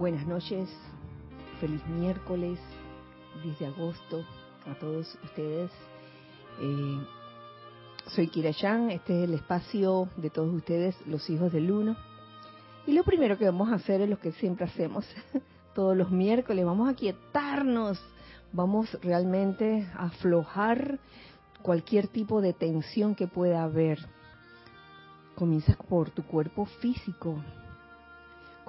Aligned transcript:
Buenas 0.00 0.26
noches, 0.26 0.66
feliz 1.60 1.86
miércoles 1.86 2.58
10 3.44 3.58
de 3.58 3.66
agosto 3.66 4.24
a 4.66 4.74
todos 4.78 5.14
ustedes. 5.22 5.70
Eh, 6.58 7.06
soy 8.06 8.28
Kira 8.28 8.48
este 8.48 8.94
es 8.94 9.28
el 9.28 9.34
espacio 9.34 10.08
de 10.16 10.30
todos 10.30 10.54
ustedes, 10.54 10.96
los 11.06 11.28
hijos 11.28 11.52
del 11.52 11.70
uno. 11.70 11.98
Y 12.86 12.92
lo 12.92 13.04
primero 13.04 13.36
que 13.36 13.44
vamos 13.44 13.70
a 13.70 13.74
hacer 13.74 14.00
es 14.00 14.08
lo 14.08 14.18
que 14.18 14.32
siempre 14.32 14.64
hacemos 14.64 15.04
todos 15.74 15.94
los 15.94 16.10
miércoles, 16.10 16.64
vamos 16.64 16.88
a 16.88 16.94
quietarnos, 16.94 18.02
vamos 18.54 18.98
realmente 19.02 19.86
a 19.94 20.06
aflojar 20.06 20.98
cualquier 21.60 22.08
tipo 22.08 22.40
de 22.40 22.54
tensión 22.54 23.14
que 23.14 23.26
pueda 23.26 23.64
haber. 23.64 23.98
Comienza 25.34 25.76
por 25.90 26.08
tu 26.08 26.22
cuerpo 26.22 26.64
físico, 26.64 27.44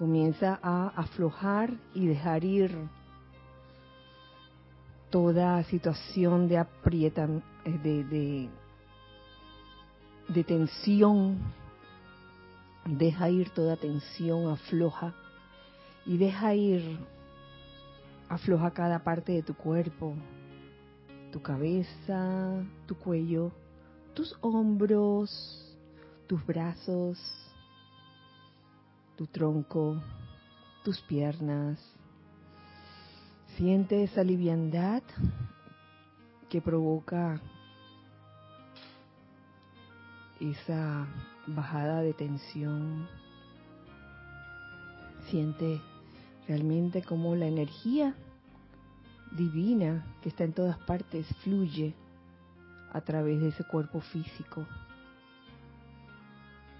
comienza 0.01 0.59
a 0.63 0.87
aflojar 0.95 1.75
y 1.93 2.07
dejar 2.07 2.43
ir 2.43 2.75
toda 5.11 5.63
situación 5.65 6.47
de 6.47 6.57
aprietan, 6.57 7.43
eh, 7.65 7.79
de, 7.83 8.03
de, 8.05 8.49
de 10.27 10.43
tensión, 10.43 11.37
deja 12.83 13.29
ir 13.29 13.51
toda 13.51 13.77
tensión, 13.77 14.47
afloja 14.51 15.13
y 16.07 16.17
deja 16.17 16.55
ir, 16.55 16.97
afloja 18.27 18.71
cada 18.71 19.03
parte 19.03 19.33
de 19.33 19.43
tu 19.43 19.53
cuerpo, 19.53 20.15
tu 21.31 21.43
cabeza, 21.43 22.63
tu 22.87 22.97
cuello, 22.97 23.51
tus 24.15 24.35
hombros, 24.41 25.77
tus 26.25 26.43
brazos, 26.43 27.19
tu 29.21 29.27
tronco, 29.27 30.01
tus 30.83 30.99
piernas. 31.01 31.77
Siente 33.55 34.01
esa 34.01 34.23
liviandad 34.23 35.03
que 36.49 36.59
provoca 36.59 37.39
esa 40.39 41.05
bajada 41.45 42.01
de 42.01 42.15
tensión. 42.15 43.07
Siente 45.29 45.79
realmente 46.47 47.03
como 47.03 47.35
la 47.35 47.45
energía 47.45 48.15
divina 49.37 50.03
que 50.23 50.29
está 50.29 50.45
en 50.45 50.53
todas 50.53 50.79
partes 50.79 51.27
fluye 51.43 51.93
a 52.91 53.01
través 53.01 53.39
de 53.39 53.49
ese 53.49 53.65
cuerpo 53.65 54.01
físico. 54.01 54.65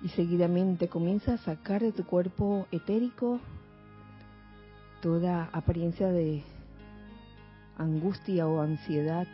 Y 0.04 0.10
seguidamente 0.10 0.88
comienza 0.88 1.34
a 1.34 1.38
sacar 1.38 1.82
de 1.82 1.92
tu 1.92 2.06
cuerpo 2.06 2.68
etérico 2.72 3.40
toda 5.02 5.46
apariencia 5.52 6.08
de 6.12 6.44
angustia 7.78 8.48
o 8.48 8.62
ansiedad 8.62 9.28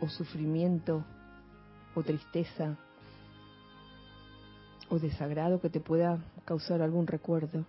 o 0.00 0.08
sufrimiento 0.08 1.04
o 1.94 2.02
tristeza 2.02 2.76
o 4.90 4.98
desagrado 4.98 5.60
que 5.60 5.70
te 5.70 5.80
pueda 5.80 6.22
causar 6.44 6.82
algún 6.82 7.06
recuerdo. 7.06 7.64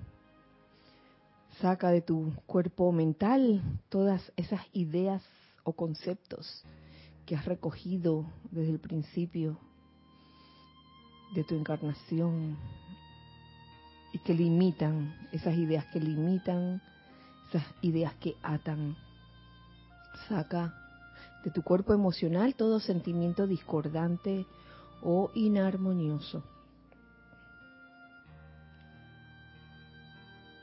Saca 1.62 1.90
de 1.90 2.02
tu 2.02 2.34
cuerpo 2.46 2.92
mental 2.92 3.62
todas 3.90 4.32
esas 4.36 4.62
ideas 4.74 5.24
o 5.64 5.74
conceptos 5.74 6.64
que 7.26 7.36
has 7.36 7.46
recogido 7.46 8.26
desde 8.52 8.72
el 8.72 8.80
principio 8.80 9.58
de 11.34 11.44
tu 11.44 11.56
encarnación 11.56 12.58
y 14.14 14.20
que 14.20 14.34
limitan, 14.34 15.16
esas 15.32 15.56
ideas 15.56 15.86
que 15.88 16.00
limitan, 16.00 16.82
esas 17.50 17.66
ideas 17.82 18.14
que 18.16 18.36
atan. 18.42 18.96
Saca 20.30 20.74
de 21.44 21.52
tu 21.52 21.62
cuerpo 21.62 21.94
emocional 21.94 22.56
todo 22.56 22.80
sentimiento 22.80 23.48
discordante 23.48 24.46
o 25.02 25.32
inarmonioso. 25.36 26.44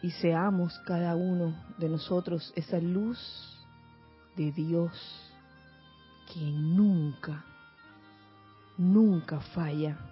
y 0.03 0.11
seamos 0.11 0.77
cada 0.81 1.15
uno 1.15 1.55
de 1.79 1.89
nosotros 1.89 2.53
esa 2.57 2.79
luz 2.79 3.19
de 4.37 4.51
Dios 4.51 4.93
que 6.35 6.41
nunca, 6.41 7.45
nunca 8.77 9.41
falla. 9.55 10.12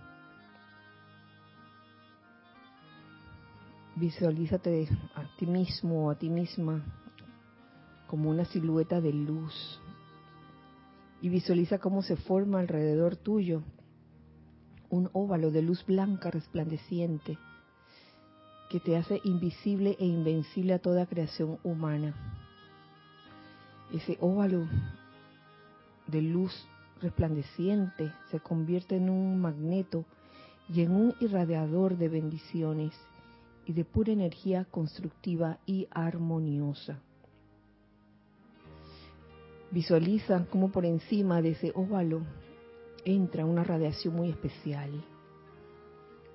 Visualízate 4.00 4.88
a 5.14 5.36
ti 5.36 5.44
mismo 5.44 6.06
o 6.06 6.10
a 6.10 6.14
ti 6.14 6.30
misma 6.30 6.82
como 8.06 8.30
una 8.30 8.46
silueta 8.46 8.98
de 8.98 9.12
luz 9.12 9.78
y 11.20 11.28
visualiza 11.28 11.80
cómo 11.80 12.00
se 12.00 12.16
forma 12.16 12.60
alrededor 12.60 13.16
tuyo 13.16 13.62
un 14.88 15.10
óvalo 15.12 15.50
de 15.50 15.60
luz 15.60 15.84
blanca 15.84 16.30
resplandeciente 16.30 17.36
que 18.70 18.80
te 18.80 18.96
hace 18.96 19.20
invisible 19.22 19.98
e 20.00 20.06
invencible 20.06 20.72
a 20.72 20.78
toda 20.78 21.04
creación 21.04 21.58
humana. 21.62 22.14
Ese 23.92 24.16
óvalo 24.22 24.66
de 26.06 26.22
luz 26.22 26.66
resplandeciente 27.02 28.14
se 28.30 28.40
convierte 28.40 28.96
en 28.96 29.10
un 29.10 29.42
magneto 29.42 30.06
y 30.70 30.80
en 30.80 30.92
un 30.92 31.14
irradiador 31.20 31.98
de 31.98 32.08
bendiciones 32.08 32.94
y 33.66 33.72
de 33.72 33.84
pura 33.84 34.12
energía 34.12 34.64
constructiva 34.64 35.58
y 35.66 35.86
armoniosa. 35.90 37.00
Visualiza 39.70 40.46
cómo 40.50 40.70
por 40.70 40.84
encima 40.84 41.40
de 41.40 41.50
ese 41.50 41.72
óvalo 41.74 42.22
entra 43.04 43.44
una 43.44 43.62
radiación 43.62 44.14
muy 44.14 44.30
especial, 44.30 44.90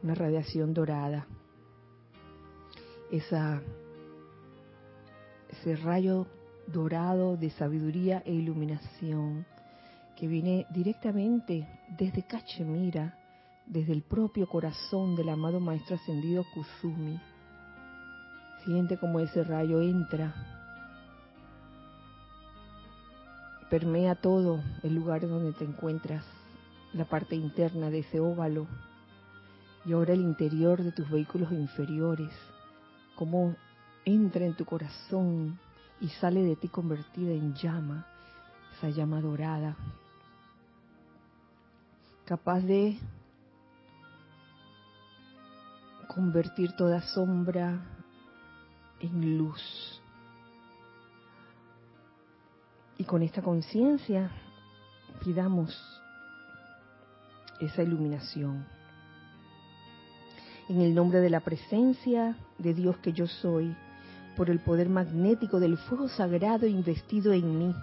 una 0.02 0.16
radiación 0.16 0.74
dorada 0.74 1.28
esa, 3.12 3.62
ese 5.50 5.76
rayo 5.78 6.28
dorado 6.68 7.38
de 7.38 7.50
sabiduría 7.52 8.24
e 8.26 8.34
iluminación 8.34 9.46
que 10.16 10.28
viene 10.28 10.66
directamente 10.72 11.68
desde 11.98 12.24
Cachemira, 12.24 13.18
desde 13.68 13.94
el 13.94 14.02
propio 14.02 14.48
corazón 14.48 15.16
del 15.16 15.30
amado 15.30 15.60
Maestro 15.60 15.96
Ascendido 15.96 16.44
Kusumi. 16.54 17.20
Siente 18.64 18.98
como 18.98 19.20
ese 19.20 19.44
rayo 19.44 19.82
entra, 19.82 20.34
permea 23.70 24.16
todo 24.16 24.62
el 24.84 24.96
lugar 24.96 25.22
donde 25.22 25.54
te 25.54 25.66
encuentras, 25.66 26.26
la 26.94 27.06
parte 27.06 27.36
interna 27.36 27.90
de 27.90 28.00
ese 28.00 28.20
óvalo 28.20 28.68
y 29.86 29.94
ahora 29.94 30.14
el 30.14 30.22
interior 30.22 30.82
de 30.82 30.92
tus 30.92 31.10
vehículos 31.10 31.52
inferiores 31.52 32.32
cómo 33.16 33.56
entra 34.04 34.46
en 34.46 34.56
tu 34.56 34.66
corazón 34.66 35.58
y 36.00 36.10
sale 36.10 36.44
de 36.44 36.56
ti 36.56 36.68
convertida 36.68 37.32
en 37.32 37.56
llama, 37.56 38.06
esa 38.78 38.90
llama 38.90 39.22
dorada, 39.22 39.76
capaz 42.26 42.60
de 42.62 42.98
convertir 46.16 46.72
toda 46.78 47.02
sombra 47.02 47.78
en 49.02 49.38
luz. 49.38 50.02
Y 52.98 53.04
con 53.04 53.22
esta 53.22 53.42
conciencia 53.42 54.32
pidamos 55.22 55.78
esa 57.60 57.84
iluminación 57.84 58.66
en 60.70 60.82
el 60.82 60.96
nombre 60.96 61.20
de 61.20 61.30
la 61.30 61.42
presencia 61.42 62.38
de 62.58 62.74
Dios 62.74 62.98
que 63.00 63.12
yo 63.12 63.28
soy, 63.28 63.76
por 64.38 64.50
el 64.50 64.60
poder 64.60 64.90
magnético 64.90 65.60
del 65.60 65.78
fuego 65.78 66.08
sagrado 66.08 66.66
investido 66.66 67.34
en 67.34 67.60
mí, 67.60 67.76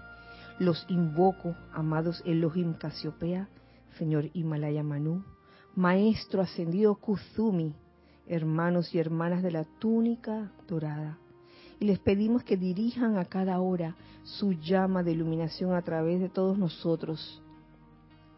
los 0.59 0.85
invoco, 0.89 1.55
amados 1.73 2.23
Elohim 2.25 2.75
Casiopea, 2.75 3.49
Señor 3.99 4.31
Himalaya 4.33 4.83
Manú, 4.83 5.25
Maestro 5.75 6.43
ascendido 6.43 6.97
Kuzumi, 6.97 7.75
hermanos 8.27 8.95
y 8.95 8.99
hermanas 8.99 9.43
de 9.43 9.51
la 9.51 9.65
túnica 9.65 10.53
dorada. 10.69 11.19
Y 11.81 11.87
les 11.87 11.99
pedimos 11.99 12.45
que 12.45 12.57
dirijan 12.57 13.17
a 13.17 13.25
cada 13.25 13.61
hora 13.61 13.97
su 14.23 14.53
llama 14.53 15.03
de 15.03 15.13
iluminación 15.13 15.75
a 15.75 15.83
través 15.83 16.21
de 16.21 16.29
todos 16.29 16.57
nosotros, 16.57 17.43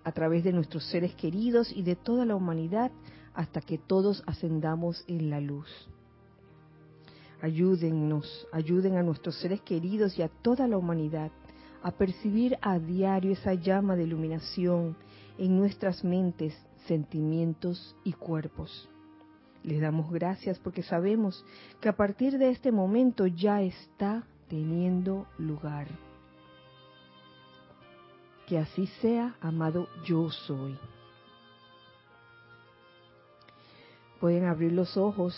a 0.03 0.13
través 0.13 0.45
de 0.45 0.53
nuestros 0.53 0.85
seres 0.85 1.15
queridos 1.15 1.71
y 1.73 1.83
de 1.83 1.97
toda 1.97 2.25
la 2.25 2.37
humanidad, 2.37 2.91
hasta 3.35 3.61
que 3.61 3.79
todos 3.79 4.23
ascendamos 4.27 5.05
en 5.09 5.29
la 5.29 5.41
luz. 5.41 5.69
Ayúdennos, 7.43 8.47
ayuden 8.53 8.97
a 8.97 9.03
nuestros 9.03 9.37
seres 9.37 9.61
queridos 9.61 10.19
y 10.19 10.23
a 10.23 10.29
toda 10.29 10.67
la 10.67 10.79
humanidad 10.79 11.31
a 11.83 11.91
percibir 11.91 12.57
a 12.63 12.79
diario 12.79 13.33
esa 13.33 13.53
llama 13.53 13.97
de 13.97 14.05
iluminación 14.05 14.97
en 15.37 15.59
nuestras 15.59 16.03
mentes, 16.03 16.55
sentimientos 16.87 17.95
y 18.05 18.15
cuerpos. 18.15 18.89
Les 19.65 19.81
damos 19.81 20.11
gracias 20.11 20.59
porque 20.59 20.83
sabemos 20.83 21.43
que 21.81 21.89
a 21.89 21.97
partir 21.97 22.37
de 22.37 22.51
este 22.51 22.71
momento 22.71 23.27
ya 23.27 23.63
está 23.63 24.27
teniendo 24.47 25.27
lugar. 25.39 25.89
Que 28.47 28.59
así 28.59 28.87
sea, 29.01 29.37
amado 29.41 29.89
yo 30.05 30.31
soy. 30.31 30.79
Pueden 34.21 34.45
abrir 34.45 34.73
los 34.73 34.99
ojos 34.99 35.35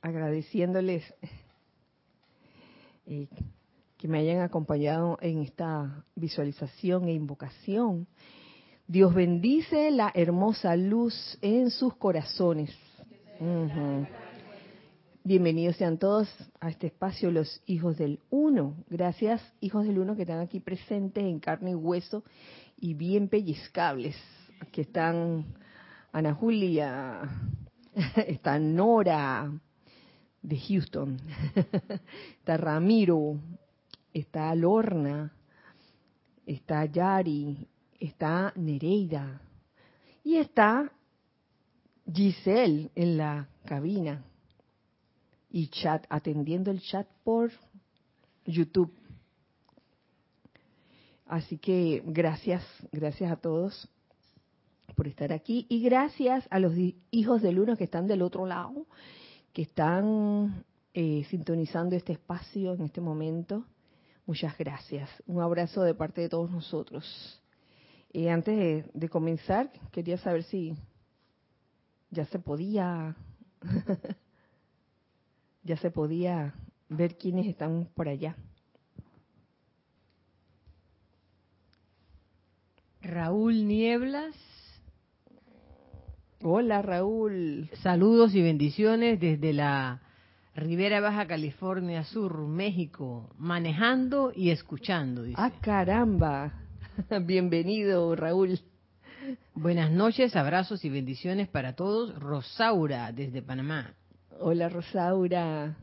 agradeciéndoles 0.00 1.04
eh, 3.04 3.28
que 3.98 4.08
me 4.08 4.20
hayan 4.20 4.40
acompañado 4.40 5.18
en 5.20 5.42
esta 5.42 6.06
visualización 6.14 7.08
e 7.08 7.12
invocación. 7.12 8.06
Dios 8.86 9.14
bendice 9.14 9.90
la 9.90 10.10
hermosa 10.14 10.74
luz 10.76 11.38
en 11.42 11.70
sus 11.70 11.94
corazones. 11.96 12.74
Bienvenidos 15.24 15.76
sean 15.76 15.98
todos 15.98 16.28
a 16.60 16.68
este 16.68 16.88
espacio, 16.88 17.30
los 17.30 17.62
hijos 17.66 17.96
del 17.96 18.20
uno. 18.30 18.76
Gracias, 18.88 19.42
hijos 19.60 19.86
del 19.86 19.98
uno, 19.98 20.14
que 20.16 20.22
están 20.22 20.40
aquí 20.40 20.60
presentes 20.60 21.24
en 21.24 21.40
carne 21.40 21.70
y 21.70 21.74
hueso 21.74 22.24
y 22.76 22.94
bien 22.94 23.28
pellizcables. 23.28 24.16
Aquí 24.60 24.82
están 24.82 25.46
Ana 26.12 26.34
Julia, 26.34 27.20
está 28.26 28.58
Nora 28.58 29.50
de 30.42 30.58
Houston, 30.58 31.18
está 32.38 32.56
Ramiro, 32.56 33.38
está 34.12 34.54
Lorna, 34.54 35.32
está 36.46 36.84
Yari, 36.84 37.66
está 37.98 38.52
Nereida 38.56 39.40
y 40.24 40.36
está 40.36 40.92
Giselle 42.12 42.90
en 42.94 43.16
la 43.16 43.48
cabina 43.64 44.24
y 45.50 45.68
chat, 45.68 46.04
atendiendo 46.08 46.70
el 46.70 46.80
chat 46.80 47.06
por 47.24 47.50
YouTube. 48.44 48.92
Así 51.26 51.58
que 51.58 52.02
gracias, 52.04 52.64
gracias 52.90 53.30
a 53.30 53.36
todos 53.36 53.88
por 54.94 55.08
estar 55.08 55.32
aquí 55.32 55.66
y 55.68 55.82
gracias 55.82 56.46
a 56.50 56.58
los 56.58 56.74
hijos 57.10 57.42
del 57.42 57.58
uno 57.58 57.76
que 57.76 57.84
están 57.84 58.06
del 58.06 58.22
otro 58.22 58.46
lado, 58.46 58.86
que 59.52 59.62
están 59.62 60.64
eh, 60.94 61.24
sintonizando 61.30 61.96
este 61.96 62.12
espacio 62.12 62.74
en 62.74 62.82
este 62.82 63.00
momento. 63.00 63.64
Muchas 64.26 64.56
gracias. 64.58 65.08
Un 65.26 65.40
abrazo 65.40 65.82
de 65.82 65.94
parte 65.94 66.20
de 66.20 66.28
todos 66.28 66.50
nosotros. 66.50 67.40
Eh, 68.12 68.30
antes 68.30 68.84
de, 68.92 69.08
comenzar, 69.08 69.72
quería 69.90 70.18
saber 70.18 70.42
si 70.44 70.76
ya 72.12 72.26
se 72.26 72.38
podía, 72.38 73.16
ya 75.64 75.76
se 75.78 75.90
podía 75.90 76.54
ver 76.88 77.16
quiénes 77.16 77.46
están 77.46 77.88
por 77.94 78.08
allá. 78.08 78.36
Raúl 83.00 83.66
Nieblas. 83.66 84.36
Hola 86.42 86.82
Raúl. 86.82 87.70
Saludos 87.82 88.34
y 88.34 88.42
bendiciones 88.42 89.18
desde 89.18 89.52
la 89.52 90.02
Ribera 90.54 91.00
Baja 91.00 91.26
California 91.26 92.04
Sur, 92.04 92.46
México, 92.46 93.30
manejando 93.38 94.32
y 94.36 94.50
escuchando. 94.50 95.24
Ah, 95.36 95.50
caramba. 95.62 96.52
Bienvenido, 97.26 98.14
Raúl. 98.14 98.60
Buenas 99.54 99.90
noches, 99.90 100.34
abrazos 100.36 100.84
y 100.84 100.90
bendiciones 100.90 101.48
para 101.48 101.74
todos. 101.74 102.18
Rosaura, 102.18 103.12
desde 103.12 103.42
Panamá. 103.42 103.94
Hola, 104.40 104.68
Rosaura. 104.68 105.76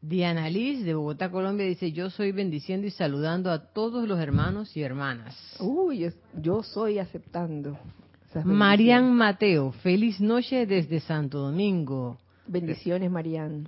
Diana 0.00 0.48
Liz, 0.48 0.84
de 0.84 0.94
Bogotá, 0.94 1.30
Colombia, 1.30 1.66
dice, 1.66 1.90
yo 1.90 2.08
soy 2.08 2.30
bendiciendo 2.30 2.86
y 2.86 2.90
saludando 2.90 3.50
a 3.50 3.72
todos 3.72 4.06
los 4.06 4.20
hermanos 4.20 4.76
y 4.76 4.82
hermanas. 4.82 5.36
Uy, 5.58 6.12
yo 6.40 6.62
soy 6.62 6.98
aceptando. 6.98 7.76
Marian 8.44 9.12
Mateo, 9.14 9.72
feliz 9.72 10.20
noche 10.20 10.66
desde 10.66 11.00
Santo 11.00 11.38
Domingo. 11.38 12.18
Bendiciones, 12.46 13.10
Marian. 13.10 13.66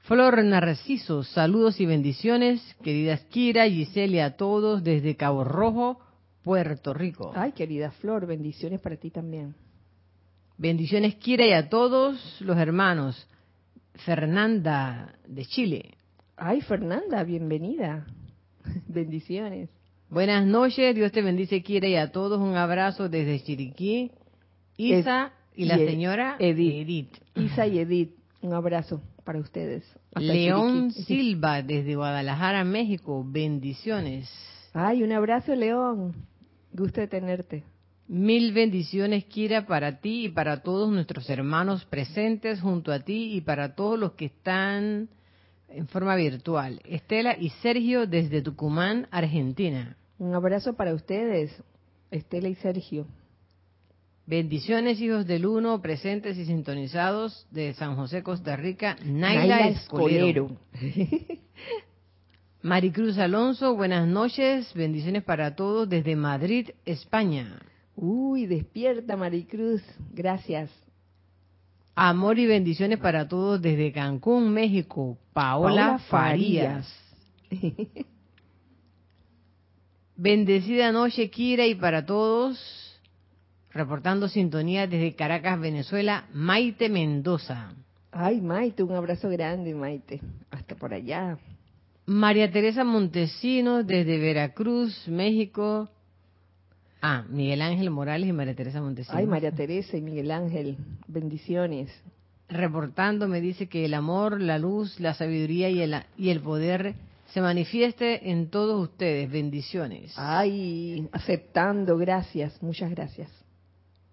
Flor 0.00 0.44
Narciso, 0.44 1.24
saludos 1.24 1.80
y 1.80 1.86
bendiciones, 1.86 2.62
queridas 2.84 3.24
Kira, 3.24 3.68
Giselle 3.68 4.22
a 4.22 4.36
todos 4.36 4.84
desde 4.84 5.16
Cabo 5.16 5.42
Rojo, 5.42 5.98
Puerto 6.46 6.94
Rico. 6.94 7.32
Ay, 7.34 7.50
querida 7.50 7.90
Flor, 7.90 8.24
bendiciones 8.24 8.78
para 8.78 8.94
ti 8.94 9.10
también. 9.10 9.56
Bendiciones 10.56 11.16
Kira 11.16 11.44
y 11.44 11.50
a 11.50 11.68
todos 11.68 12.40
los 12.40 12.56
hermanos. 12.56 13.26
Fernanda 14.04 15.12
de 15.26 15.44
Chile. 15.44 15.94
Ay, 16.36 16.60
Fernanda, 16.60 17.24
bienvenida. 17.24 18.06
bendiciones. 18.86 19.70
Buenas 20.08 20.46
noches, 20.46 20.94
Dios 20.94 21.10
te 21.10 21.20
bendice 21.20 21.64
Kira 21.64 21.88
y 21.88 21.96
a 21.96 22.12
todos 22.12 22.40
un 22.40 22.54
abrazo 22.54 23.08
desde 23.08 23.42
Chiriquí. 23.42 24.12
Isa 24.76 25.32
y 25.56 25.64
la 25.64 25.78
señora 25.78 26.36
Edith. 26.38 27.10
Isa 27.34 27.66
y 27.66 27.80
Edith, 27.80 28.14
un 28.40 28.54
abrazo 28.54 29.02
para 29.24 29.40
ustedes. 29.40 29.82
León 30.14 30.92
Silva, 30.92 31.62
desde 31.62 31.96
Guadalajara, 31.96 32.62
México, 32.62 33.24
bendiciones. 33.26 34.30
Ay, 34.72 35.02
un 35.02 35.10
abrazo, 35.10 35.52
León. 35.56 36.14
Gusto 36.76 37.00
de 37.00 37.08
tenerte. 37.08 37.64
Mil 38.06 38.52
bendiciones, 38.52 39.24
Kira, 39.24 39.66
para 39.66 40.00
ti 40.00 40.26
y 40.26 40.28
para 40.28 40.62
todos 40.62 40.90
nuestros 40.92 41.28
hermanos 41.30 41.86
presentes 41.86 42.60
junto 42.60 42.92
a 42.92 43.00
ti 43.00 43.32
y 43.34 43.40
para 43.40 43.74
todos 43.74 43.98
los 43.98 44.12
que 44.12 44.26
están 44.26 45.08
en 45.70 45.88
forma 45.88 46.14
virtual. 46.16 46.82
Estela 46.84 47.34
y 47.38 47.48
Sergio 47.62 48.06
desde 48.06 48.42
Tucumán, 48.42 49.08
Argentina. 49.10 49.96
Un 50.18 50.34
abrazo 50.34 50.74
para 50.76 50.92
ustedes, 50.92 51.50
Estela 52.10 52.48
y 52.48 52.56
Sergio. 52.56 53.06
Bendiciones, 54.26 55.00
hijos 55.00 55.26
del 55.26 55.46
uno, 55.46 55.80
presentes 55.80 56.36
y 56.36 56.44
sintonizados 56.44 57.46
de 57.52 57.72
San 57.72 57.96
José, 57.96 58.22
Costa 58.22 58.54
Rica, 58.54 58.96
Naila, 59.02 59.68
Escolero. 59.68 60.50
Maricruz 62.62 63.18
Alonso, 63.18 63.74
buenas 63.76 64.08
noches, 64.08 64.72
bendiciones 64.74 65.22
para 65.22 65.54
todos 65.54 65.88
desde 65.88 66.16
Madrid, 66.16 66.70
España. 66.84 67.60
Uy, 67.94 68.46
despierta 68.46 69.16
Maricruz, 69.16 69.82
gracias. 70.12 70.70
Amor 71.94 72.38
y 72.38 72.46
bendiciones 72.46 72.98
para 72.98 73.28
todos 73.28 73.62
desde 73.62 73.92
Cancún, 73.92 74.52
México, 74.52 75.16
Paola, 75.32 75.98
Farías. 75.98 76.86
Bendecida 80.16 80.92
noche, 80.92 81.30
Kira, 81.30 81.66
y 81.66 81.74
para 81.74 82.04
todos 82.04 82.86
Reportando 83.76 84.26
sintonía 84.28 84.86
desde 84.86 85.14
Caracas, 85.14 85.60
Venezuela, 85.60 86.24
Maite 86.32 86.88
Mendoza. 86.88 87.74
Ay, 88.10 88.40
Maite, 88.40 88.82
un 88.82 88.92
abrazo 88.92 89.28
grande, 89.28 89.74
Maite. 89.74 90.22
Hasta 90.50 90.74
por 90.74 90.94
allá. 90.94 91.36
María 92.06 92.52
Teresa 92.52 92.84
Montesinos 92.84 93.84
desde 93.84 94.18
Veracruz, 94.18 95.08
México. 95.08 95.90
Ah, 97.02 97.24
Miguel 97.28 97.62
Ángel 97.62 97.90
Morales 97.90 98.28
y 98.28 98.32
María 98.32 98.54
Teresa 98.54 98.80
Montesinos. 98.80 99.18
Ay, 99.18 99.26
María 99.26 99.50
Teresa 99.50 99.96
y 99.96 100.02
Miguel 100.02 100.30
Ángel, 100.30 100.76
bendiciones. 101.08 101.90
Reportando 102.48 103.26
me 103.26 103.40
dice 103.40 103.68
que 103.68 103.84
el 103.84 103.92
amor, 103.92 104.40
la 104.40 104.56
luz, 104.58 105.00
la 105.00 105.14
sabiduría 105.14 105.68
y 105.68 105.80
el, 105.82 105.96
y 106.16 106.30
el 106.30 106.40
poder 106.40 106.94
se 107.32 107.40
manifieste 107.40 108.30
en 108.30 108.50
todos 108.50 108.80
ustedes. 108.80 109.28
Bendiciones. 109.28 110.14
Ay, 110.16 111.08
aceptando, 111.10 111.98
gracias, 111.98 112.62
muchas 112.62 112.92
gracias. 112.92 113.28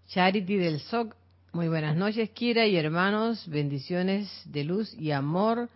Charity 0.08 0.58
del 0.58 0.80
SOC, 0.80 1.16
muy 1.52 1.68
buenas 1.68 1.96
noches, 1.96 2.32
Kira 2.32 2.66
y 2.66 2.76
hermanos, 2.76 3.48
bendiciones 3.48 4.30
de 4.46 4.64
luz 4.64 4.92
y 4.96 5.12
amor 5.12 5.70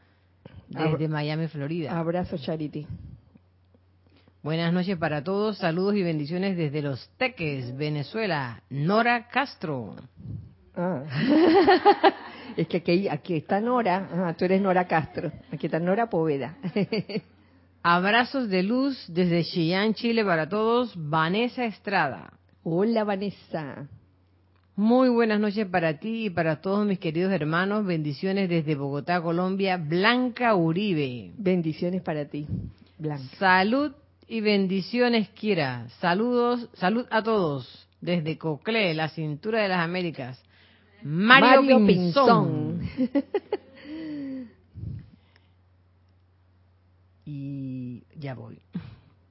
desde 0.68 1.08
Miami, 1.08 1.48
Florida. 1.48 1.98
Abrazo, 1.98 2.38
Charity. 2.38 2.86
Buenas 4.44 4.72
noches 4.72 4.98
para 4.98 5.24
todos, 5.24 5.58
saludos 5.58 5.96
y 5.96 6.04
bendiciones 6.04 6.56
desde 6.56 6.82
Los 6.82 7.10
Teques, 7.18 7.76
Venezuela. 7.76 8.62
Nora 8.70 9.28
Castro. 9.28 9.96
Ah. 10.76 11.04
es 12.56 12.68
que 12.68 12.78
aquí, 12.78 13.10
aquí 13.10 13.36
está 13.36 13.60
Nora, 13.60 14.08
ah, 14.14 14.36
tú 14.38 14.46
eres 14.46 14.62
Nora 14.62 14.88
Castro, 14.88 15.32
aquí 15.52 15.66
está 15.66 15.80
Nora 15.80 16.10
Poveda. 16.10 16.56
Abrazos 17.84 18.48
de 18.48 18.64
luz 18.64 19.06
desde 19.10 19.44
Chillán, 19.44 19.94
Chile 19.96 20.24
para 20.24 20.48
todos, 20.48 20.94
Vanessa 20.96 21.66
Estrada. 21.66 22.32
Hola 22.64 23.04
Vanessa. 23.04 23.88
Muy 24.78 25.10
buenas 25.10 25.40
noches 25.40 25.66
para 25.66 26.00
ti 26.00 26.26
y 26.26 26.30
para 26.30 26.62
todos 26.62 26.86
mis 26.86 27.00
queridos 27.00 27.34
hermanos. 27.34 27.84
Bendiciones 27.84 28.48
desde 28.48 28.76
Bogotá, 28.76 29.20
Colombia. 29.24 29.78
Blanca 29.78 30.54
Uribe. 30.54 31.32
Bendiciones 31.36 32.04
para 32.04 32.26
ti, 32.26 32.46
Blanca. 33.00 33.24
Salud 33.40 33.94
y 34.28 34.40
bendiciones, 34.40 35.30
Kira. 35.30 35.88
Saludos, 36.00 36.70
salud 36.76 37.08
a 37.10 37.24
todos. 37.24 37.88
desde 38.02 38.38
Coclé, 38.38 38.94
la 38.94 39.10
cintura 39.10 39.64
de 39.64 39.70
las 39.70 39.80
Américas. 39.80 40.40
Mario, 41.02 41.84
Pinzón. 41.84 42.80
y 47.26 48.04
ya 48.16 48.36
voy. 48.36 48.60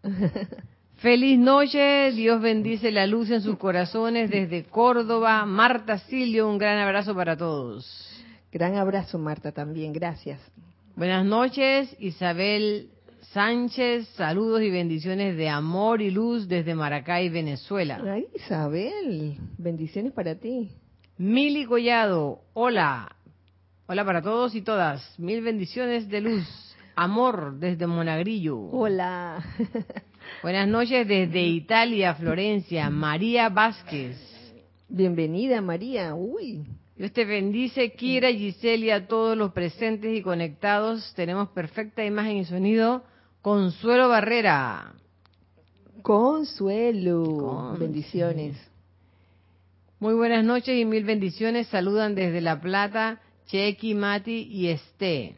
Feliz 0.96 1.38
noche, 1.38 2.10
Dios 2.12 2.40
bendice 2.40 2.90
la 2.90 3.06
luz 3.06 3.30
en 3.30 3.42
sus 3.42 3.58
corazones 3.58 4.30
desde 4.30 4.64
Córdoba. 4.64 5.44
Marta 5.44 5.98
Silio, 5.98 6.48
un 6.48 6.56
gran 6.56 6.78
abrazo 6.78 7.14
para 7.14 7.36
todos. 7.36 7.86
Gran 8.50 8.76
abrazo, 8.76 9.18
Marta, 9.18 9.52
también, 9.52 9.92
gracias. 9.92 10.40
Buenas 10.94 11.26
noches, 11.26 11.94
Isabel 11.98 12.88
Sánchez, 13.32 14.08
saludos 14.16 14.62
y 14.62 14.70
bendiciones 14.70 15.36
de 15.36 15.50
amor 15.50 16.00
y 16.00 16.10
luz 16.10 16.48
desde 16.48 16.74
Maracay, 16.74 17.28
Venezuela. 17.28 18.00
Ay, 18.02 18.28
Isabel, 18.34 19.36
bendiciones 19.58 20.12
para 20.12 20.34
ti. 20.36 20.70
Mili 21.18 21.66
Collado, 21.66 22.40
hola. 22.54 23.14
Hola 23.86 24.02
para 24.06 24.22
todos 24.22 24.54
y 24.54 24.62
todas. 24.62 25.18
Mil 25.18 25.42
bendiciones 25.42 26.08
de 26.08 26.22
luz. 26.22 26.76
Amor 26.94 27.58
desde 27.58 27.86
Monagrillo. 27.86 28.58
Hola. 28.70 29.44
Buenas 30.42 30.68
noches 30.68 31.06
desde 31.08 31.42
Italia, 31.42 32.14
Florencia. 32.14 32.90
María 32.90 33.48
Vázquez. 33.48 34.16
Bienvenida, 34.88 35.60
María. 35.60 36.14
Uy. 36.14 36.64
Dios 36.96 37.12
te 37.12 37.24
bendice, 37.24 37.92
Kira, 37.92 38.30
Giselle 38.30 38.86
y 38.86 38.90
a 38.90 39.06
todos 39.06 39.36
los 39.36 39.52
presentes 39.52 40.16
y 40.16 40.22
conectados. 40.22 41.12
Tenemos 41.14 41.50
perfecta 41.50 42.04
imagen 42.04 42.38
y 42.38 42.44
sonido. 42.44 43.04
Consuelo 43.42 44.08
Barrera. 44.08 44.94
Consuelo. 46.02 47.76
Bendiciones. 47.78 48.56
Muy 49.98 50.14
buenas 50.14 50.44
noches 50.44 50.78
y 50.78 50.84
mil 50.84 51.04
bendiciones. 51.04 51.66
Saludan 51.68 52.14
desde 52.14 52.40
La 52.40 52.60
Plata, 52.60 53.20
Chequi, 53.46 53.94
Mati 53.94 54.48
y 54.50 54.68
Esté. 54.68 55.34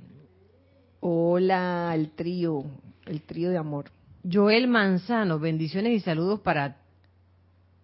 Hola, 1.00 1.92
el 1.94 2.10
trío, 2.10 2.64
el 3.06 3.22
trío 3.22 3.50
de 3.50 3.58
amor. 3.58 3.90
Joel 4.30 4.68
Manzano, 4.68 5.38
bendiciones 5.38 5.92
y 5.92 6.00
saludos 6.00 6.40
para 6.40 6.76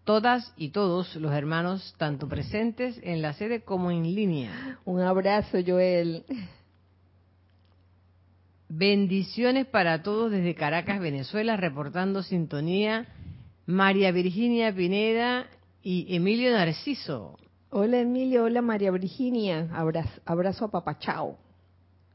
todas 0.05 0.53
y 0.57 0.71
todos 0.71 1.17
los 1.17 1.33
hermanos, 1.33 1.95
tanto 1.97 2.29
presentes 2.29 3.01
en 3.03 3.23
la 3.23 3.33
sede 3.33 3.63
como 3.63 3.91
en 3.91 4.03
línea. 4.03 4.79
Un 4.85 5.01
abrazo, 5.01 5.59
Joel. 5.67 6.25
Bendiciones 8.69 9.67
para 9.67 10.03
todos 10.03 10.31
desde 10.31 10.55
Caracas, 10.55 11.01
Venezuela, 11.01 11.57
reportando 11.57 12.23
sintonía. 12.23 13.07
María 13.67 14.13
Virginia 14.13 14.75
Pineda 14.75 15.47
y 15.83 16.15
Emilio 16.15 16.53
Narciso. 16.53 17.39
Hola 17.71 18.01
Emilio, 18.01 18.45
hola 18.45 18.61
María 18.61 18.91
Virginia. 18.91 19.71
Abrazo, 19.73 20.21
abrazo 20.27 20.65
a 20.67 20.71
Papachao. 20.71 21.39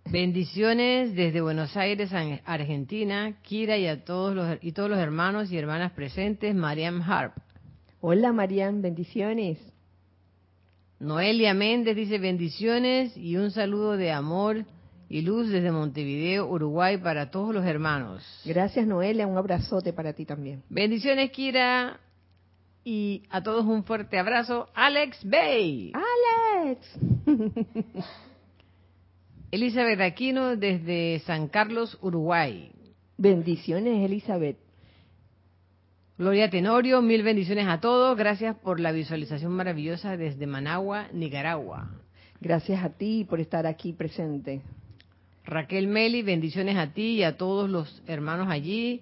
Bendiciones 0.06 1.16
desde 1.16 1.42
Buenos 1.42 1.78
Aires, 1.78 2.12
Argentina, 2.46 3.38
Kira 3.44 3.78
y 3.78 3.86
a 3.86 4.04
todos 4.04 4.36
los 4.36 4.58
y 4.62 4.72
todos 4.72 4.90
los 4.90 4.98
hermanos 4.98 5.52
y 5.52 5.58
hermanas 5.58 5.92
presentes, 5.92 6.56
Mariam 6.56 7.02
Harp. 7.02 7.38
Hola 8.02 8.34
Mariam, 8.34 8.82
bendiciones. 8.82 9.60
Noelia 11.00 11.54
Méndez 11.54 11.96
dice 11.96 12.18
bendiciones 12.18 13.16
y 13.16 13.38
un 13.38 13.52
saludo 13.52 13.98
de 13.98 14.12
amor 14.12 14.66
y 15.10 15.22
luz 15.22 15.50
desde 15.50 15.72
Montevideo, 15.72 16.48
Uruguay 16.48 16.98
para 16.98 17.30
todos 17.30 17.54
los 17.54 17.66
hermanos. 17.66 18.24
Gracias 18.46 18.88
Noelia, 18.88 19.28
un 19.28 19.38
abrazote 19.38 19.94
para 19.94 20.14
ti 20.14 20.26
también. 20.26 20.64
Bendiciones 20.70 21.32
Kira 21.32 22.00
y 22.84 23.24
a 23.30 23.44
todos 23.44 23.66
un 23.66 23.84
fuerte 23.84 24.18
abrazo. 24.18 24.70
Alex 24.74 25.20
Bay. 25.24 25.92
Alex. 25.94 27.00
Elizabeth 29.52 30.00
Aquino 30.02 30.56
desde 30.56 31.20
San 31.26 31.48
Carlos, 31.48 31.98
Uruguay. 32.02 32.72
Bendiciones, 33.18 34.06
Elizabeth. 34.06 34.58
Gloria 36.20 36.52
Tenorio, 36.52 37.02
mil 37.02 37.24
bendiciones 37.24 37.68
a 37.68 37.80
todos. 37.80 38.16
Gracias 38.16 38.56
por 38.58 38.80
la 38.80 38.92
visualización 38.92 39.52
maravillosa 39.54 40.18
desde 40.18 40.46
Managua, 40.46 41.08
Nicaragua. 41.14 41.90
Gracias 42.40 42.84
a 42.84 42.90
ti 42.90 43.26
por 43.28 43.40
estar 43.40 43.66
aquí 43.66 43.92
presente. 43.94 44.62
Raquel 45.46 45.88
Meli, 45.88 46.22
bendiciones 46.22 46.78
a 46.78 46.94
ti 46.94 47.16
y 47.16 47.24
a 47.24 47.36
todos 47.36 47.68
los 47.68 48.04
hermanos 48.06 48.50
allí 48.52 49.02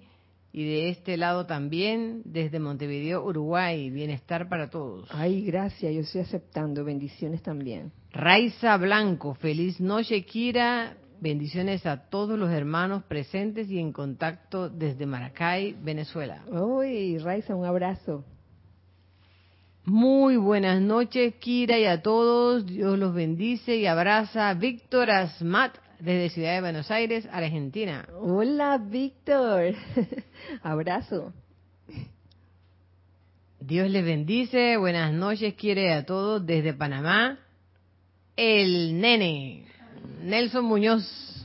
y 0.50 0.64
de 0.64 0.88
este 0.88 1.18
lado 1.18 1.44
también, 1.44 2.22
desde 2.24 2.58
Montevideo, 2.58 3.22
Uruguay. 3.22 3.90
Bienestar 3.90 4.48
para 4.48 4.70
todos. 4.70 5.08
Ay, 5.12 5.44
gracias, 5.44 5.92
yo 5.92 6.00
estoy 6.00 6.22
aceptando. 6.22 6.84
Bendiciones 6.84 7.42
también. 7.42 7.92
Raiza 8.12 8.76
Blanco, 8.78 9.34
feliz 9.34 9.80
noche, 9.80 10.24
Kira. 10.24 10.96
Bendiciones 11.20 11.84
a 11.84 12.08
todos 12.08 12.38
los 12.38 12.50
hermanos 12.50 13.02
presentes 13.04 13.68
y 13.70 13.78
en 13.78 13.92
contacto 13.92 14.70
desde 14.70 15.04
Maracay, 15.04 15.76
Venezuela. 15.82 16.42
Uy, 16.48 17.18
Raiza, 17.18 17.54
un 17.54 17.66
abrazo. 17.66 18.24
Muy 19.84 20.36
buenas 20.36 20.80
noches, 20.80 21.34
Kira, 21.36 21.78
y 21.78 21.84
a 21.84 22.02
todos. 22.02 22.66
Dios 22.66 22.98
los 22.98 23.14
bendice 23.14 23.76
y 23.76 23.86
abraza. 23.86 24.54
Víctor 24.54 25.10
Asmat, 25.10 25.76
desde 25.98 26.30
Ciudad 26.30 26.54
de 26.54 26.60
Buenos 26.60 26.90
Aires, 26.90 27.28
Argentina. 27.30 28.08
Hola, 28.20 28.78
Víctor. 28.78 29.74
Abrazo. 30.62 31.32
Dios 33.60 33.90
les 33.90 34.04
bendice. 34.04 34.76
Buenas 34.76 35.12
noches, 35.12 35.54
quiere 35.54 35.92
a 35.92 36.06
todos 36.06 36.44
desde 36.46 36.72
Panamá. 36.72 37.38
El 38.40 39.00
nene, 39.00 39.64
Nelson 40.22 40.64
Muñoz. 40.64 41.44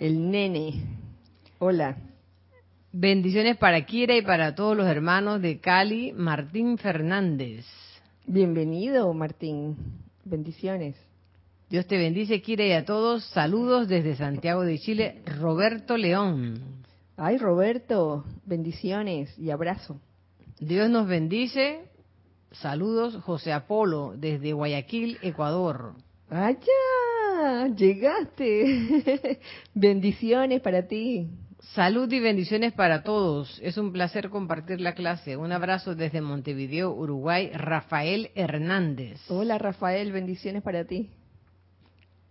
El 0.00 0.32
nene. 0.32 0.82
Hola. 1.60 1.96
Bendiciones 2.90 3.56
para 3.56 3.86
Kira 3.86 4.16
y 4.16 4.22
para 4.22 4.56
todos 4.56 4.76
los 4.76 4.88
hermanos 4.88 5.40
de 5.40 5.60
Cali, 5.60 6.12
Martín 6.12 6.76
Fernández. 6.76 7.64
Bienvenido, 8.26 9.14
Martín. 9.14 9.76
Bendiciones. 10.24 10.96
Dios 11.70 11.86
te 11.86 11.96
bendice, 11.96 12.42
Kira, 12.42 12.66
y 12.66 12.72
a 12.72 12.84
todos. 12.84 13.22
Saludos 13.26 13.86
desde 13.86 14.16
Santiago 14.16 14.64
de 14.64 14.80
Chile, 14.80 15.22
Roberto 15.38 15.96
León. 15.96 16.82
Ay, 17.16 17.38
Roberto, 17.38 18.24
bendiciones 18.44 19.38
y 19.38 19.50
abrazo. 19.50 20.00
Dios 20.58 20.90
nos 20.90 21.06
bendice. 21.06 21.84
Saludos, 22.60 23.16
José 23.22 23.52
Apolo, 23.52 24.14
desde 24.16 24.52
Guayaquil, 24.52 25.18
Ecuador. 25.22 25.94
¡Allá! 26.30 27.68
Llegaste. 27.76 29.40
bendiciones 29.74 30.60
para 30.62 30.86
ti. 30.86 31.28
Salud 31.74 32.10
y 32.12 32.20
bendiciones 32.20 32.72
para 32.72 33.02
todos. 33.02 33.60
Es 33.62 33.76
un 33.76 33.92
placer 33.92 34.30
compartir 34.30 34.80
la 34.80 34.94
clase. 34.94 35.36
Un 35.36 35.52
abrazo 35.52 35.94
desde 35.94 36.20
Montevideo, 36.20 36.92
Uruguay, 36.92 37.50
Rafael 37.52 38.30
Hernández. 38.34 39.20
Hola, 39.28 39.58
Rafael, 39.58 40.12
bendiciones 40.12 40.62
para 40.62 40.84
ti. 40.84 41.10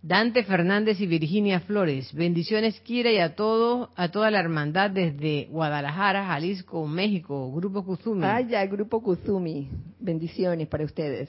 Dante 0.06 0.44
Fernández 0.44 1.02
y 1.02 1.08
Virginia 1.08 1.62
Flores. 1.62 2.14
Bendiciones, 2.14 2.80
Kira, 2.82 3.12
y 3.12 3.18
a 3.18 3.36
todo, 3.36 3.90
a 3.96 4.10
toda 4.10 4.30
la 4.30 4.40
hermandad 4.40 4.92
desde 4.92 5.48
Guadalajara, 5.50 6.28
Jalisco, 6.28 6.86
México, 6.86 7.52
Grupo 7.52 7.84
Kuzumi. 7.84 8.24
Ah, 8.24 8.40
ya, 8.40 8.64
Grupo 8.68 9.02
Kuzumi. 9.02 9.68
Bendiciones 10.00 10.68
para 10.68 10.86
ustedes. 10.86 11.28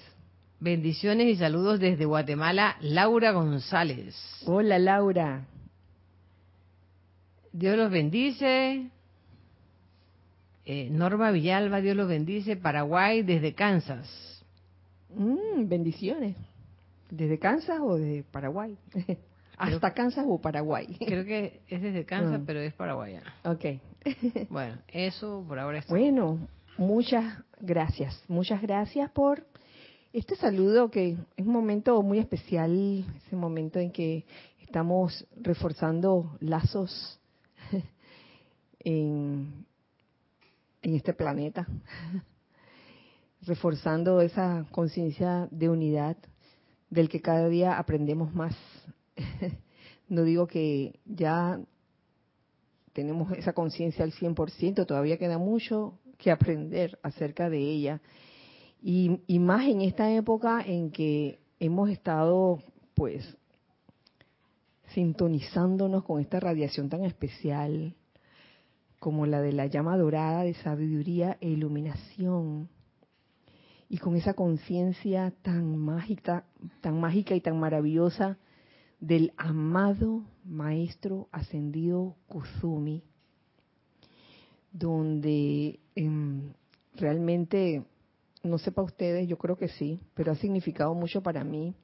Bendiciones 0.61 1.27
y 1.27 1.37
saludos 1.37 1.81
desde 1.81 2.05
Guatemala, 2.05 2.77
Laura 2.83 3.33
González. 3.33 4.15
Hola, 4.45 4.79
Laura. 4.79 5.47
Dios 7.53 7.79
los 7.79 7.91
bendice. 7.91 8.91
Eh, 10.67 10.91
Norma 10.91 11.31
Villalba, 11.31 11.81
Dios 11.81 11.97
los 11.97 12.09
bendice. 12.09 12.57
Paraguay, 12.57 13.23
desde 13.23 13.55
Kansas. 13.55 14.45
Mm, 15.15 15.67
bendiciones. 15.67 16.37
¿Desde 17.11 17.39
Kansas 17.39 17.79
o 17.81 17.97
de 17.97 18.25
Paraguay? 18.31 18.77
¿Hasta 19.57 19.95
Kansas 19.95 20.25
o 20.29 20.39
Paraguay? 20.39 20.97
Creo 20.99 21.25
que 21.25 21.61
es 21.69 21.81
desde 21.81 22.05
Kansas, 22.05 22.43
pero 22.47 22.61
es 22.61 22.75
paraguayana. 22.75 23.35
Ok. 23.45 23.65
bueno, 24.51 24.79
eso 24.89 25.45
por 25.49 25.59
ahora 25.59 25.79
está. 25.79 25.93
Bueno, 25.93 26.47
muchas 26.77 27.43
gracias. 27.61 28.23
Muchas 28.29 28.61
gracias 28.61 29.11
por 29.13 29.47
este 30.13 30.37
saludo 30.37 30.91
que 30.91 31.17
es 31.37 31.47
un 31.47 31.53
momento 31.53 32.03
muy 32.03 32.19
especial, 32.19 33.05
ese 33.27 33.37
momento 33.37 33.79
en 33.79 33.93
que 33.93 34.25
estamos 34.61 35.27
reforzando 35.41 36.37
lazos 36.41 37.19
en, 38.81 39.67
en 40.83 40.95
este 40.95 41.15
planeta, 41.15 41.67
reforzando 43.43 44.21
esa 44.21 44.67
conciencia 44.71 45.49
de 45.51 45.69
unidad 45.71 46.17
del 46.91 47.09
que 47.09 47.21
cada 47.21 47.49
día 47.49 47.79
aprendemos 47.79 48.35
más. 48.35 48.57
no 50.09 50.23
digo 50.23 50.47
que 50.47 51.01
ya 51.05 51.61
tenemos 52.93 53.33
esa 53.33 53.53
conciencia 53.53 54.05
al 54.05 54.13
100%, 54.13 54.87
todavía 54.87 55.19
queda 55.19 55.39
mucho, 55.39 55.99
que 56.17 56.31
aprender 56.31 56.99
acerca 57.03 57.51
de 57.51 57.59
ella. 57.59 58.01
Y, 58.83 59.39
más 59.39 59.67
en 59.67 59.81
esta 59.81 60.11
época 60.13 60.63
en 60.63 60.91
que 60.91 61.41
hemos 61.59 61.91
estado, 61.91 62.63
pues, 62.95 63.37
sintonizándonos 64.95 66.05
con 66.05 66.21
esta 66.21 66.41
radiación 66.41 66.89
tan 66.89 67.05
especial 67.05 67.95
como 68.99 69.27
la 69.27 69.41
de 69.41 69.53
la 69.53 69.67
llama 69.67 69.97
dorada 69.97 70.43
de 70.43 70.55
sabiduría 70.55 71.37
e 71.41 71.49
iluminación 71.49 72.69
y 73.89 73.99
con 73.99 74.17
esa 74.17 74.35
conciencia 74.35 75.33
tan 75.43 75.77
mágica, 75.77 76.45
tan 76.81 77.01
mágica 77.01 77.35
y 77.35 77.41
tan 77.41 77.59
maravillosa 77.59 78.39
del 79.01 79.33
amado 79.37 80.25
maestro 80.45 81.29
ascendido 81.31 82.17
Kusumi, 82.27 83.03
donde 84.73 85.79
em, 85.95 86.53
realmente, 86.95 87.85
no 88.43 88.59
sé 88.59 88.73
para 88.73 88.87
ustedes, 88.87 89.29
yo 89.29 89.39
creo 89.39 89.57
que 89.57 89.69
sí, 89.69 90.01
pero 90.15 90.33
ha 90.33 90.37
significado 90.37 90.95
mucho 90.95 91.23
para 91.23 91.45
mí 91.45 91.75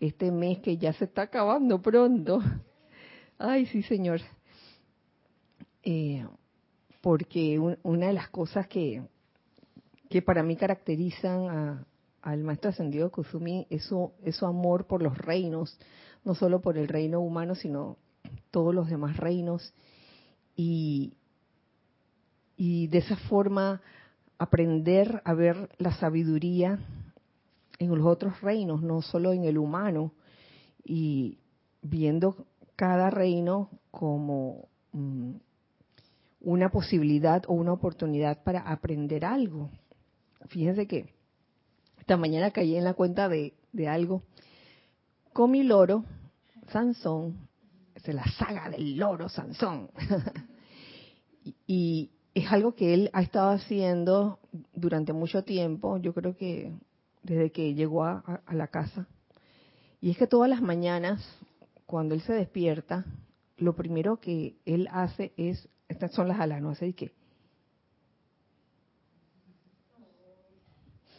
este 0.00 0.30
mes 0.30 0.58
que 0.58 0.76
ya 0.76 0.92
se 0.92 1.04
está 1.04 1.22
acabando 1.22 1.80
pronto. 1.80 2.40
Ay, 3.38 3.66
sí, 3.66 3.82
señor. 3.82 4.20
Eh, 5.82 6.26
porque 7.00 7.58
una 7.82 8.08
de 8.08 8.12
las 8.12 8.28
cosas 8.30 8.66
que, 8.66 9.02
que 10.08 10.22
para 10.22 10.42
mí 10.42 10.56
caracterizan 10.56 11.86
al 12.22 12.42
maestro 12.42 12.70
ascendido 12.70 13.10
Kusumi 13.10 13.66
es 13.70 13.84
su, 13.84 14.12
es 14.24 14.36
su 14.36 14.46
amor 14.46 14.86
por 14.86 15.02
los 15.02 15.16
reinos, 15.18 15.78
no 16.24 16.34
solo 16.34 16.60
por 16.60 16.78
el 16.78 16.88
reino 16.88 17.20
humano, 17.20 17.54
sino 17.54 17.96
todos 18.50 18.74
los 18.74 18.88
demás 18.88 19.16
reinos. 19.16 19.72
Y, 20.56 21.14
y 22.56 22.88
de 22.88 22.98
esa 22.98 23.16
forma 23.16 23.80
aprender 24.38 25.22
a 25.24 25.34
ver 25.34 25.70
la 25.78 25.92
sabiduría 25.92 26.78
en 27.78 27.94
los 27.94 28.06
otros 28.06 28.40
reinos, 28.40 28.82
no 28.82 29.02
solo 29.02 29.32
en 29.32 29.44
el 29.44 29.58
humano, 29.58 30.12
y 30.84 31.38
viendo 31.82 32.46
cada 32.74 33.10
reino 33.10 33.70
como 33.90 34.68
mm, 34.92 35.32
una 36.40 36.70
posibilidad 36.70 37.42
o 37.48 37.54
una 37.54 37.72
oportunidad 37.72 38.42
para 38.42 38.60
aprender 38.60 39.24
algo. 39.24 39.70
Fíjense 40.48 40.86
que 40.86 41.12
esta 41.98 42.16
mañana 42.16 42.50
caí 42.50 42.76
en 42.76 42.84
la 42.84 42.94
cuenta 42.94 43.28
de, 43.28 43.54
de 43.72 43.88
algo. 43.88 44.22
Con 45.32 45.50
mi 45.50 45.62
loro, 45.62 46.04
Sansón, 46.68 47.48
es 47.94 48.06
la 48.08 48.24
saga 48.24 48.70
del 48.70 48.96
loro 48.96 49.28
Sansón. 49.28 49.90
y 51.66 52.10
es 52.34 52.52
algo 52.52 52.74
que 52.74 52.92
él 52.92 53.10
ha 53.12 53.22
estado 53.22 53.50
haciendo 53.50 54.38
durante 54.74 55.12
mucho 55.12 55.42
tiempo, 55.42 55.96
yo 55.96 56.12
creo 56.12 56.36
que 56.36 56.72
desde 57.22 57.50
que 57.50 57.74
llegó 57.74 58.04
a, 58.04 58.42
la 58.52 58.68
casa. 58.68 59.08
Y 60.00 60.10
es 60.10 60.18
que 60.18 60.26
todas 60.26 60.48
las 60.48 60.60
mañanas, 60.60 61.26
cuando 61.86 62.14
él 62.14 62.20
se 62.20 62.34
despierta, 62.34 63.04
lo 63.56 63.74
primero 63.74 64.20
que 64.20 64.56
él 64.66 64.86
hace 64.92 65.32
es, 65.36 65.68
estas 65.88 66.12
son 66.12 66.28
las 66.28 66.38
alas, 66.38 66.60
no 66.60 66.70
hace 66.70 66.84
de 66.86 66.94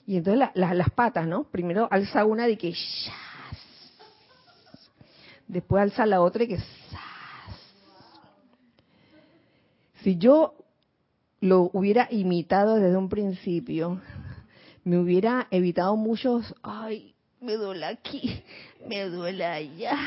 Y 0.07 0.15
entonces 0.15 0.49
las 0.55 0.89
patas, 0.91 1.27
¿no? 1.27 1.43
Primero 1.43 1.89
alza 1.91 2.23
una 2.23 2.47
de 2.47 2.57
que 2.57 2.73
después 5.47 5.83
alza 5.83 6.05
la 6.05 6.21
otra 6.21 6.45
y 6.45 6.47
que 6.47 6.59
si 10.01 10.17
yo 10.17 10.55
lo 11.41 11.69
hubiera 11.73 12.07
imitado 12.09 12.75
desde 12.75 12.95
un 12.95 13.09
principio, 13.09 14.01
me 14.85 14.97
hubiera 14.97 15.47
evitado 15.51 15.97
muchos, 15.97 16.55
ay, 16.63 17.13
me 17.41 17.55
duele 17.55 17.85
aquí, 17.85 18.41
me 18.87 19.03
duele 19.09 19.45
allá. 19.45 19.97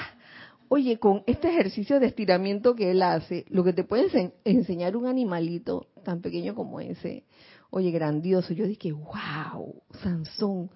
Oye, 0.68 0.98
con 0.98 1.24
este 1.26 1.48
ejercicio 1.48 2.00
de 2.00 2.06
estiramiento 2.06 2.74
que 2.74 2.90
él 2.92 3.02
hace, 3.02 3.44
lo 3.50 3.64
que 3.64 3.74
te 3.74 3.84
puede 3.84 4.32
enseñar 4.44 4.96
un 4.96 5.06
animalito 5.06 5.88
tan 6.04 6.22
pequeño 6.22 6.54
como 6.54 6.80
ese, 6.80 7.24
oye, 7.70 7.90
grandioso. 7.90 8.52
Yo 8.52 8.66
dije, 8.66 8.92
wow, 8.92 9.82
Sansón, 10.02 10.70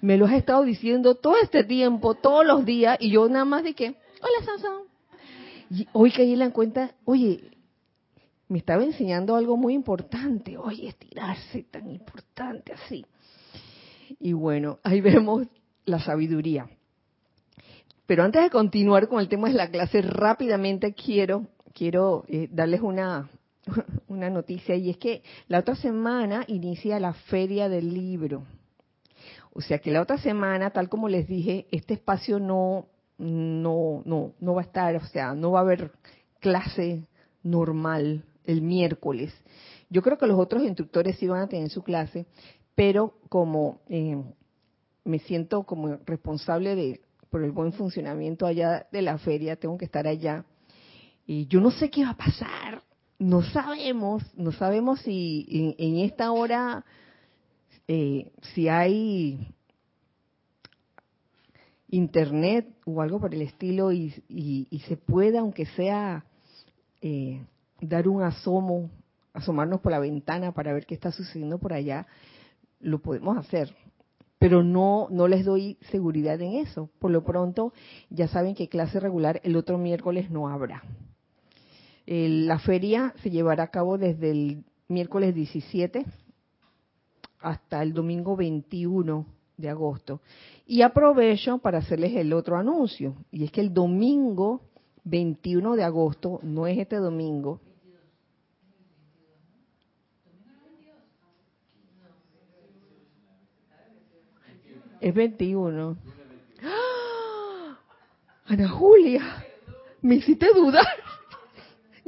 me 0.00 0.16
lo 0.16 0.26
has 0.26 0.32
estado 0.32 0.64
diciendo 0.64 1.14
todo 1.14 1.36
este 1.42 1.64
tiempo, 1.64 2.14
todos 2.14 2.46
los 2.46 2.64
días, 2.64 2.96
y 3.00 3.10
yo 3.10 3.28
nada 3.28 3.44
más 3.44 3.64
dije, 3.64 3.96
hola 4.20 4.44
Sansón. 4.44 4.82
Y 5.70 5.86
hoy 5.92 6.10
caí 6.10 6.32
en 6.32 6.38
la 6.38 6.50
cuenta, 6.50 6.94
oye, 7.04 7.50
me 8.48 8.58
estaba 8.58 8.82
enseñando 8.82 9.36
algo 9.36 9.56
muy 9.56 9.74
importante, 9.74 10.56
oye, 10.56 10.88
estirarse 10.88 11.64
tan 11.64 11.90
importante 11.90 12.72
así. 12.72 13.04
Y 14.18 14.32
bueno, 14.32 14.78
ahí 14.82 15.00
vemos 15.00 15.46
la 15.84 16.00
sabiduría. 16.00 16.68
Pero 18.06 18.24
antes 18.24 18.42
de 18.42 18.50
continuar 18.50 19.06
con 19.08 19.20
el 19.20 19.28
tema 19.28 19.48
de 19.48 19.54
la 19.54 19.70
clase, 19.70 20.00
rápidamente 20.00 20.94
quiero, 20.94 21.46
quiero 21.74 22.24
eh, 22.28 22.48
darles 22.50 22.80
una, 22.80 23.28
una 24.08 24.30
noticia 24.30 24.74
y 24.74 24.90
es 24.90 24.96
que 24.96 25.22
la 25.48 25.60
otra 25.60 25.76
semana 25.76 26.44
inicia 26.48 27.00
la 27.00 27.12
feria 27.12 27.68
del 27.68 27.92
libro. 27.92 28.44
O 29.52 29.60
sea 29.60 29.78
que 29.78 29.90
la 29.90 30.02
otra 30.02 30.18
semana, 30.18 30.70
tal 30.70 30.88
como 30.88 31.08
les 31.08 31.26
dije, 31.26 31.66
este 31.70 31.94
espacio 31.94 32.38
no, 32.38 32.86
no, 33.18 34.02
no, 34.04 34.32
no 34.38 34.54
va 34.54 34.62
a 34.62 34.64
estar, 34.64 34.94
o 34.96 35.04
sea, 35.06 35.34
no 35.34 35.52
va 35.52 35.60
a 35.60 35.62
haber 35.62 35.90
clase 36.40 37.06
normal 37.42 38.24
el 38.44 38.62
miércoles. 38.62 39.32
Yo 39.90 40.02
creo 40.02 40.18
que 40.18 40.26
los 40.26 40.38
otros 40.38 40.62
instructores 40.62 41.16
sí 41.18 41.26
van 41.26 41.42
a 41.42 41.48
tener 41.48 41.70
su 41.70 41.82
clase, 41.82 42.26
pero 42.74 43.14
como 43.28 43.80
eh, 43.88 44.22
me 45.04 45.18
siento 45.18 45.64
como 45.64 45.96
responsable 46.06 46.76
de 46.76 47.00
por 47.30 47.42
el 47.42 47.50
buen 47.50 47.72
funcionamiento 47.72 48.46
allá 48.46 48.86
de 48.90 49.02
la 49.02 49.18
feria, 49.18 49.56
tengo 49.56 49.76
que 49.76 49.84
estar 49.84 50.06
allá. 50.06 50.44
Y 51.26 51.46
yo 51.46 51.60
no 51.60 51.70
sé 51.70 51.90
qué 51.90 52.04
va 52.04 52.10
a 52.10 52.16
pasar, 52.16 52.82
no 53.18 53.42
sabemos, 53.42 54.22
no 54.36 54.52
sabemos 54.52 55.00
si 55.00 55.74
en, 55.78 55.98
esta 55.98 56.30
hora, 56.30 56.84
eh, 57.88 58.30
si 58.54 58.68
hay 58.68 59.54
internet 61.88 62.68
o 62.84 63.02
algo 63.02 63.20
por 63.20 63.34
el 63.34 63.42
estilo 63.42 63.92
y, 63.92 64.10
se 64.86 64.96
pueda, 64.96 65.40
aunque 65.40 65.66
sea, 65.66 66.24
eh, 67.00 67.44
dar 67.80 68.08
un 68.08 68.22
asomo, 68.22 68.90
asomarnos 69.32 69.80
por 69.80 69.92
la 69.92 69.98
ventana 69.98 70.52
para 70.52 70.72
ver 70.72 70.86
qué 70.86 70.94
está 70.94 71.10
sucediendo 71.10 71.58
por 71.58 71.72
allá 71.72 72.06
lo 72.80 73.00
podemos 73.00 73.36
hacer, 73.36 73.74
pero 74.38 74.62
no 74.62 75.08
no 75.10 75.26
les 75.26 75.44
doy 75.44 75.78
seguridad 75.90 76.40
en 76.40 76.54
eso. 76.54 76.90
Por 77.00 77.10
lo 77.10 77.24
pronto, 77.24 77.72
ya 78.08 78.28
saben 78.28 78.54
que 78.54 78.68
clase 78.68 79.00
regular 79.00 79.40
el 79.42 79.56
otro 79.56 79.78
miércoles 79.78 80.30
no 80.30 80.48
habrá. 80.48 80.84
La 82.08 82.58
feria 82.58 83.12
se 83.22 83.30
llevará 83.30 83.64
a 83.64 83.70
cabo 83.70 83.98
desde 83.98 84.30
el 84.30 84.64
miércoles 84.88 85.34
17 85.34 86.06
hasta 87.40 87.82
el 87.82 87.92
domingo 87.92 88.34
21 88.34 89.26
de 89.58 89.68
agosto. 89.68 90.22
Y 90.66 90.80
aprovecho 90.80 91.58
para 91.58 91.78
hacerles 91.78 92.16
el 92.16 92.32
otro 92.32 92.56
anuncio, 92.56 93.14
y 93.30 93.44
es 93.44 93.52
que 93.52 93.60
el 93.60 93.74
domingo 93.74 94.62
21 95.04 95.76
de 95.76 95.84
agosto, 95.84 96.40
no 96.42 96.66
es 96.66 96.78
este 96.78 96.96
domingo, 96.96 97.60
Es 105.00 105.14
21. 105.14 105.96
¡Ah! 106.60 107.78
Ana 108.46 108.68
Julia, 108.68 109.44
me 110.02 110.16
hiciste 110.16 110.48
dudar. 110.52 110.86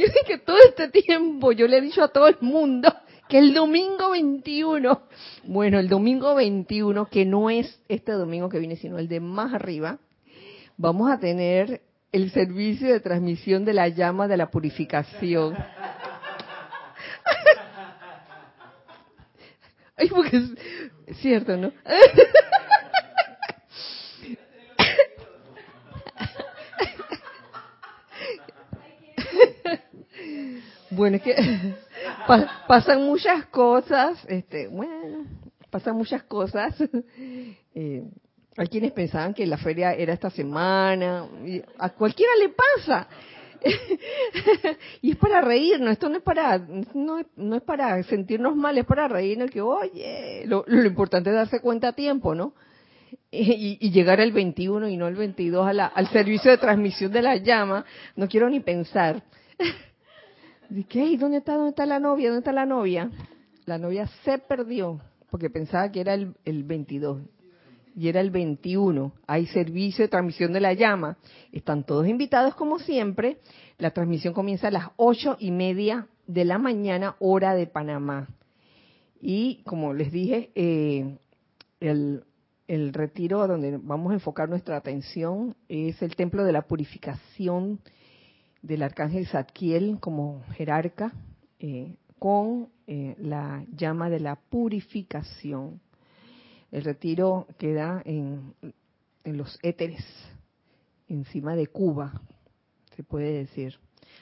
Yo 0.06 0.06
que 0.26 0.38
todo 0.38 0.56
este 0.66 0.88
tiempo 0.88 1.52
yo 1.52 1.68
le 1.68 1.76
he 1.78 1.80
dicho 1.82 2.02
a 2.02 2.08
todo 2.08 2.26
el 2.26 2.38
mundo 2.40 2.90
que 3.28 3.38
el 3.38 3.52
domingo 3.52 4.10
21, 4.10 5.02
bueno, 5.44 5.78
el 5.78 5.88
domingo 5.88 6.34
21, 6.34 7.06
que 7.06 7.26
no 7.26 7.50
es 7.50 7.80
este 7.88 8.12
domingo 8.12 8.48
que 8.48 8.58
viene, 8.58 8.76
sino 8.76 8.98
el 8.98 9.08
de 9.08 9.20
más 9.20 9.52
arriba, 9.52 9.98
vamos 10.78 11.10
a 11.10 11.18
tener 11.20 11.82
el 12.12 12.30
servicio 12.32 12.88
de 12.88 13.00
transmisión 13.00 13.66
de 13.66 13.74
la 13.74 13.88
llama 13.88 14.26
de 14.26 14.38
la 14.38 14.50
purificación. 14.50 15.54
Ay, 19.96 20.08
porque 20.08 20.42
es 21.06 21.18
cierto, 21.18 21.58
¿no? 21.58 21.72
Bueno, 31.00 31.16
es 31.16 31.22
que 31.22 31.34
pasan 32.68 33.06
muchas 33.06 33.46
cosas, 33.46 34.22
este, 34.28 34.68
bueno, 34.68 35.24
pasan 35.70 35.96
muchas 35.96 36.24
cosas. 36.24 36.74
Eh, 37.72 38.02
hay 38.56 38.66
quienes 38.66 38.90
pensaban 38.90 39.32
que 39.32 39.46
la 39.46 39.56
feria 39.56 39.94
era 39.94 40.12
esta 40.12 40.28
semana, 40.28 41.24
a 41.78 41.90
cualquiera 41.90 42.32
le 42.36 42.48
pasa. 42.48 43.06
y 45.02 45.12
es 45.12 45.16
para 45.16 45.40
reírnos, 45.40 45.92
esto 45.92 46.08
no 46.08 46.16
es 46.16 46.22
para 46.24 46.58
no 46.58 47.20
no 47.36 47.56
es 47.56 47.62
para 47.62 48.02
sentirnos 48.02 48.56
mal, 48.56 48.76
es 48.76 48.84
para 48.84 49.06
reírnos 49.06 49.52
que, 49.52 49.60
oye, 49.60 50.42
lo, 50.46 50.64
lo 50.66 50.84
importante 50.84 51.30
es 51.30 51.36
darse 51.36 51.60
cuenta 51.60 51.88
a 51.88 51.92
tiempo, 51.92 52.34
¿no? 52.34 52.54
Y, 53.30 53.78
y, 53.80 53.90
llegar 53.92 54.20
el 54.20 54.32
21 54.32 54.88
y 54.88 54.96
no 54.96 55.06
el 55.06 55.14
22 55.14 55.68
a 55.68 55.72
la, 55.72 55.86
al 55.86 56.08
servicio 56.08 56.50
de 56.50 56.58
transmisión 56.58 57.12
de 57.12 57.22
la 57.22 57.36
llama, 57.36 57.84
no 58.16 58.28
quiero 58.28 58.50
ni 58.50 58.58
pensar. 58.58 59.22
¿Qué? 60.88 61.16
¿Dónde 61.18 61.38
está, 61.38 61.54
dónde 61.54 61.70
está 61.70 61.84
la 61.84 61.98
novia? 61.98 62.28
¿Dónde 62.28 62.40
está 62.40 62.52
la 62.52 62.64
novia? 62.64 63.10
La 63.66 63.76
novia 63.76 64.06
se 64.24 64.38
perdió 64.38 65.00
porque 65.28 65.50
pensaba 65.50 65.90
que 65.90 66.00
era 66.00 66.14
el, 66.14 66.36
el 66.44 66.62
22 66.62 67.22
y 67.96 68.08
era 68.08 68.20
el 68.20 68.30
21. 68.30 69.12
Hay 69.26 69.46
servicio 69.46 70.04
de 70.04 70.08
transmisión 70.08 70.52
de 70.52 70.60
la 70.60 70.72
llama. 70.72 71.18
Están 71.50 71.84
todos 71.84 72.06
invitados 72.06 72.54
como 72.54 72.78
siempre. 72.78 73.38
La 73.78 73.90
transmisión 73.90 74.32
comienza 74.32 74.68
a 74.68 74.70
las 74.70 74.86
ocho 74.96 75.36
y 75.40 75.50
media 75.50 76.06
de 76.28 76.44
la 76.44 76.58
mañana, 76.58 77.16
hora 77.18 77.54
de 77.54 77.66
Panamá. 77.66 78.28
Y 79.20 79.62
como 79.64 79.92
les 79.92 80.12
dije, 80.12 80.50
eh, 80.54 81.18
el, 81.80 82.22
el 82.68 82.92
retiro 82.92 83.44
donde 83.48 83.76
vamos 83.82 84.12
a 84.12 84.14
enfocar 84.14 84.48
nuestra 84.48 84.76
atención 84.76 85.56
es 85.68 86.00
el 86.00 86.14
templo 86.14 86.44
de 86.44 86.52
la 86.52 86.62
purificación 86.62 87.80
del 88.62 88.82
arcángel 88.82 89.26
Zadkiel 89.26 89.98
como 90.00 90.42
jerarca 90.54 91.12
eh, 91.58 91.96
con 92.18 92.68
eh, 92.86 93.16
la 93.18 93.64
llama 93.74 94.10
de 94.10 94.20
la 94.20 94.36
purificación. 94.36 95.80
El 96.70 96.84
retiro 96.84 97.46
queda 97.58 98.02
en, 98.04 98.54
en 99.24 99.36
los 99.36 99.58
éteres, 99.62 100.04
encima 101.08 101.56
de 101.56 101.66
Cuba, 101.66 102.22
se 102.94 103.02
puede 103.02 103.32
decir. 103.32 103.78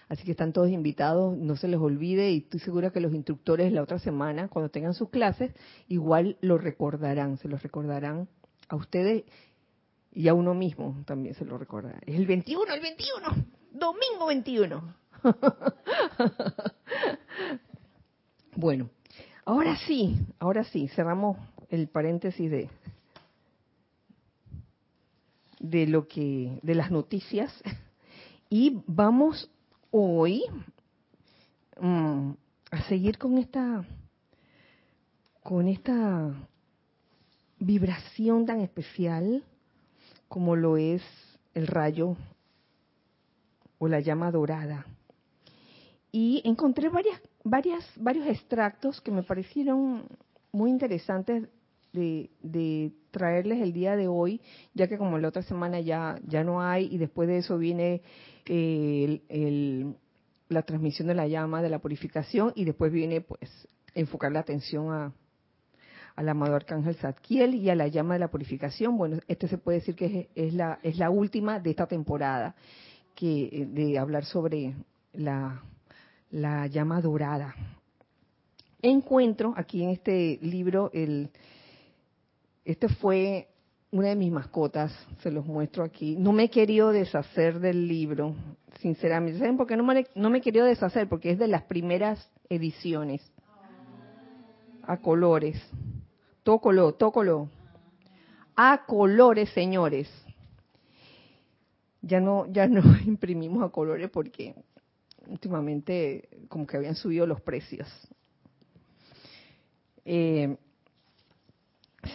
Así 0.08 0.24
que 0.24 0.30
están 0.30 0.52
todos 0.52 0.70
invitados, 0.70 1.36
no 1.36 1.56
se 1.56 1.68
les 1.68 1.78
olvide 1.78 2.30
y 2.30 2.38
estoy 2.38 2.60
segura 2.60 2.90
que 2.90 3.00
los 3.00 3.14
instructores 3.14 3.72
la 3.72 3.82
otra 3.82 3.98
semana, 3.98 4.48
cuando 4.48 4.70
tengan 4.70 4.94
sus 4.94 5.10
clases, 5.10 5.52
igual 5.88 6.38
lo 6.40 6.56
recordarán, 6.56 7.36
se 7.38 7.48
los 7.48 7.62
recordarán 7.62 8.28
a 8.68 8.76
ustedes 8.76 9.24
y 10.12 10.28
a 10.28 10.34
uno 10.34 10.54
mismo 10.54 11.02
también 11.06 11.34
se 11.34 11.44
lo 11.44 11.58
recordará. 11.58 11.98
Es 12.06 12.16
el 12.16 12.26
21, 12.26 12.72
el 12.72 12.80
21, 12.80 13.46
domingo 13.78 14.26
21. 14.26 14.94
bueno, 18.56 18.90
ahora 19.44 19.76
sí, 19.86 20.16
ahora 20.38 20.64
sí, 20.64 20.88
cerramos 20.88 21.36
el 21.70 21.88
paréntesis 21.88 22.50
de 22.50 22.70
de 25.60 25.86
lo 25.86 26.06
que 26.06 26.60
de 26.62 26.74
las 26.74 26.90
noticias 26.90 27.52
y 28.50 28.80
vamos 28.86 29.50
hoy 29.90 30.44
um, 31.80 32.36
a 32.70 32.82
seguir 32.88 33.18
con 33.18 33.38
esta 33.38 33.84
con 35.42 35.68
esta 35.68 36.32
vibración 37.58 38.46
tan 38.46 38.60
especial 38.60 39.42
como 40.28 40.54
lo 40.56 40.76
es 40.76 41.02
el 41.54 41.66
rayo 41.66 42.16
o 43.78 43.88
la 43.88 44.00
llama 44.00 44.30
dorada. 44.30 44.86
Y 46.10 46.42
encontré 46.44 46.88
varias, 46.88 47.20
varias, 47.44 47.84
varios 47.96 48.26
extractos 48.26 49.00
que 49.00 49.10
me 49.10 49.22
parecieron 49.22 50.04
muy 50.52 50.70
interesantes 50.70 51.48
de, 51.92 52.30
de, 52.42 52.92
traerles 53.10 53.60
el 53.62 53.72
día 53.72 53.96
de 53.96 54.08
hoy, 54.08 54.40
ya 54.74 54.86
que 54.88 54.98
como 54.98 55.18
la 55.18 55.28
otra 55.28 55.42
semana 55.42 55.80
ya, 55.80 56.18
ya 56.26 56.44
no 56.44 56.62
hay 56.62 56.86
y 56.92 56.98
después 56.98 57.28
de 57.28 57.38
eso 57.38 57.58
viene 57.58 58.02
eh, 58.46 59.22
el, 59.28 59.96
la 60.48 60.62
transmisión 60.62 61.08
de 61.08 61.14
la 61.14 61.26
llama, 61.26 61.62
de 61.62 61.70
la 61.70 61.78
purificación 61.78 62.52
y 62.54 62.64
después 62.64 62.92
viene 62.92 63.20
pues 63.22 63.68
enfocar 63.94 64.32
la 64.32 64.40
atención 64.40 64.92
a, 64.92 65.12
al 66.16 66.28
amado 66.28 66.54
arcángel 66.54 66.96
Zadkiel 66.96 67.54
y 67.54 67.70
a 67.70 67.74
la 67.74 67.88
llama 67.88 68.14
de 68.14 68.20
la 68.20 68.28
purificación. 68.28 68.96
Bueno, 68.96 69.18
este 69.26 69.48
se 69.48 69.58
puede 69.58 69.78
decir 69.78 69.94
que 69.94 70.30
es, 70.34 70.54
la, 70.54 70.78
es 70.82 70.98
la 70.98 71.10
última 71.10 71.58
de 71.58 71.70
esta 71.70 71.86
temporada 71.86 72.54
que 73.18 73.48
eh, 73.50 73.66
de 73.66 73.98
hablar 73.98 74.24
sobre 74.24 74.76
la, 75.12 75.60
la 76.30 76.68
llama 76.68 77.00
dorada. 77.00 77.52
Encuentro 78.80 79.54
aquí 79.56 79.82
en 79.82 79.90
este 79.90 80.38
libro 80.40 80.90
el 80.94 81.30
este 82.64 82.88
fue 82.88 83.48
una 83.90 84.08
de 84.08 84.14
mis 84.14 84.30
mascotas, 84.30 84.92
se 85.22 85.32
los 85.32 85.46
muestro 85.46 85.82
aquí. 85.82 86.14
No 86.16 86.32
me 86.32 86.44
he 86.44 86.50
querido 86.50 86.92
deshacer 86.92 87.58
del 87.58 87.88
libro, 87.88 88.36
sinceramente. 88.80 89.40
¿Saben 89.40 89.56
por 89.56 89.66
qué 89.66 89.76
no 89.76 89.82
me, 89.82 90.06
no 90.14 90.30
me 90.30 90.38
he 90.38 90.40
querido 90.42 90.66
deshacer? 90.66 91.08
Porque 91.08 91.30
es 91.30 91.38
de 91.38 91.48
las 91.48 91.62
primeras 91.62 92.30
ediciones, 92.48 93.22
a 94.82 94.98
colores. 94.98 95.60
Tócolo, 96.44 96.92
tócolo. 96.92 97.48
A 98.54 98.84
colores, 98.86 99.48
señores. 99.50 100.08
Ya 102.08 102.20
no, 102.20 102.46
ya 102.50 102.66
no 102.66 102.80
imprimimos 103.06 103.62
a 103.62 103.70
colores 103.70 104.10
porque 104.10 104.54
últimamente 105.26 106.28
como 106.48 106.66
que 106.66 106.78
habían 106.78 106.94
subido 106.94 107.26
los 107.26 107.40
precios. 107.40 107.86
Eh, 110.04 110.56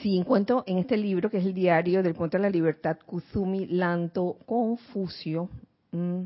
sí, 0.02 0.18
encuentro 0.18 0.64
en 0.66 0.80
este 0.80 0.98
libro, 0.98 1.30
que 1.30 1.38
es 1.38 1.46
el 1.46 1.54
diario 1.54 2.02
del 2.02 2.16
Puente 2.16 2.38
de 2.38 2.44
la 2.44 2.50
Libertad, 2.50 2.98
Kuzumi 3.06 3.68
Lanto 3.68 4.38
Confucio, 4.46 5.50
mm, 5.92 6.24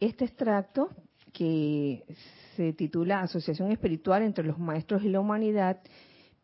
este 0.00 0.24
extracto 0.24 0.90
que 1.32 2.04
se 2.56 2.72
titula 2.72 3.20
Asociación 3.20 3.70
Espiritual 3.70 4.22
entre 4.22 4.44
los 4.44 4.58
Maestros 4.58 5.04
y 5.04 5.08
la 5.08 5.20
Humanidad, 5.20 5.80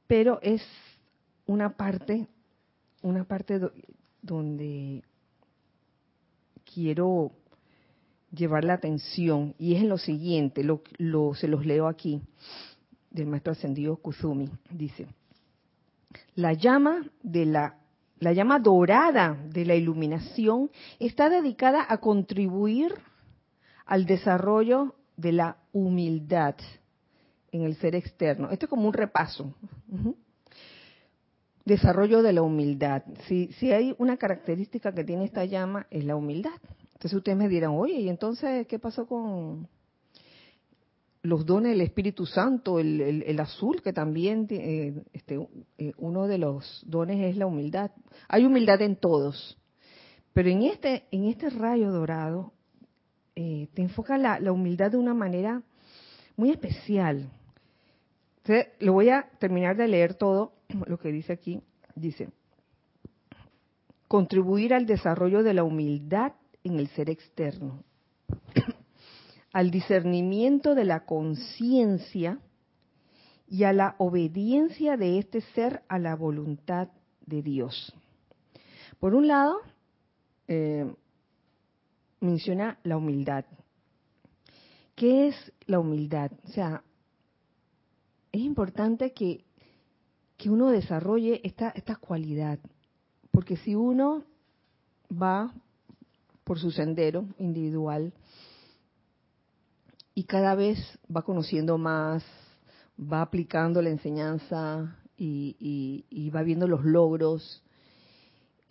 pero 0.06 0.40
es 0.42 0.62
una 1.46 1.76
parte, 1.76 2.28
una 3.02 3.24
parte 3.24 3.60
donde 4.22 5.02
quiero 6.72 7.32
llevar 8.32 8.64
la 8.64 8.74
atención 8.74 9.54
y 9.58 9.74
es 9.74 9.82
en 9.82 9.88
lo 9.88 9.98
siguiente, 9.98 10.62
lo, 10.64 11.34
se 11.34 11.48
los 11.48 11.66
leo 11.66 11.88
aquí 11.88 12.22
del 13.10 13.26
maestro 13.26 13.52
ascendido 13.52 13.96
Kuzumi, 13.96 14.48
dice, 14.70 15.08
la 16.34 16.52
llama 16.52 17.04
de 17.22 17.46
la 17.46 17.76
la 18.20 18.34
llama 18.34 18.58
dorada 18.58 19.38
de 19.48 19.64
la 19.64 19.74
iluminación 19.74 20.70
está 20.98 21.30
dedicada 21.30 21.86
a 21.88 21.98
contribuir 21.98 22.94
al 23.86 24.04
desarrollo 24.04 24.94
de 25.16 25.32
la 25.32 25.56
humildad 25.72 26.54
en 27.50 27.62
el 27.62 27.76
ser 27.76 27.94
externo. 27.94 28.50
Esto 28.50 28.66
es 28.66 28.70
como 28.70 28.86
un 28.86 28.92
repaso. 28.92 29.54
Desarrollo 31.70 32.20
de 32.20 32.32
la 32.32 32.42
humildad. 32.42 33.04
Si, 33.28 33.46
si 33.52 33.70
hay 33.70 33.94
una 33.98 34.16
característica 34.16 34.92
que 34.92 35.04
tiene 35.04 35.24
esta 35.24 35.44
llama, 35.44 35.86
es 35.88 36.04
la 36.04 36.16
humildad. 36.16 36.58
Entonces 36.94 37.14
ustedes 37.14 37.38
me 37.38 37.48
dirán, 37.48 37.70
oye, 37.76 37.94
¿y 37.94 38.08
entonces 38.08 38.66
qué 38.66 38.80
pasó 38.80 39.06
con 39.06 39.68
los 41.22 41.46
dones 41.46 41.70
del 41.70 41.82
Espíritu 41.82 42.26
Santo, 42.26 42.80
el, 42.80 43.22
el, 43.22 43.38
azul, 43.38 43.82
que 43.82 43.92
también 43.92 44.48
eh, 44.50 45.00
este, 45.12 45.46
eh, 45.78 45.92
uno 45.98 46.26
de 46.26 46.38
los 46.38 46.82
dones 46.84 47.20
es 47.20 47.36
la 47.36 47.46
humildad. 47.46 47.92
Hay 48.26 48.44
humildad 48.44 48.82
en 48.82 48.96
todos, 48.96 49.56
pero 50.32 50.48
en 50.48 50.62
este, 50.62 51.04
en 51.12 51.26
este 51.26 51.50
rayo 51.50 51.92
dorado 51.92 52.52
eh, 53.36 53.68
te 53.74 53.82
enfoca 53.82 54.18
la, 54.18 54.40
la 54.40 54.50
humildad 54.50 54.90
de 54.90 54.96
una 54.96 55.14
manera 55.14 55.62
muy 56.36 56.50
especial. 56.50 57.30
Entonces, 58.38 58.72
lo 58.80 58.94
voy 58.94 59.10
a 59.10 59.30
terminar 59.38 59.76
de 59.76 59.86
leer 59.86 60.14
todo 60.14 60.54
lo 60.86 60.98
que 60.98 61.12
dice 61.12 61.32
aquí. 61.32 61.60
Dice, 61.94 62.30
contribuir 64.08 64.74
al 64.74 64.86
desarrollo 64.86 65.42
de 65.42 65.54
la 65.54 65.64
humildad 65.64 66.32
en 66.64 66.78
el 66.78 66.88
ser 66.88 67.10
externo, 67.10 67.84
al 69.52 69.70
discernimiento 69.70 70.74
de 70.74 70.84
la 70.84 71.04
conciencia 71.04 72.38
y 73.48 73.64
a 73.64 73.72
la 73.72 73.96
obediencia 73.98 74.96
de 74.96 75.18
este 75.18 75.40
ser 75.40 75.82
a 75.88 75.98
la 75.98 76.14
voluntad 76.14 76.88
de 77.26 77.42
Dios. 77.42 77.92
Por 79.00 79.14
un 79.14 79.26
lado, 79.26 79.56
eh, 80.46 80.92
menciona 82.20 82.78
la 82.84 82.96
humildad. 82.96 83.44
¿Qué 84.94 85.28
es 85.28 85.52
la 85.66 85.78
humildad? 85.78 86.30
O 86.44 86.48
sea, 86.48 86.84
es 88.32 88.40
importante 88.40 89.12
que, 89.12 89.44
que 90.40 90.48
uno 90.48 90.70
desarrolle 90.70 91.42
esta, 91.44 91.68
esta 91.68 91.96
cualidad, 91.96 92.58
porque 93.30 93.58
si 93.58 93.74
uno 93.74 94.24
va 95.12 95.52
por 96.44 96.58
su 96.58 96.70
sendero 96.70 97.26
individual 97.38 98.14
y 100.14 100.24
cada 100.24 100.54
vez 100.54 100.78
va 101.14 101.20
conociendo 101.22 101.76
más, 101.76 102.24
va 102.98 103.20
aplicando 103.20 103.82
la 103.82 103.90
enseñanza 103.90 104.96
y, 105.18 106.06
y, 106.08 106.30
va 106.30 106.42
viendo 106.42 106.66
los 106.66 106.86
logros, 106.86 107.62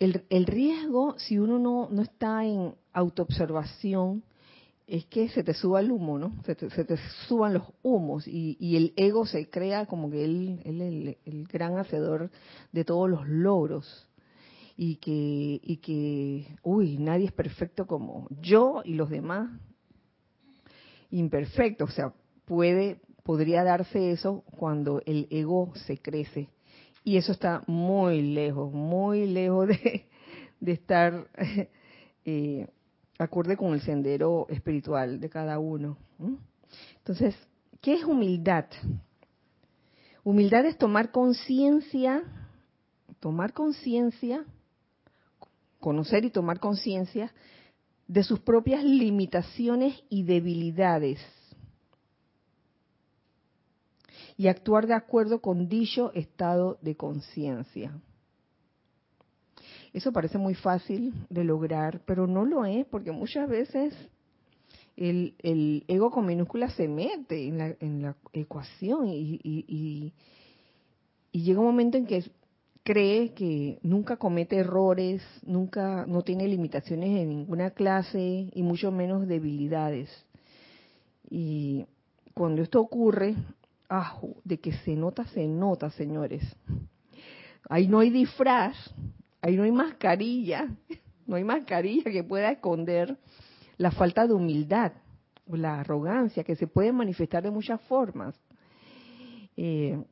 el, 0.00 0.24
el 0.28 0.46
riesgo, 0.46 1.14
si 1.18 1.38
uno 1.38 1.60
no, 1.60 1.88
no 1.88 2.02
está 2.02 2.44
en 2.44 2.74
autoobservación, 2.92 4.24
es 4.90 5.06
que 5.06 5.28
se 5.28 5.44
te 5.44 5.54
suba 5.54 5.78
el 5.78 5.92
humo, 5.92 6.18
¿no? 6.18 6.34
Se 6.44 6.56
te, 6.56 6.68
se 6.70 6.84
te 6.84 6.96
suban 7.28 7.54
los 7.54 7.62
humos 7.80 8.26
y, 8.26 8.76
el 8.76 8.92
ego 8.96 9.24
se 9.24 9.48
crea 9.48 9.86
como 9.86 10.10
que 10.10 10.24
él, 10.24 10.60
él 10.64 11.16
el, 11.24 11.44
gran 11.46 11.78
hacedor 11.78 12.28
de 12.72 12.84
todos 12.84 13.08
los 13.08 13.28
logros 13.28 14.08
y 14.76 14.96
que, 14.96 15.60
y 15.62 15.76
que, 15.76 16.56
uy, 16.64 16.98
nadie 16.98 17.26
es 17.26 17.32
perfecto 17.32 17.86
como 17.86 18.26
yo 18.40 18.82
y 18.84 18.94
los 18.94 19.10
demás 19.10 19.48
imperfectos. 21.12 21.90
O 21.90 21.92
sea, 21.92 22.12
puede, 22.44 23.00
podría 23.22 23.62
darse 23.62 24.10
eso 24.10 24.42
cuando 24.58 25.02
el 25.06 25.28
ego 25.30 25.72
se 25.86 25.98
crece. 25.98 26.48
Y 27.04 27.16
eso 27.16 27.30
está 27.30 27.62
muy 27.68 28.22
lejos, 28.22 28.72
muy 28.72 29.26
lejos 29.26 29.68
de, 29.68 30.06
de 30.58 30.72
estar 30.72 31.28
eh, 32.24 32.66
acorde 33.24 33.56
con 33.56 33.74
el 33.74 33.82
sendero 33.82 34.46
espiritual 34.48 35.20
de 35.20 35.28
cada 35.28 35.58
uno. 35.58 35.98
Entonces, 36.98 37.34
¿qué 37.80 37.94
es 37.94 38.04
humildad? 38.04 38.66
Humildad 40.24 40.66
es 40.66 40.78
tomar 40.78 41.10
conciencia, 41.10 42.22
tomar 43.20 43.52
conciencia, 43.52 44.44
conocer 45.80 46.24
y 46.24 46.30
tomar 46.30 46.60
conciencia 46.60 47.32
de 48.06 48.22
sus 48.22 48.40
propias 48.40 48.84
limitaciones 48.84 50.02
y 50.08 50.24
debilidades 50.24 51.20
y 54.36 54.48
actuar 54.48 54.86
de 54.86 54.94
acuerdo 54.94 55.40
con 55.40 55.68
dicho 55.68 56.10
estado 56.14 56.78
de 56.80 56.96
conciencia. 56.96 58.00
Eso 59.92 60.12
parece 60.12 60.38
muy 60.38 60.54
fácil 60.54 61.14
de 61.28 61.44
lograr, 61.44 62.00
pero 62.06 62.26
no 62.26 62.44
lo 62.44 62.64
es, 62.64 62.86
porque 62.86 63.10
muchas 63.10 63.48
veces 63.48 63.94
el, 64.96 65.84
ego 65.88 66.10
con 66.10 66.26
minúscula 66.26 66.70
se 66.70 66.86
mete 66.86 67.48
en 67.48 68.02
la, 68.02 68.16
ecuación 68.32 69.08
y, 69.08 70.12
llega 71.32 71.60
un 71.60 71.66
momento 71.66 71.96
en 71.96 72.06
que 72.06 72.24
cree 72.82 73.32
que 73.34 73.78
nunca 73.82 74.16
comete 74.16 74.56
errores, 74.56 75.22
nunca, 75.42 76.06
no 76.06 76.22
tiene 76.22 76.46
limitaciones 76.48 77.08
en 77.20 77.28
ninguna 77.28 77.70
clase 77.70 78.50
y 78.52 78.62
mucho 78.62 78.90
menos 78.90 79.26
debilidades. 79.26 80.08
Y 81.28 81.86
cuando 82.34 82.62
esto 82.62 82.80
ocurre, 82.80 83.36
de 84.44 84.58
que 84.58 84.72
se 84.72 84.94
nota, 84.94 85.24
se 85.26 85.46
nota, 85.46 85.90
señores. 85.90 86.42
Ahí 87.68 87.88
no 87.88 87.98
hay 87.98 88.10
disfraz, 88.10 88.76
Ahí 89.42 89.56
no 89.56 89.62
hay 89.62 89.72
mascarilla, 89.72 90.68
no 91.26 91.36
hay 91.36 91.44
mascarilla 91.44 92.10
que 92.10 92.24
pueda 92.24 92.50
esconder 92.50 93.16
la 93.76 93.90
falta 93.90 94.26
de 94.26 94.34
humildad 94.34 94.92
o 95.46 95.56
la 95.56 95.80
arrogancia 95.80 96.44
que 96.44 96.56
se 96.56 96.66
puede 96.66 96.92
manifestar 96.92 97.42
de 97.42 97.50
muchas 97.50 97.80
formas. 97.82 98.34
Eh, 99.56 100.02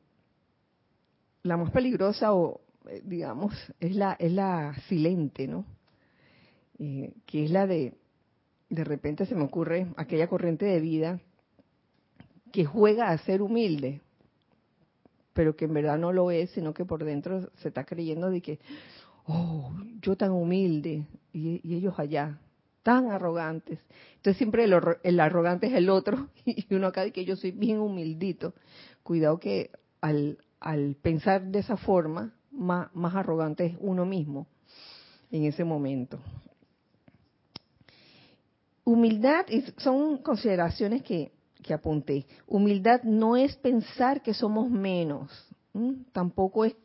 la 1.43 1.57
más 1.57 1.71
peligrosa 1.71 2.33
o 2.33 2.61
eh, 2.87 3.01
digamos 3.05 3.53
es 3.79 3.95
la 3.95 4.13
es 4.13 4.31
la 4.31 4.75
silente, 4.87 5.47
¿no? 5.47 5.65
Eh, 6.77 7.13
que 7.25 7.45
es 7.45 7.51
la 7.51 7.67
de 7.67 7.93
de 8.69 8.83
repente 8.83 9.25
se 9.25 9.35
me 9.35 9.43
ocurre 9.43 9.87
aquella 9.97 10.27
corriente 10.27 10.65
de 10.65 10.79
vida 10.79 11.19
que 12.51 12.65
juega 12.65 13.09
a 13.09 13.17
ser 13.19 13.41
humilde, 13.41 14.01
pero 15.33 15.55
que 15.55 15.65
en 15.65 15.73
verdad 15.73 15.97
no 15.97 16.11
lo 16.11 16.31
es, 16.31 16.51
sino 16.51 16.73
que 16.73 16.85
por 16.85 17.03
dentro 17.03 17.49
se 17.57 17.69
está 17.69 17.85
creyendo 17.85 18.29
de 18.29 18.41
que 18.41 18.59
oh, 19.29 19.71
yo 20.01 20.15
tan 20.15 20.31
humilde 20.31 21.05
y, 21.31 21.61
ellos 21.75 21.97
allá, 21.97 22.39
tan 22.83 23.11
arrogantes. 23.11 23.79
Entonces 24.17 24.37
siempre 24.37 24.65
el, 24.65 25.19
arrogante 25.19 25.67
es 25.67 25.73
el 25.73 25.89
otro 25.89 26.29
y 26.45 26.73
uno 26.73 26.87
acá 26.87 27.03
dice 27.03 27.13
que 27.13 27.25
yo 27.25 27.35
soy 27.35 27.51
bien 27.51 27.79
humildito. 27.79 28.53
Cuidado 29.03 29.39
que 29.39 29.71
al, 30.01 30.37
pensar 31.01 31.43
de 31.43 31.59
esa 31.59 31.77
forma, 31.77 32.33
más, 32.51 32.89
arrogante 33.15 33.65
es 33.67 33.77
uno 33.79 34.05
mismo 34.05 34.47
en 35.31 35.43
ese 35.43 35.63
momento. 35.63 36.19
Humildad 38.83 39.45
son 39.77 40.17
consideraciones 40.17 41.03
que, 41.03 41.31
que 41.61 41.73
apunté. 41.73 42.25
Humildad 42.47 43.03
no 43.03 43.37
es 43.37 43.55
pensar 43.57 44.23
que 44.23 44.33
somos 44.33 44.69
menos, 44.71 45.31
tampoco 46.11 46.65
es 46.65 46.75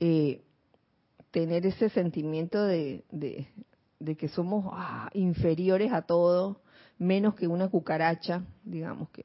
eh, 0.00 0.42
tener 1.34 1.66
ese 1.66 1.88
sentimiento 1.88 2.62
de, 2.62 3.02
de, 3.10 4.16
que 4.16 4.28
somos 4.28 4.66
ah, 4.70 5.10
inferiores 5.14 5.92
a 5.92 6.02
todo, 6.02 6.60
menos 6.96 7.34
que 7.34 7.48
una 7.48 7.68
cucaracha, 7.68 8.44
digamos 8.62 9.10
que, 9.10 9.24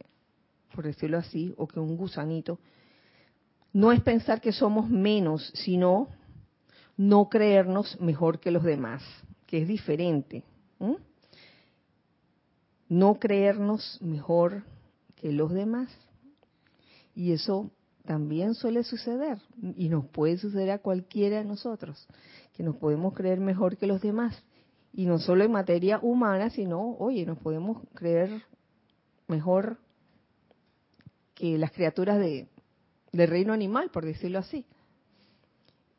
por 0.73 0.85
decirlo 0.85 1.19
así, 1.19 1.53
o 1.55 1.67
que 1.67 1.79
un 1.79 1.95
gusanito. 1.95 2.57
No 3.73 3.91
es 3.91 4.01
pensar 4.01 4.41
que 4.41 4.51
somos 4.51 4.89
menos, 4.89 5.51
sino 5.53 6.07
no 6.97 7.29
creernos 7.29 8.01
mejor 8.01 8.39
que 8.39 8.49
los 8.49 8.63
demás, 8.63 9.03
que 9.45 9.61
es 9.61 9.67
diferente. 9.67 10.43
No 12.87 13.19
creernos 13.19 13.99
mejor 14.01 14.63
que 15.15 15.31
los 15.31 15.53
demás. 15.53 15.95
Y 17.13 17.33
eso 17.33 17.69
también 18.09 18.55
suele 18.55 18.83
suceder 18.83 19.37
y 19.77 19.87
nos 19.87 20.03
puede 20.07 20.35
suceder 20.39 20.71
a 20.71 20.79
cualquiera 20.79 21.37
de 21.37 21.45
nosotros, 21.45 22.07
que 22.53 22.63
nos 22.63 22.75
podemos 22.75 23.13
creer 23.13 23.39
mejor 23.39 23.77
que 23.77 23.85
los 23.85 24.01
demás. 24.01 24.43
Y 24.91 25.05
no 25.05 25.19
solo 25.19 25.43
en 25.43 25.51
materia 25.51 25.99
humana, 26.01 26.49
sino, 26.49 26.95
oye, 26.97 27.23
nos 27.27 27.37
podemos 27.37 27.83
creer 27.93 28.41
mejor 29.27 29.77
que 31.35 31.59
las 31.59 31.71
criaturas 31.71 32.17
de, 32.17 32.47
del 33.11 33.29
reino 33.29 33.53
animal, 33.53 33.91
por 33.91 34.05
decirlo 34.05 34.39
así. 34.39 34.65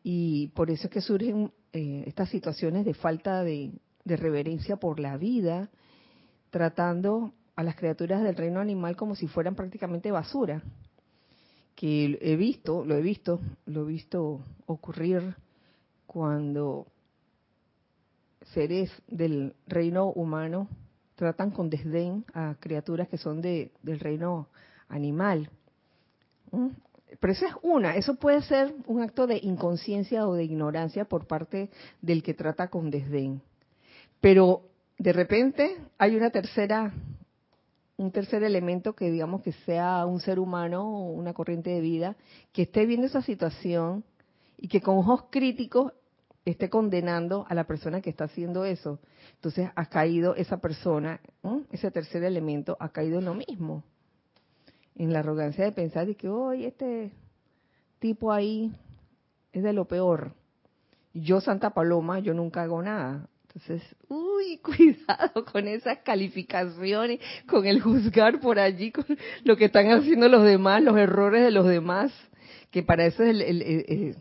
Y 0.02 0.48
por 0.48 0.72
eso 0.72 0.88
es 0.88 0.92
que 0.92 1.02
surgen 1.02 1.52
eh, 1.72 2.02
estas 2.08 2.28
situaciones 2.28 2.84
de 2.86 2.94
falta 2.94 3.44
de, 3.44 3.70
de 4.04 4.16
reverencia 4.16 4.78
por 4.78 4.98
la 4.98 5.16
vida, 5.16 5.70
tratando 6.50 7.34
a 7.54 7.62
las 7.62 7.76
criaturas 7.76 8.24
del 8.24 8.34
reino 8.34 8.58
animal 8.58 8.96
como 8.96 9.14
si 9.14 9.28
fueran 9.28 9.54
prácticamente 9.54 10.10
basura 10.10 10.64
que 11.80 12.18
he 12.20 12.36
visto, 12.36 12.84
lo 12.84 12.94
he 12.94 13.00
visto, 13.00 13.40
lo 13.64 13.84
he 13.84 13.86
visto 13.86 14.42
ocurrir 14.66 15.34
cuando 16.06 16.86
seres 18.52 18.90
del 19.08 19.54
reino 19.66 20.08
humano 20.10 20.68
tratan 21.14 21.50
con 21.50 21.70
desdén 21.70 22.26
a 22.34 22.54
criaturas 22.60 23.08
que 23.08 23.16
son 23.16 23.40
de, 23.40 23.72
del 23.82 23.98
reino 23.98 24.48
animal. 24.90 25.48
¿Mm? 26.50 26.68
Pero 27.18 27.32
esa 27.32 27.48
es 27.48 27.54
una, 27.62 27.96
eso 27.96 28.16
puede 28.16 28.42
ser 28.42 28.74
un 28.86 29.00
acto 29.00 29.26
de 29.26 29.40
inconsciencia 29.42 30.28
o 30.28 30.34
de 30.34 30.44
ignorancia 30.44 31.06
por 31.06 31.26
parte 31.26 31.70
del 32.02 32.22
que 32.22 32.34
trata 32.34 32.68
con 32.68 32.90
desdén. 32.90 33.40
Pero 34.20 34.64
de 34.98 35.14
repente 35.14 35.78
hay 35.96 36.14
una 36.14 36.28
tercera 36.28 36.92
un 38.00 38.12
tercer 38.12 38.42
elemento 38.44 38.94
que 38.94 39.10
digamos 39.10 39.42
que 39.42 39.52
sea 39.52 40.06
un 40.06 40.20
ser 40.20 40.38
humano 40.38 40.88
o 40.88 41.10
una 41.12 41.34
corriente 41.34 41.68
de 41.68 41.82
vida 41.82 42.16
que 42.50 42.62
esté 42.62 42.86
viendo 42.86 43.06
esa 43.06 43.20
situación 43.20 44.04
y 44.56 44.68
que 44.68 44.80
con 44.80 44.96
ojos 44.96 45.24
críticos 45.30 45.92
esté 46.46 46.70
condenando 46.70 47.44
a 47.50 47.54
la 47.54 47.64
persona 47.64 48.00
que 48.00 48.08
está 48.08 48.24
haciendo 48.24 48.64
eso. 48.64 49.00
Entonces 49.34 49.68
ha 49.74 49.86
caído 49.86 50.34
esa 50.34 50.62
persona, 50.62 51.20
ese 51.70 51.90
tercer 51.90 52.24
elemento 52.24 52.74
ha 52.80 52.88
caído 52.88 53.18
en 53.18 53.26
lo 53.26 53.34
mismo, 53.34 53.84
en 54.96 55.12
la 55.12 55.18
arrogancia 55.18 55.66
de 55.66 55.72
pensar 55.72 56.06
de 56.06 56.14
que, 56.14 56.30
hoy 56.30 56.64
este 56.64 57.12
tipo 57.98 58.32
ahí 58.32 58.74
es 59.52 59.62
de 59.62 59.74
lo 59.74 59.84
peor. 59.84 60.32
Yo, 61.12 61.42
Santa 61.42 61.74
Paloma, 61.74 62.18
yo 62.20 62.32
nunca 62.32 62.62
hago 62.62 62.80
nada. 62.80 63.28
Entonces, 63.54 63.82
uy, 64.08 64.58
cuidado 64.62 65.44
con 65.44 65.66
esas 65.66 65.98
calificaciones, 65.98 67.20
con 67.46 67.66
el 67.66 67.80
juzgar 67.80 68.40
por 68.40 68.58
allí, 68.58 68.92
con 68.92 69.04
lo 69.44 69.56
que 69.56 69.66
están 69.66 69.90
haciendo 69.90 70.28
los 70.28 70.44
demás, 70.44 70.82
los 70.82 70.96
errores 70.96 71.42
de 71.42 71.50
los 71.50 71.66
demás, 71.66 72.12
que 72.70 72.82
para 72.82 73.06
eso 73.06 73.24
es 73.24 73.30
el, 73.40 74.16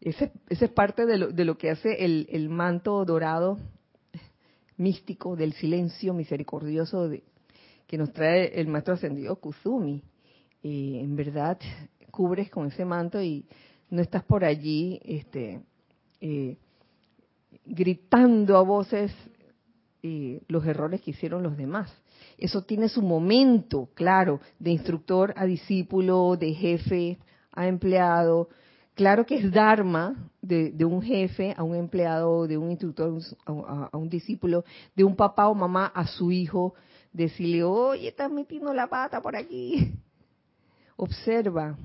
es 0.00 0.70
parte 0.70 1.06
de 1.06 1.18
lo, 1.18 1.28
de 1.28 1.44
lo 1.44 1.56
que 1.56 1.70
hace 1.70 2.04
el, 2.04 2.26
el, 2.30 2.50
manto 2.50 3.04
dorado 3.06 3.58
místico 4.76 5.36
del 5.36 5.54
silencio 5.54 6.12
misericordioso 6.12 7.08
de, 7.08 7.22
que 7.86 7.96
nos 7.96 8.12
trae 8.12 8.60
el 8.60 8.66
maestro 8.68 8.94
ascendido 8.94 9.36
Kuzumi. 9.36 10.02
En 10.62 11.14
verdad, 11.14 11.58
cubres 12.10 12.50
con 12.50 12.66
ese 12.66 12.84
manto 12.84 13.22
y 13.22 13.46
no 13.88 14.02
estás 14.02 14.24
por 14.24 14.44
allí, 14.44 15.00
este, 15.04 15.60
eh, 16.20 16.56
gritando 17.66 18.56
a 18.56 18.62
voces 18.62 19.12
los 20.48 20.64
errores 20.64 21.00
que 21.00 21.10
hicieron 21.10 21.42
los 21.42 21.56
demás. 21.56 21.92
Eso 22.38 22.62
tiene 22.62 22.88
su 22.88 23.02
momento, 23.02 23.88
claro, 23.94 24.40
de 24.58 24.70
instructor 24.70 25.34
a 25.36 25.46
discípulo, 25.46 26.36
de 26.36 26.54
jefe 26.54 27.18
a 27.52 27.66
empleado. 27.66 28.48
Claro 28.94 29.26
que 29.26 29.36
es 29.36 29.50
Dharma 29.50 30.30
de, 30.40 30.72
un 30.84 31.02
jefe 31.02 31.54
a 31.56 31.62
un 31.62 31.74
empleado, 31.74 32.46
de 32.46 32.56
un 32.56 32.70
instructor 32.70 33.18
a 33.44 33.96
un, 33.96 34.08
discípulo, 34.08 34.64
de 34.94 35.04
un 35.04 35.16
papá 35.16 35.48
o 35.48 35.54
mamá 35.54 35.86
a 35.86 36.06
su 36.06 36.30
hijo, 36.30 36.74
decirle, 37.12 37.64
oye, 37.64 38.08
estás 38.08 38.30
metiendo 38.30 38.72
la 38.72 38.86
pata 38.86 39.20
por 39.20 39.34
aquí. 39.36 39.94
Observa. 40.96 41.76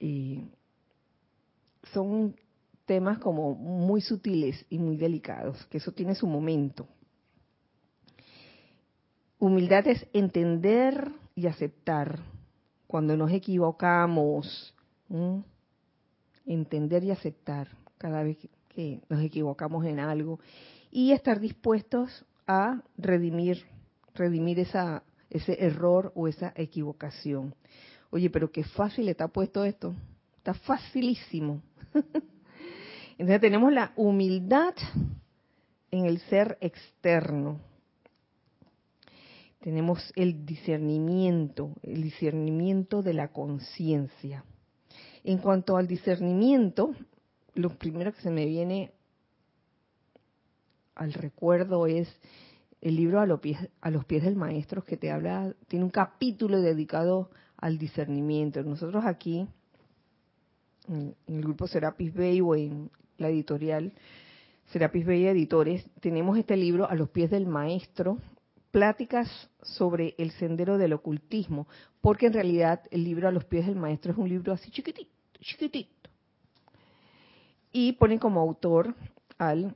Y 0.00 0.44
son 1.92 2.34
temas 2.88 3.18
como 3.18 3.54
muy 3.54 4.00
sutiles 4.00 4.64
y 4.70 4.78
muy 4.78 4.96
delicados, 4.96 5.64
que 5.66 5.76
eso 5.76 5.92
tiene 5.92 6.16
su 6.16 6.26
momento. 6.26 6.88
Humildad 9.38 9.86
es 9.86 10.04
entender 10.12 11.12
y 11.36 11.46
aceptar 11.46 12.18
cuando 12.88 13.16
nos 13.16 13.30
equivocamos. 13.30 14.74
Entender 16.46 17.04
y 17.04 17.10
aceptar 17.10 17.68
cada 17.98 18.22
vez 18.22 18.38
que 18.70 19.02
nos 19.08 19.20
equivocamos 19.22 19.84
en 19.84 20.00
algo 20.00 20.40
y 20.90 21.12
estar 21.12 21.40
dispuestos 21.40 22.24
a 22.46 22.82
redimir, 22.96 23.66
redimir 24.14 24.58
esa, 24.60 25.02
ese 25.28 25.62
error 25.62 26.10
o 26.14 26.26
esa 26.26 26.54
equivocación. 26.56 27.54
Oye, 28.10 28.30
pero 28.30 28.50
qué 28.50 28.64
fácil 28.64 29.10
está 29.10 29.28
puesto 29.28 29.64
esto. 29.64 29.94
Está 30.38 30.54
facilísimo. 30.54 31.60
Entonces 33.18 33.40
tenemos 33.40 33.72
la 33.72 33.92
humildad 33.96 34.74
en 35.90 36.06
el 36.06 36.20
ser 36.20 36.56
externo. 36.60 37.60
Tenemos 39.60 40.12
el 40.14 40.46
discernimiento, 40.46 41.72
el 41.82 42.02
discernimiento 42.02 43.02
de 43.02 43.14
la 43.14 43.28
conciencia. 43.32 44.44
En 45.24 45.38
cuanto 45.38 45.76
al 45.76 45.88
discernimiento, 45.88 46.94
lo 47.54 47.76
primero 47.76 48.14
que 48.14 48.22
se 48.22 48.30
me 48.30 48.46
viene 48.46 48.92
al 50.94 51.12
recuerdo 51.12 51.86
es 51.86 52.08
el 52.80 52.94
libro 52.94 53.20
a 53.20 53.26
los 53.26 53.40
pies, 53.40 54.22
del 54.22 54.36
maestro 54.36 54.84
que 54.84 54.96
te 54.96 55.10
habla, 55.10 55.54
tiene 55.66 55.84
un 55.84 55.90
capítulo 55.90 56.60
dedicado 56.60 57.30
al 57.56 57.78
discernimiento. 57.78 58.62
Nosotros 58.62 59.04
aquí, 59.04 59.48
en, 60.86 61.16
el 61.26 61.42
grupo 61.42 61.66
Serapis 61.66 62.14
Bay 62.14 62.40
o 62.40 62.54
en 62.54 62.90
la 63.18 63.28
editorial 63.28 63.92
Serapis 64.72 65.06
Bay 65.06 65.26
Editores, 65.26 65.84
tenemos 66.00 66.38
este 66.38 66.56
libro 66.56 66.88
a 66.88 66.94
los 66.94 67.08
pies 67.08 67.30
del 67.30 67.46
maestro, 67.46 68.18
pláticas 68.70 69.50
sobre 69.62 70.14
el 70.18 70.30
sendero 70.32 70.76
del 70.76 70.92
ocultismo, 70.92 71.66
porque 72.00 72.26
en 72.26 72.34
realidad 72.34 72.82
el 72.90 73.04
libro 73.04 73.28
a 73.28 73.32
los 73.32 73.44
pies 73.44 73.66
del 73.66 73.76
maestro 73.76 74.12
es 74.12 74.18
un 74.18 74.28
libro 74.28 74.52
así 74.52 74.70
chiquitito, 74.70 75.10
chiquitito. 75.40 76.10
Y 77.72 77.92
ponen 77.92 78.18
como 78.18 78.40
autor 78.40 78.94
al 79.38 79.74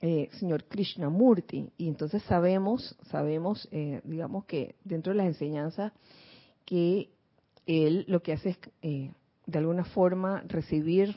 eh, 0.00 0.28
señor 0.32 0.64
Krishnamurti. 0.64 1.70
Y 1.78 1.88
entonces 1.88 2.22
sabemos, 2.24 2.96
sabemos, 3.10 3.68
eh, 3.72 4.00
digamos 4.04 4.44
que 4.44 4.74
dentro 4.84 5.12
de 5.12 5.18
las 5.18 5.26
enseñanzas, 5.26 5.92
que 6.64 7.10
él 7.66 8.04
lo 8.08 8.22
que 8.22 8.34
hace 8.34 8.50
es, 8.50 8.58
eh, 8.82 9.10
de 9.46 9.58
alguna 9.58 9.84
forma, 9.84 10.42
recibir 10.46 11.16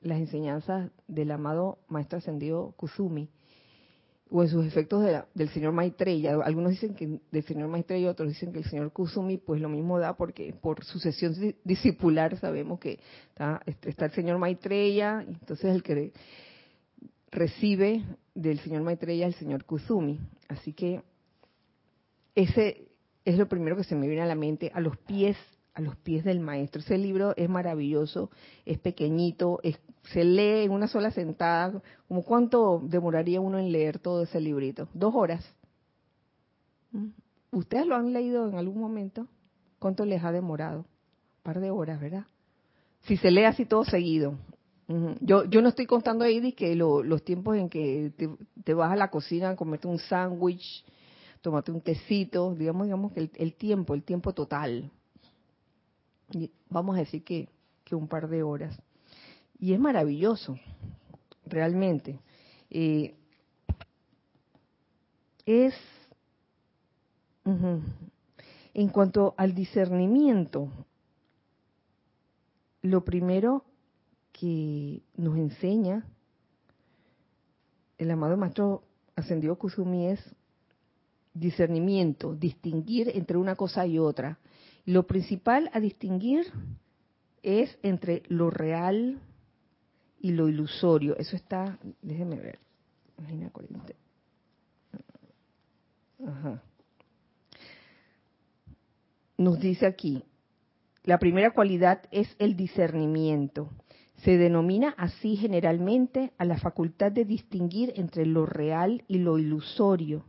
las 0.00 0.18
enseñanzas 0.18 0.90
del 1.06 1.30
amado 1.30 1.78
Maestro 1.88 2.18
Ascendido 2.18 2.72
Kusumi, 2.76 3.30
o 4.30 4.42
en 4.42 4.48
sus 4.48 4.66
efectos 4.66 5.04
del 5.34 5.48
señor 5.50 5.72
Maitreya. 5.72 6.34
Algunos 6.44 6.72
dicen 6.72 6.94
que 6.94 7.20
del 7.30 7.44
señor 7.44 7.68
Maitreya, 7.68 8.10
otros 8.10 8.28
dicen 8.28 8.52
que 8.52 8.58
el 8.58 8.64
señor 8.64 8.92
Kusumi, 8.92 9.38
pues 9.38 9.60
lo 9.60 9.68
mismo 9.68 9.98
da 9.98 10.16
porque 10.16 10.52
por 10.52 10.84
sucesión 10.84 11.34
discipular 11.64 12.38
sabemos 12.38 12.78
que 12.78 13.00
está, 13.30 13.62
está 13.82 14.06
el 14.06 14.12
señor 14.12 14.38
Maitreya, 14.38 15.24
entonces 15.26 15.74
el 15.74 15.82
que 15.82 16.12
recibe 17.30 18.04
del 18.34 18.58
señor 18.60 18.82
Maitreya 18.82 19.26
el 19.26 19.34
señor 19.34 19.64
Kusumi. 19.64 20.20
Así 20.48 20.72
que 20.72 21.02
ese 22.34 22.88
es 23.24 23.38
lo 23.38 23.48
primero 23.48 23.76
que 23.76 23.84
se 23.84 23.94
me 23.94 24.06
viene 24.06 24.22
a 24.22 24.26
la 24.26 24.34
mente, 24.34 24.70
a 24.74 24.80
los 24.80 24.96
pies, 24.98 25.36
a 25.74 25.80
los 25.80 25.96
pies 25.96 26.24
del 26.24 26.40
maestro. 26.40 26.80
Ese 26.80 26.98
libro 26.98 27.34
es 27.36 27.48
maravilloso, 27.48 28.30
es 28.64 28.78
pequeñito, 28.78 29.60
se 30.04 30.24
lee 30.24 30.64
en 30.64 30.70
una 30.70 30.88
sola 30.88 31.10
sentada. 31.10 31.82
¿Como 32.06 32.22
cuánto 32.22 32.80
demoraría 32.84 33.40
uno 33.40 33.58
en 33.58 33.72
leer 33.72 33.98
todo 33.98 34.22
ese 34.22 34.40
librito? 34.40 34.88
Dos 34.94 35.14
horas. 35.14 35.44
¿Mm? 36.92 37.08
¿Ustedes 37.52 37.86
lo 37.86 37.96
han 37.96 38.12
leído 38.12 38.48
en 38.48 38.56
algún 38.56 38.80
momento? 38.80 39.26
¿Cuánto 39.78 40.04
les 40.04 40.22
ha 40.24 40.32
demorado? 40.32 40.80
Un 40.80 41.42
par 41.42 41.60
de 41.60 41.70
horas, 41.70 42.00
¿verdad? 42.00 42.24
Si 43.02 43.16
se 43.16 43.30
lee 43.30 43.44
así 43.44 43.64
todo 43.64 43.84
seguido, 43.84 44.34
yo, 45.20 45.44
yo 45.44 45.60
no 45.60 45.68
estoy 45.68 45.84
contando 45.84 46.24
ahí 46.24 46.52
que 46.52 46.74
los 46.74 47.22
tiempos 47.22 47.56
en 47.56 47.68
que 47.68 48.10
te, 48.64 48.74
vas 48.74 48.90
a 48.90 48.96
la 48.96 49.10
cocina 49.10 49.54
comerte 49.54 49.86
un 49.86 49.98
sándwich, 49.98 50.82
tomate 51.42 51.70
un 51.70 51.82
tecito, 51.82 52.54
digamos, 52.54 52.86
digamos 52.86 53.12
que 53.12 53.30
el, 53.34 53.54
tiempo, 53.54 53.92
el 53.92 54.02
tiempo 54.02 54.32
total. 54.32 54.90
vamos 56.70 56.96
a 56.96 57.00
decir 57.00 57.22
que, 57.22 57.50
que, 57.84 57.94
un 57.94 58.08
par 58.08 58.28
de 58.28 58.42
horas. 58.42 58.80
Y 59.58 59.72
es 59.72 59.80
maravilloso, 59.80 60.58
realmente. 61.46 62.20
Eh, 62.70 63.14
es, 65.46 65.74
en 68.74 68.88
cuanto 68.90 69.34
al 69.36 69.54
discernimiento, 69.54 70.68
lo 72.82 73.04
primero 73.04 73.64
que 74.32 75.02
nos 75.16 75.36
enseña 75.36 76.04
el 77.96 78.10
amado 78.10 78.36
maestro 78.36 78.84
ascendido 79.16 79.56
Kusumi 79.56 80.06
es 80.06 80.20
discernimiento, 81.34 82.34
distinguir 82.34 83.10
entre 83.14 83.36
una 83.36 83.56
cosa 83.56 83.86
y 83.86 83.98
otra. 83.98 84.38
Lo 84.84 85.06
principal 85.06 85.68
a 85.72 85.80
distinguir 85.80 86.46
es 87.42 87.76
entre 87.82 88.22
lo 88.28 88.50
real 88.50 89.20
y 90.20 90.32
lo 90.32 90.48
ilusorio. 90.48 91.16
Eso 91.16 91.36
está, 91.36 91.78
déjenme 92.02 92.36
ver, 92.36 92.58
Ajá. 96.26 96.62
Nos 99.36 99.60
dice 99.60 99.86
aquí, 99.86 100.24
la 101.04 101.18
primera 101.18 101.52
cualidad 101.52 102.02
es 102.10 102.34
el 102.38 102.56
discernimiento. 102.56 103.70
Se 104.24 104.36
denomina 104.36 104.94
así 104.98 105.36
generalmente 105.36 106.32
a 106.38 106.44
la 106.44 106.58
facultad 106.58 107.12
de 107.12 107.24
distinguir 107.24 107.92
entre 107.96 108.26
lo 108.26 108.46
real 108.46 109.04
y 109.06 109.18
lo 109.18 109.38
ilusorio, 109.38 110.24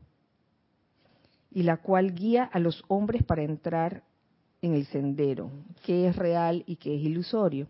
y 1.51 1.63
la 1.63 1.77
cual 1.77 2.13
guía 2.13 2.43
a 2.43 2.59
los 2.59 2.83
hombres 2.87 3.23
para 3.23 3.41
entrar 3.41 4.03
en 4.61 4.73
el 4.73 4.85
sendero, 4.85 5.49
qué 5.83 6.07
es 6.07 6.15
real 6.15 6.63
y 6.67 6.75
qué 6.75 6.95
es 6.95 7.01
ilusorio. 7.01 7.67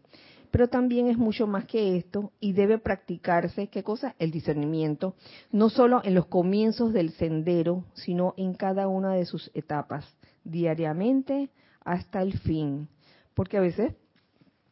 Pero 0.52 0.68
también 0.68 1.08
es 1.08 1.18
mucho 1.18 1.48
más 1.48 1.66
que 1.66 1.98
esto 1.98 2.32
y 2.40 2.54
debe 2.54 2.78
practicarse, 2.78 3.68
¿qué 3.68 3.84
cosa? 3.84 4.16
El 4.20 4.32
discernimiento, 4.32 5.16
no 5.52 5.70
solo 5.70 6.02
en 6.04 6.16
los 6.16 6.26
comienzos 6.26 6.94
del 6.94 7.12
sendero, 7.12 7.86
sino 7.94 8.34
en 8.38 8.54
cada 8.54 8.88
una 8.88 9.14
de 9.14 9.26
sus 9.26 9.52
etapas, 9.54 10.06
diariamente 10.44 11.50
hasta 11.84 12.22
el 12.22 12.38
fin. 12.40 12.88
Porque 13.36 13.58
a 13.58 13.62
veces 13.62 13.94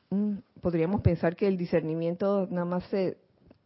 Mm, 0.09 0.37
podríamos 0.61 1.01
pensar 1.01 1.35
que 1.35 1.47
el 1.47 1.57
discernimiento 1.57 2.47
nada 2.49 2.65
más 2.65 2.83
se 2.85 3.17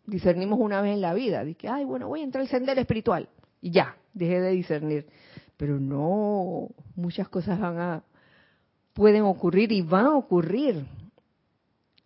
discernimos 0.08 0.60
una 0.60 0.82
vez 0.82 0.94
en 0.94 1.02
la 1.02 1.14
vida. 1.14 1.44
Dice, 1.44 1.68
ay, 1.68 1.86
bueno, 1.86 2.08
voy 2.08 2.22
a 2.22 2.24
entrar 2.24 2.42
al 2.42 2.48
sendero 2.48 2.82
espiritual. 2.82 3.30
Y 3.62 3.72
ya, 3.72 3.96
dejé 4.14 4.42
de 4.42 4.52
discernir. 4.52 5.08
Pero 5.58 5.80
no, 5.80 6.70
muchas 6.96 7.30
cosas 7.30 7.60
van 7.60 7.78
a, 7.78 8.04
pueden 8.94 9.24
ocurrir 9.24 9.72
y 9.72 9.82
van 9.82 10.06
a 10.06 10.16
ocurrir 10.16 10.86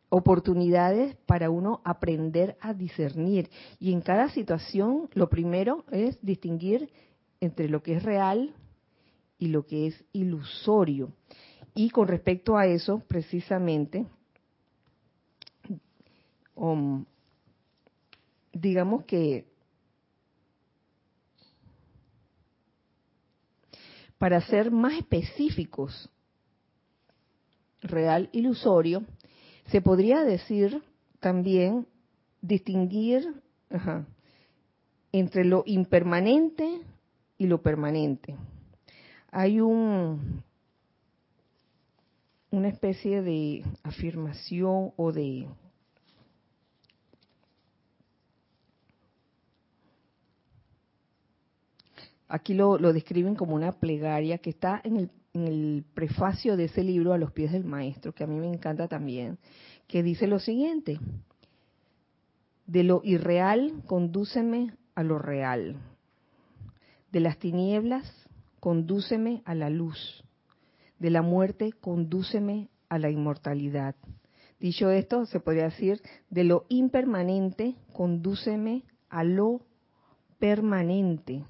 oportunidades 0.09 1.15
para 1.25 1.49
uno 1.49 1.81
aprender 1.83 2.57
a 2.61 2.73
discernir. 2.73 3.49
Y 3.79 3.91
en 3.91 4.01
cada 4.01 4.29
situación, 4.29 5.09
lo 5.13 5.29
primero 5.29 5.85
es 5.91 6.17
distinguir 6.21 6.89
entre 7.41 7.69
lo 7.69 7.81
que 7.83 7.95
es 7.95 8.03
real 8.03 8.53
y 9.37 9.47
lo 9.47 9.65
que 9.65 9.87
es 9.87 10.05
ilusorio. 10.13 11.11
Y 11.73 11.89
con 11.89 12.07
respecto 12.07 12.57
a 12.57 12.67
eso, 12.67 13.03
precisamente, 13.07 14.05
Um, 16.55 17.05
digamos 18.53 19.03
que 19.03 19.45
para 24.17 24.39
ser 24.39 24.71
más 24.71 24.93
específicos, 24.93 26.09
real, 27.81 28.29
ilusorio, 28.31 29.03
se 29.67 29.81
podría 29.81 30.23
decir 30.23 30.83
también 31.19 31.87
distinguir 32.41 33.41
entre 35.11 35.45
lo 35.45 35.63
impermanente 35.65 36.81
y 37.37 37.47
lo 37.47 37.61
permanente. 37.61 38.35
Hay 39.31 39.59
un 39.59 40.43
una 42.55 42.69
especie 42.69 43.21
de 43.21 43.65
afirmación 43.83 44.93
o 44.95 45.11
de 45.11 45.47
aquí 52.29 52.53
lo, 52.53 52.77
describen 52.77 53.35
como 53.35 53.55
una 53.55 53.73
plegaria 53.73 54.37
que 54.37 54.51
está 54.51 54.79
en 54.83 54.97
el, 54.97 55.11
en 55.35 55.47
el 55.47 55.85
prefacio 55.93 56.55
de 56.55 56.65
ese 56.65 56.83
libro 56.83 57.13
a 57.13 57.17
los 57.17 57.31
pies 57.31 57.51
del 57.51 57.65
maestro, 57.65 58.13
que 58.13 58.23
a 58.23 58.27
mí 58.27 58.35
me 58.39 58.47
encanta 58.47 58.87
también, 58.87 59.37
que 59.87 60.01
dice 60.01 60.27
lo 60.27 60.39
siguiente, 60.39 60.99
de 62.65 62.83
lo 62.83 63.01
irreal 63.03 63.83
condúceme 63.85 64.73
a 64.95 65.03
lo 65.03 65.19
real, 65.19 65.75
de 67.11 67.19
las 67.19 67.37
tinieblas 67.37 68.11
condúceme 68.59 69.41
a 69.45 69.53
la 69.53 69.69
luz, 69.69 70.23
de 70.99 71.09
la 71.09 71.21
muerte 71.21 71.73
condúceme 71.73 72.69
a 72.89 72.97
la 72.97 73.09
inmortalidad. 73.09 73.95
Dicho 74.59 74.89
esto, 74.89 75.25
se 75.25 75.41
podría 75.41 75.65
decir, 75.65 76.01
de 76.29 76.45
lo 76.45 76.65
impermanente 76.69 77.75
condúceme 77.93 78.83
a 79.09 79.23
lo 79.23 79.61
permanente. 80.39 81.43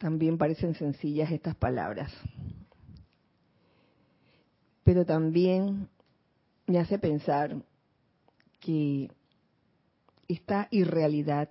También 0.00 0.38
parecen 0.38 0.74
sencillas 0.74 1.30
estas 1.30 1.54
palabras. 1.54 2.10
Pero 4.82 5.04
también 5.04 5.90
me 6.66 6.78
hace 6.78 6.98
pensar 6.98 7.62
que 8.60 9.10
esta 10.26 10.68
irrealidad, 10.70 11.50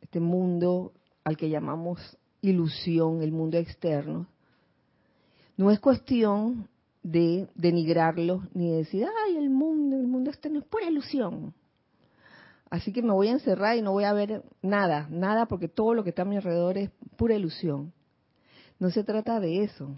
este 0.00 0.20
mundo 0.20 0.92
al 1.24 1.36
que 1.36 1.50
llamamos 1.50 2.16
ilusión, 2.40 3.20
el 3.20 3.32
mundo 3.32 3.58
externo, 3.58 4.28
no 5.56 5.72
es 5.72 5.80
cuestión 5.80 6.68
de 7.02 7.48
denigrarlo 7.56 8.46
ni 8.54 8.70
de 8.70 8.76
decir, 8.76 9.08
ay, 9.26 9.38
el 9.38 9.50
mundo, 9.50 9.96
el 9.96 10.06
mundo 10.06 10.30
externo 10.30 10.60
es 10.60 10.66
pura 10.66 10.88
ilusión. 10.88 11.52
Así 12.70 12.92
que 12.92 13.02
me 13.02 13.12
voy 13.12 13.28
a 13.28 13.32
encerrar 13.32 13.76
y 13.76 13.82
no 13.82 13.90
voy 13.90 14.04
a 14.04 14.12
ver 14.12 14.44
nada, 14.62 15.08
nada, 15.10 15.46
porque 15.46 15.68
todo 15.68 15.92
lo 15.92 16.04
que 16.04 16.10
está 16.10 16.22
a 16.22 16.24
mi 16.24 16.36
alrededor 16.36 16.78
es 16.78 16.90
pura 17.16 17.34
ilusión. 17.34 17.92
No 18.78 18.90
se 18.90 19.02
trata 19.02 19.40
de 19.40 19.64
eso. 19.64 19.96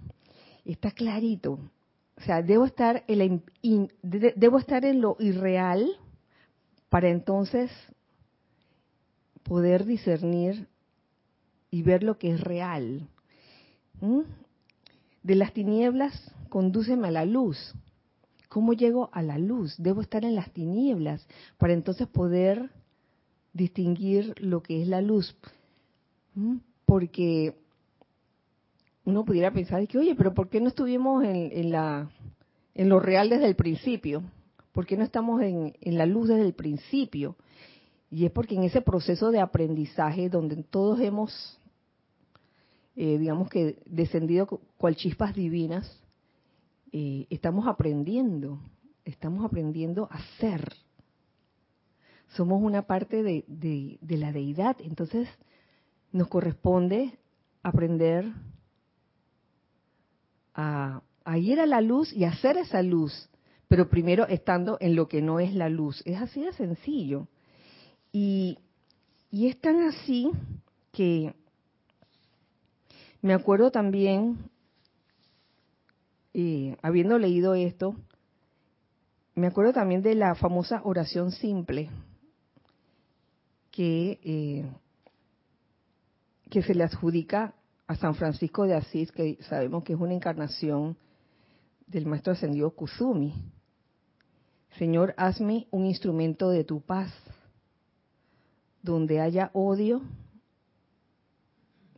Está 0.64 0.91
clarito. 0.91 1.59
O 2.16 2.20
sea, 2.23 2.43
debo 2.43 2.64
estar 2.64 3.05
en, 3.09 3.43
debo 4.03 4.59
estar 4.59 4.85
en 4.85 5.01
lo 5.03 5.16
irreal 5.18 5.87
para 6.89 7.09
entonces 7.09 7.70
poder 9.43 9.85
discernir 9.85 10.68
y 11.70 11.83
ver 11.83 12.03
lo 12.03 12.18
que 12.18 12.31
es 12.31 12.41
real. 12.41 13.09
¿Mm? 14.01 14.23
De 15.23 15.35
las 15.35 15.53
tinieblas, 15.53 16.35
condúceme 16.49 17.09
a 17.09 17.11
la 17.12 17.25
luz. 17.25 17.75
¿Cómo 18.53 18.74
llego 18.74 19.09
a 19.12 19.22
la 19.22 19.38
luz? 19.38 19.74
Debo 19.78 20.03
estar 20.03 20.26
en 20.26 20.34
las 20.34 20.50
tinieblas 20.53 21.26
para 21.57 21.72
entonces 21.72 22.07
poder 22.07 22.68
distinguir 23.55 24.34
lo 24.42 24.62
que 24.62 24.82
es 24.82 24.88
la 24.88 25.00
luz. 25.00 25.34
¿Mm? 26.34 26.57
Porque 26.84 27.57
uno 29.07 29.24
pudiera 29.24 29.50
pensar 29.53 29.88
que, 29.88 29.96
oye, 29.96 30.14
pero 30.14 30.34
¿por 30.34 30.50
qué 30.50 30.61
no 30.61 30.68
estuvimos 30.68 31.24
en, 31.24 31.70
la, 31.70 32.11
en 32.74 32.90
lo 32.90 33.00
real 33.00 33.30
desde 33.30 33.46
el 33.46 33.57
principio? 33.57 34.22
¿Por 34.72 34.84
qué 34.84 34.98
no 34.98 35.05
estamos 35.05 35.40
en, 35.40 35.74
en 35.80 35.96
la 35.96 36.05
luz 36.05 36.28
desde 36.28 36.44
el 36.44 36.53
principio? 36.53 37.36
Y 38.11 38.26
es 38.26 38.32
porque 38.32 38.55
en 38.55 38.64
ese 38.64 38.82
proceso 38.82 39.30
de 39.30 39.40
aprendizaje 39.40 40.28
donde 40.28 40.62
todos 40.62 41.00
hemos, 41.00 41.59
eh, 42.96 43.16
digamos 43.16 43.48
que, 43.48 43.78
descendido 43.86 44.46
cual 44.76 44.94
chispas 44.94 45.34
divinas, 45.34 46.01
estamos 46.93 47.66
aprendiendo, 47.66 48.61
estamos 49.05 49.45
aprendiendo 49.45 50.09
a 50.11 50.20
ser. 50.38 50.74
Somos 52.36 52.62
una 52.62 52.82
parte 52.82 53.22
de, 53.22 53.45
de, 53.49 54.16
la 54.16 54.32
deidad, 54.32 54.76
entonces 54.80 55.28
nos 56.12 56.28
corresponde 56.28 57.18
aprender 57.62 58.30
a, 60.55 61.03
a, 61.24 61.38
ir 61.38 61.61
a 61.61 61.66
la 61.66 61.80
luz 61.80 62.12
y 62.12 62.24
hacer 62.24 62.57
esa 62.59 62.82
luz, 62.82 63.28
pero 63.68 63.88
primero 63.88 64.26
estando 64.26 64.76
en 64.80 64.95
lo 64.95 65.09
que 65.09 65.22
no 65.22 65.40
es 65.40 65.55
la 65.55 65.68
luz. 65.68 66.03
Es 66.05 66.20
así 66.20 66.43
de 66.43 66.53
sencillo. 66.53 67.28
Y, 68.12 68.59
y 69.30 69.49
es 69.49 69.59
tan 69.61 69.80
así 69.82 70.30
que 70.93 71.34
me 73.22 73.32
acuerdo 73.32 73.70
también 73.70 74.51
eh, 76.35 76.76
habiendo 76.83 77.18
leído 77.18 77.55
esto, 77.55 77.97
me 79.35 79.47
acuerdo 79.47 79.72
también 79.72 80.03
de 80.03 80.14
la 80.14 80.35
famosa 80.35 80.80
oración 80.85 81.30
simple 81.30 81.91
que, 83.70 84.20
eh, 84.22 84.70
que 86.51 86.62
se 86.62 86.74
le 86.74 86.85
adjudica 86.85 87.55
a 87.87 87.97
San 87.97 88.14
Francisco 88.14 88.66
de 88.66 88.74
Asís, 88.74 89.11
que 89.12 89.39
sabemos 89.49 89.85
que 89.85 89.95
es 89.95 90.01
una 90.01 90.14
encarnación 90.14 90.97
del 91.87 92.07
maestro 92.07 92.33
ascendido 92.33 92.70
Kusumi. 92.70 93.35
Señor, 94.78 95.14
hazme 95.16 95.66
un 95.70 95.85
instrumento 95.87 96.51
de 96.51 96.64
tu 96.64 96.80
paz. 96.80 97.12
Donde 98.83 99.20
haya 99.20 99.51
odio, 99.53 100.03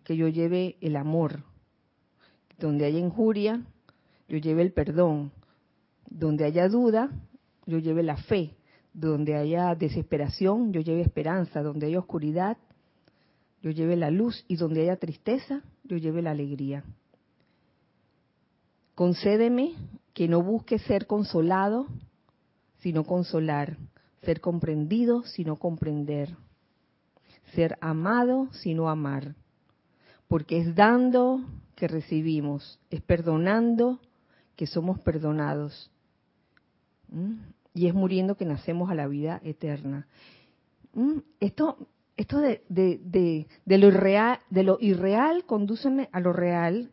que 0.03 0.17
yo 0.17 0.29
lleve 0.29 0.77
el 0.81 0.97
amor. 0.97 1.45
Donde 2.59 2.85
haya 2.85 2.99
injuria, 2.99 3.65
yo 4.29 4.39
lleve 4.39 4.63
el 4.63 4.73
perdón. 4.73 5.33
Donde 6.09 6.45
haya 6.45 6.69
duda, 6.69 7.11
yo 7.67 7.79
lleve 7.79 8.03
la 8.03 8.17
fe. 8.17 8.55
Donde 8.93 9.37
haya 9.37 9.75
desesperación, 9.75 10.73
yo 10.73 10.81
lleve 10.81 11.03
esperanza. 11.03 11.63
Donde 11.63 11.87
haya 11.87 11.99
oscuridad, 11.99 12.57
yo 13.63 13.71
lleve 13.71 13.97
la 13.97 14.11
luz. 14.11 14.45
Y 14.49 14.57
donde 14.57 14.83
haya 14.83 14.97
tristeza, 14.97 15.63
yo 15.83 15.97
lleve 15.97 16.23
la 16.23 16.31
alegría. 16.31 16.85
Concédeme 18.95 19.75
que 20.13 20.29
no 20.29 20.43
busque 20.43 20.79
ser 20.79 21.07
consolado, 21.07 21.87
sino 22.79 23.05
consolar. 23.05 23.77
Ser 24.23 24.41
comprendido, 24.41 25.25
sino 25.25 25.57
comprender. 25.57 26.37
Ser 27.55 27.77
amado, 27.81 28.49
sino 28.53 28.89
amar. 28.89 29.35
Porque 30.29 30.59
es 30.59 30.75
dando 30.75 31.45
que 31.75 31.89
recibimos, 31.89 32.79
es 32.91 33.03
perdonando 33.03 34.01
que 34.57 34.67
somos 34.67 35.01
perdonados. 35.01 35.91
Y 37.75 37.87
es 37.87 37.95
muriendo 37.95 38.37
que 38.37 38.45
nacemos 38.45 38.91
a 38.91 38.95
la 38.95 39.07
vida 39.07 39.41
eterna. 39.45 40.07
Esto, 41.41 41.89
esto 42.17 42.39
de, 42.39 42.63
de, 42.69 43.79
lo 43.79 43.89
irreal, 43.89 44.39
de 44.51 44.63
lo 44.63 44.79
irreal, 44.81 45.45
condúceme 45.45 46.09
a 46.13 46.21
lo 46.21 46.33
real, 46.33 46.91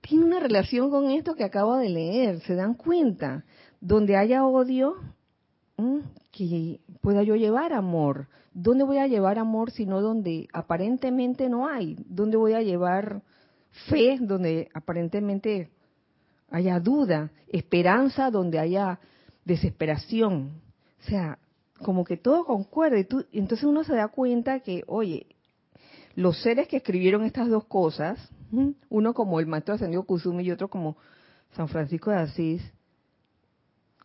tiene 0.00 0.24
una 0.24 0.40
relación 0.40 0.90
con 0.90 1.10
esto 1.10 1.34
que 1.34 1.44
acabo 1.44 1.76
de 1.76 1.88
leer. 1.88 2.40
¿Se 2.40 2.54
dan 2.54 2.74
cuenta? 2.74 3.44
Donde 3.80 4.16
haya 4.16 4.44
odio, 4.44 4.96
que 6.32 6.80
pueda 7.00 7.22
yo 7.22 7.36
llevar 7.36 7.72
amor. 7.72 8.28
¿Dónde 8.52 8.84
voy 8.84 8.98
a 8.98 9.06
llevar 9.06 9.38
amor 9.38 9.70
si 9.70 9.86
no 9.86 10.00
donde 10.00 10.48
aparentemente 10.52 11.48
no 11.48 11.68
hay? 11.68 11.96
¿Dónde 12.08 12.36
voy 12.36 12.54
a 12.54 12.62
llevar 12.62 13.22
fe 13.88 14.18
donde 14.20 14.68
aparentemente 14.74 15.70
haya 16.50 16.80
duda, 16.80 17.30
esperanza 17.48 18.30
donde 18.30 18.58
haya 18.58 19.00
desesperación. 19.44 20.60
O 21.00 21.10
sea, 21.10 21.38
como 21.82 22.04
que 22.04 22.16
todo 22.16 22.44
concuerda. 22.44 22.98
Y 22.98 23.38
entonces 23.38 23.64
uno 23.64 23.84
se 23.84 23.94
da 23.94 24.08
cuenta 24.08 24.60
que, 24.60 24.84
oye, 24.86 25.26
los 26.14 26.40
seres 26.42 26.68
que 26.68 26.78
escribieron 26.78 27.24
estas 27.24 27.48
dos 27.48 27.64
cosas, 27.64 28.18
uno 28.88 29.14
como 29.14 29.40
el 29.40 29.46
maestro 29.46 29.74
ascendido 29.74 30.02
Kusumi 30.04 30.42
y 30.42 30.50
otro 30.50 30.68
como 30.68 30.96
San 31.52 31.68
Francisco 31.68 32.10
de 32.10 32.16
Asís, 32.16 32.62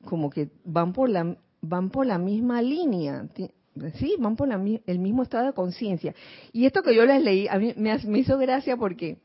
como 0.05 0.29
que 0.29 0.49
van 0.65 0.93
por 0.93 1.09
la 1.09 1.37
van 1.61 1.89
por 1.89 2.05
la 2.05 2.17
misma 2.17 2.61
línea, 2.61 3.25
sí, 3.95 4.15
van 4.19 4.35
por 4.35 4.49
la, 4.49 4.61
el 4.85 4.99
mismo 4.99 5.23
estado 5.23 5.47
de 5.47 5.53
conciencia. 5.53 6.13
Y 6.51 6.65
esto 6.65 6.83
que 6.83 6.93
yo 6.93 7.05
les 7.05 7.23
leí, 7.23 7.47
a 7.47 7.57
mí 7.57 7.73
me, 7.77 7.97
me 7.99 8.19
hizo 8.19 8.37
gracia 8.37 8.75
porque 8.75 9.17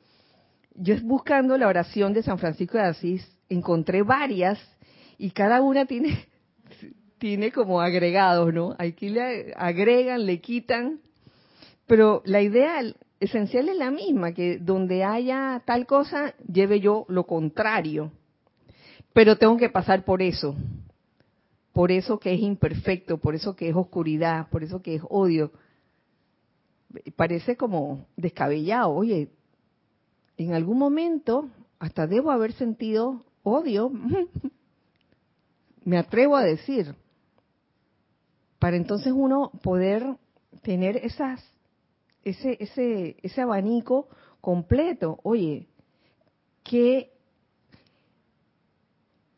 yo 0.75 0.95
buscando 1.03 1.57
la 1.59 1.69
oración 1.69 2.13
de 2.13 2.23
San 2.23 2.39
Francisco 2.39 2.79
de 2.79 2.85
Asís, 2.85 3.39
encontré 3.49 4.03
varias 4.03 4.59
y 5.19 5.31
cada 5.31 5.61
una 5.63 5.87
tiene, 5.87 6.27
tiene 7.19 7.53
como 7.53 7.81
agregados, 7.81 8.53
¿no? 8.53 8.75
Aquí 8.79 9.09
le 9.09 9.53
agregan, 9.57 10.27
le 10.27 10.41
quitan, 10.41 11.01
pero 11.87 12.23
la 12.25 12.43
idea 12.43 12.81
esencial 13.21 13.69
es 13.69 13.77
la 13.77 13.91
misma, 13.91 14.33
que 14.33 14.59
donde 14.59 15.05
haya 15.05 15.63
tal 15.65 15.87
cosa, 15.87 16.35
lleve 16.51 16.81
yo 16.81 17.05
lo 17.09 17.27
contrario. 17.27 18.13
Pero 19.13 19.37
tengo 19.37 19.57
que 19.57 19.71
pasar 19.71 20.05
por 20.05 20.23
eso, 20.23 20.55
por 21.73 21.91
eso 21.91 22.19
que 22.19 22.35
es 22.35 22.41
imperfecto, 22.41 23.19
por 23.19 23.35
eso 23.35 23.57
que 23.57 23.69
es 23.69 23.75
oscuridad, 23.75 24.49
por 24.51 24.63
eso 24.63 24.81
que 24.83 24.97
es 24.97 25.03
odio. 25.09 25.53
Parece 27.17 27.57
como 27.57 28.07
descabellado, 28.17 28.91
oye, 28.91 29.29
en 30.39 30.55
algún 30.55 30.79
momento 30.79 31.51
hasta 31.79 32.07
debo 32.07 32.31
haber 32.31 32.53
sentido 32.53 33.25
odio, 33.43 33.91
me 35.85 35.99
atrevo 35.99 36.37
a 36.37 36.43
decir, 36.43 36.95
para 38.59 38.77
entonces 38.77 39.13
uno 39.15 39.51
poder 39.63 40.17
tener 40.63 40.97
esas, 40.97 41.45
ese, 42.25 42.57
ese, 42.61 43.17
ese 43.23 43.41
abanico 43.41 44.09
completo. 44.41 45.19
Oye, 45.23 45.67
¿qué, 46.63 47.13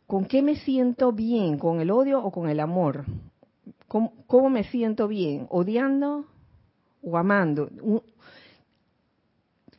¿con 0.06 0.26
qué 0.26 0.42
me 0.42 0.56
siento 0.56 1.12
bien? 1.12 1.58
¿Con 1.58 1.80
el 1.80 1.90
odio 1.90 2.22
o 2.22 2.30
con 2.30 2.48
el 2.48 2.60
amor? 2.60 3.04
¿Cómo, 3.88 4.12
cómo 4.26 4.50
me 4.50 4.64
siento 4.64 5.08
bien? 5.08 5.46
¿Odiando 5.50 6.26
o 7.02 7.16
amando? 7.16 7.70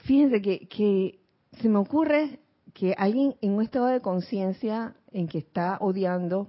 Fíjense 0.04 0.41
que, 0.41 0.68
que 0.68 1.20
se 1.62 1.70
me 1.70 1.78
ocurre 1.78 2.39
que 2.74 2.93
alguien 2.97 3.36
en 3.41 3.54
un 3.54 3.62
estado 3.62 3.88
de 3.88 4.02
conciencia 4.02 4.95
en 5.12 5.28
que 5.28 5.39
está 5.39 5.78
odiando 5.80 6.47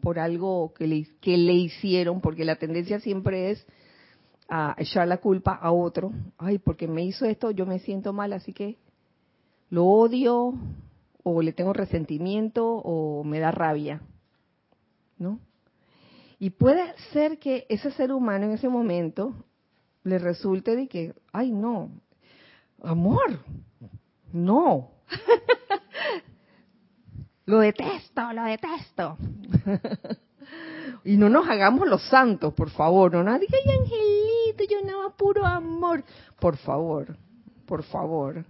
por 0.00 0.18
algo 0.18 0.72
que 0.74 0.86
le, 0.86 1.06
que 1.20 1.36
le 1.36 1.54
hicieron, 1.54 2.20
porque 2.20 2.44
la 2.44 2.56
tendencia 2.56 3.00
siempre 3.00 3.50
es 3.50 3.66
a 4.48 4.74
echar 4.78 5.08
la 5.08 5.18
culpa 5.18 5.54
a 5.54 5.72
otro. 5.72 6.12
Ay, 6.38 6.58
porque 6.58 6.86
me 6.86 7.04
hizo 7.04 7.24
esto, 7.24 7.50
yo 7.50 7.66
me 7.66 7.78
siento 7.78 8.12
mal, 8.12 8.32
así 8.32 8.52
que 8.52 8.76
lo 9.70 9.86
odio 9.86 10.54
o 11.22 11.42
le 11.42 11.52
tengo 11.52 11.72
resentimiento 11.72 12.66
o 12.66 13.24
me 13.24 13.40
da 13.40 13.50
rabia. 13.50 14.02
¿No? 15.18 15.40
Y 16.38 16.50
puede 16.50 16.82
ser 17.12 17.38
que 17.38 17.66
ese 17.68 17.90
ser 17.92 18.12
humano 18.12 18.46
en 18.46 18.52
ese 18.52 18.68
momento 18.68 19.34
le 20.02 20.18
resulte 20.18 20.76
de 20.76 20.86
que, 20.88 21.14
ay, 21.32 21.50
no, 21.50 21.90
amor, 22.84 23.40
no. 24.32 24.90
lo 27.46 27.58
detesto, 27.58 28.32
lo 28.32 28.44
detesto. 28.44 29.16
y 31.04 31.16
no 31.16 31.28
nos 31.28 31.48
hagamos 31.48 31.88
los 31.88 32.02
santos, 32.08 32.54
por 32.54 32.70
favor. 32.70 33.12
No 33.12 33.22
nos 33.22 33.40
diga, 33.40 33.58
ay, 33.64 33.78
angelito, 33.78 34.64
yo 34.70 34.84
nada, 34.84 35.10
puro 35.16 35.44
amor. 35.44 36.04
Por 36.40 36.56
favor, 36.56 37.16
por 37.66 37.82
favor. 37.82 38.44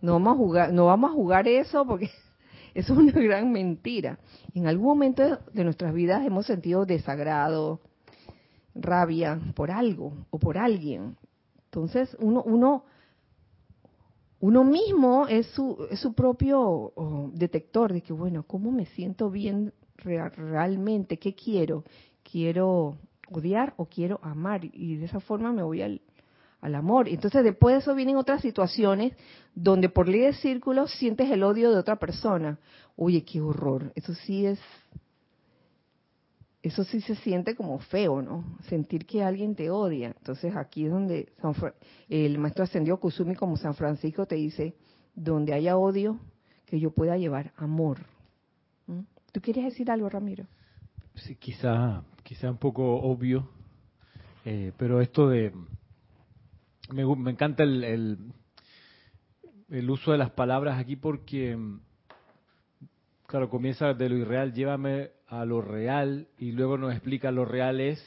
No 0.00 0.14
vamos 0.14 0.34
a 0.34 0.36
jugar, 0.36 0.72
no 0.72 0.86
vamos 0.86 1.10
a 1.10 1.14
jugar 1.14 1.46
eso 1.46 1.86
porque 1.86 2.10
eso 2.74 2.92
es 2.92 2.98
una 2.98 3.12
gran 3.12 3.52
mentira. 3.52 4.18
En 4.54 4.66
algún 4.66 4.86
momento 4.86 5.38
de 5.52 5.64
nuestras 5.64 5.94
vidas 5.94 6.26
hemos 6.26 6.46
sentido 6.46 6.84
desagrado, 6.84 7.80
rabia 8.74 9.38
por 9.54 9.70
algo 9.70 10.12
o 10.30 10.38
por 10.38 10.58
alguien. 10.58 11.16
Entonces, 11.66 12.16
uno, 12.20 12.42
uno 12.42 12.84
uno 14.42 14.64
mismo 14.64 15.28
es 15.28 15.46
su, 15.54 15.86
es 15.88 16.00
su 16.00 16.14
propio 16.14 16.60
oh, 16.60 17.30
detector 17.32 17.92
de 17.92 18.02
que, 18.02 18.12
bueno, 18.12 18.42
¿cómo 18.42 18.72
me 18.72 18.86
siento 18.86 19.30
bien 19.30 19.72
realmente? 19.98 21.16
¿Qué 21.16 21.32
quiero? 21.32 21.84
¿Quiero 22.28 22.96
odiar 23.30 23.72
o 23.76 23.86
quiero 23.86 24.18
amar? 24.20 24.64
Y 24.64 24.96
de 24.96 25.04
esa 25.04 25.20
forma 25.20 25.52
me 25.52 25.62
voy 25.62 25.82
al, 25.82 26.00
al 26.60 26.74
amor. 26.74 27.08
Entonces 27.08 27.44
después 27.44 27.76
de 27.76 27.78
eso 27.82 27.94
vienen 27.94 28.16
otras 28.16 28.42
situaciones 28.42 29.12
donde 29.54 29.88
por 29.88 30.08
ley 30.08 30.22
de 30.22 30.32
círculo 30.32 30.88
sientes 30.88 31.30
el 31.30 31.44
odio 31.44 31.70
de 31.70 31.78
otra 31.78 32.00
persona. 32.00 32.58
Oye, 32.96 33.24
qué 33.24 33.40
horror. 33.40 33.92
Eso 33.94 34.12
sí 34.12 34.44
es 34.44 34.58
eso 36.62 36.84
sí 36.84 37.00
se 37.00 37.16
siente 37.16 37.56
como 37.56 37.78
feo, 37.80 38.22
¿no? 38.22 38.44
Sentir 38.68 39.04
que 39.04 39.22
alguien 39.22 39.56
te 39.56 39.70
odia. 39.70 40.14
Entonces 40.16 40.54
aquí 40.54 40.84
es 40.84 40.92
donde 40.92 41.32
el 42.08 42.38
maestro 42.38 42.64
ascendió 42.64 42.98
Kusumi 42.98 43.34
como 43.34 43.56
San 43.56 43.74
Francisco 43.74 44.26
te 44.26 44.36
dice, 44.36 44.76
donde 45.14 45.54
haya 45.54 45.76
odio, 45.76 46.20
que 46.66 46.78
yo 46.78 46.92
pueda 46.92 47.16
llevar 47.18 47.52
amor. 47.56 48.06
¿Mm? 48.86 49.00
¿Tú 49.32 49.40
quieres 49.40 49.64
decir 49.64 49.90
algo, 49.90 50.08
Ramiro? 50.08 50.46
Sí, 51.16 51.34
quizá, 51.34 52.04
quizá 52.22 52.50
un 52.50 52.58
poco 52.58 52.96
obvio, 52.96 53.48
eh, 54.44 54.72
pero 54.76 55.00
esto 55.00 55.28
de... 55.28 55.52
Me, 56.90 57.04
me 57.16 57.30
encanta 57.32 57.62
el, 57.64 57.84
el, 57.84 58.18
el 59.68 59.90
uso 59.90 60.12
de 60.12 60.18
las 60.18 60.30
palabras 60.30 60.78
aquí 60.78 60.96
porque, 60.96 61.58
claro, 63.32 63.48
comienza 63.48 63.94
de 63.94 64.10
lo 64.10 64.18
irreal, 64.18 64.52
llévame 64.52 65.08
a 65.26 65.46
lo 65.46 65.62
real 65.62 66.28
y 66.36 66.52
luego 66.52 66.76
nos 66.76 66.92
explica 66.92 67.30
lo 67.30 67.46
real 67.46 67.80
es 67.80 67.98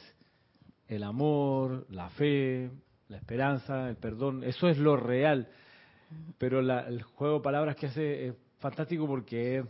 el 0.86 1.02
amor, 1.02 1.84
la 1.90 2.10
fe, 2.10 2.70
la 3.08 3.16
esperanza, 3.16 3.88
el 3.88 3.96
perdón. 3.96 4.44
Eso 4.44 4.68
es 4.68 4.78
lo 4.78 4.96
real. 4.96 5.48
Pero 6.38 6.60
el 6.60 7.02
juego 7.02 7.38
de 7.38 7.42
palabras 7.42 7.74
que 7.74 7.86
hace 7.86 8.28
es 8.28 8.34
fantástico 8.60 9.08
porque 9.08 9.64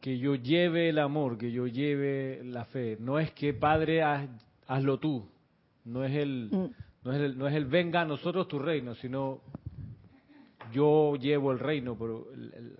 que 0.00 0.16
yo 0.16 0.36
lleve 0.36 0.90
el 0.90 1.00
amor, 1.00 1.36
que 1.36 1.50
yo 1.50 1.66
lleve 1.66 2.44
la 2.44 2.66
fe. 2.66 2.98
No 3.00 3.18
es 3.18 3.32
que 3.32 3.52
Padre 3.52 4.04
hazlo 4.68 5.00
tú. 5.00 5.28
No 5.84 6.04
es 6.04 6.14
el 6.14 6.48
mm. 6.52 6.70
no 7.02 7.12
es 7.12 7.20
el, 7.20 7.36
no 7.36 7.48
es 7.48 7.54
el 7.56 7.64
venga 7.64 8.02
a 8.02 8.04
nosotros 8.04 8.46
tu 8.46 8.60
reino, 8.60 8.94
sino 8.94 9.40
yo 10.72 11.16
llevo 11.16 11.50
el 11.50 11.58
reino, 11.58 11.98
pero 11.98 12.28
el, 12.32 12.76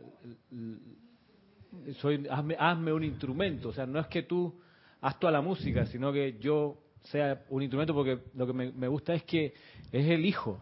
soy, 1.95 2.27
hazme, 2.29 2.93
un 2.93 3.05
instrumento. 3.05 3.69
O 3.69 3.73
sea, 3.73 3.87
no 3.87 3.99
es 3.99 4.07
que 4.07 4.23
tú 4.23 4.55
haz 5.01 5.19
toda 5.19 5.33
la 5.33 5.41
música, 5.41 5.87
sino 5.87 6.12
que 6.12 6.39
yo 6.39 6.79
sea 7.03 7.45
un 7.51 7.62
instrumento, 7.62 7.95
porque 7.95 8.19
lo 8.35 8.47
que 8.47 8.53
me, 8.53 8.89
gusta 8.89 9.14
es 9.14 9.23
que 9.25 9.55
es 9.93 10.09
el 10.09 10.25
hijo. 10.25 10.61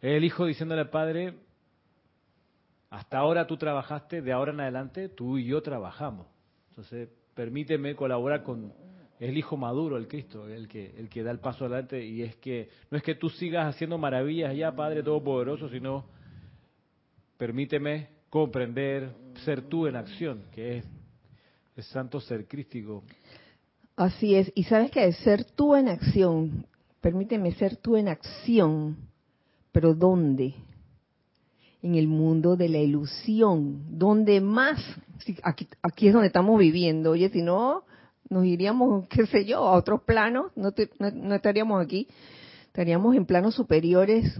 Es 0.00 0.16
el 0.16 0.24
hijo 0.24 0.46
diciéndole 0.46 0.80
al 0.80 0.90
padre, 0.90 1.34
hasta 2.88 3.18
ahora 3.18 3.46
tú 3.46 3.56
trabajaste, 3.56 4.22
de 4.22 4.32
ahora 4.32 4.52
en 4.52 4.60
adelante 4.60 5.08
tú 5.08 5.38
y 5.38 5.44
yo 5.44 5.62
trabajamos. 5.62 6.26
Entonces, 6.70 7.08
permíteme 7.34 7.94
colaborar 7.94 8.42
con 8.42 8.72
el 9.18 9.36
hijo 9.36 9.56
maduro, 9.56 9.98
el 9.98 10.08
Cristo, 10.08 10.48
el 10.48 10.66
que 10.66 10.94
el 10.96 11.10
que 11.10 11.22
da 11.22 11.30
el 11.30 11.40
paso 11.40 11.66
adelante 11.66 12.02
y 12.02 12.22
es 12.22 12.36
que 12.36 12.70
no 12.90 12.96
es 12.96 13.04
que 13.04 13.14
tú 13.14 13.28
sigas 13.28 13.66
haciendo 13.66 13.98
maravillas 13.98 14.56
ya, 14.56 14.74
Padre 14.74 15.02
todopoderoso, 15.02 15.68
sino 15.68 16.06
permíteme 17.36 18.19
comprender, 18.30 19.12
ser 19.44 19.62
tú 19.62 19.86
en 19.86 19.96
acción, 19.96 20.44
que 20.52 20.78
es 20.78 20.84
el 21.76 21.82
santo 21.84 22.20
ser 22.20 22.46
crístico. 22.46 23.02
Así 23.96 24.36
es, 24.36 24.50
y 24.54 24.64
sabes 24.64 24.90
que 24.90 25.12
ser 25.12 25.44
tú 25.44 25.74
en 25.74 25.88
acción, 25.88 26.66
permíteme 27.00 27.52
ser 27.52 27.76
tú 27.76 27.96
en 27.96 28.08
acción, 28.08 28.96
pero 29.72 29.94
¿dónde? 29.94 30.54
En 31.82 31.96
el 31.96 32.06
mundo 32.06 32.56
de 32.56 32.68
la 32.68 32.78
ilusión, 32.78 33.98
donde 33.98 34.40
más, 34.40 34.80
aquí, 35.42 35.68
aquí 35.82 36.06
es 36.06 36.12
donde 36.12 36.28
estamos 36.28 36.58
viviendo, 36.58 37.10
oye, 37.10 37.28
si 37.30 37.42
no, 37.42 37.84
nos 38.28 38.44
iríamos, 38.44 39.08
qué 39.10 39.26
sé 39.26 39.44
yo, 39.44 39.58
a 39.58 39.72
otros 39.72 40.02
planos, 40.02 40.52
no, 40.54 40.72
no 40.98 41.34
estaríamos 41.34 41.84
aquí, 41.84 42.06
estaríamos 42.66 43.16
en 43.16 43.26
planos 43.26 43.54
superiores 43.54 44.38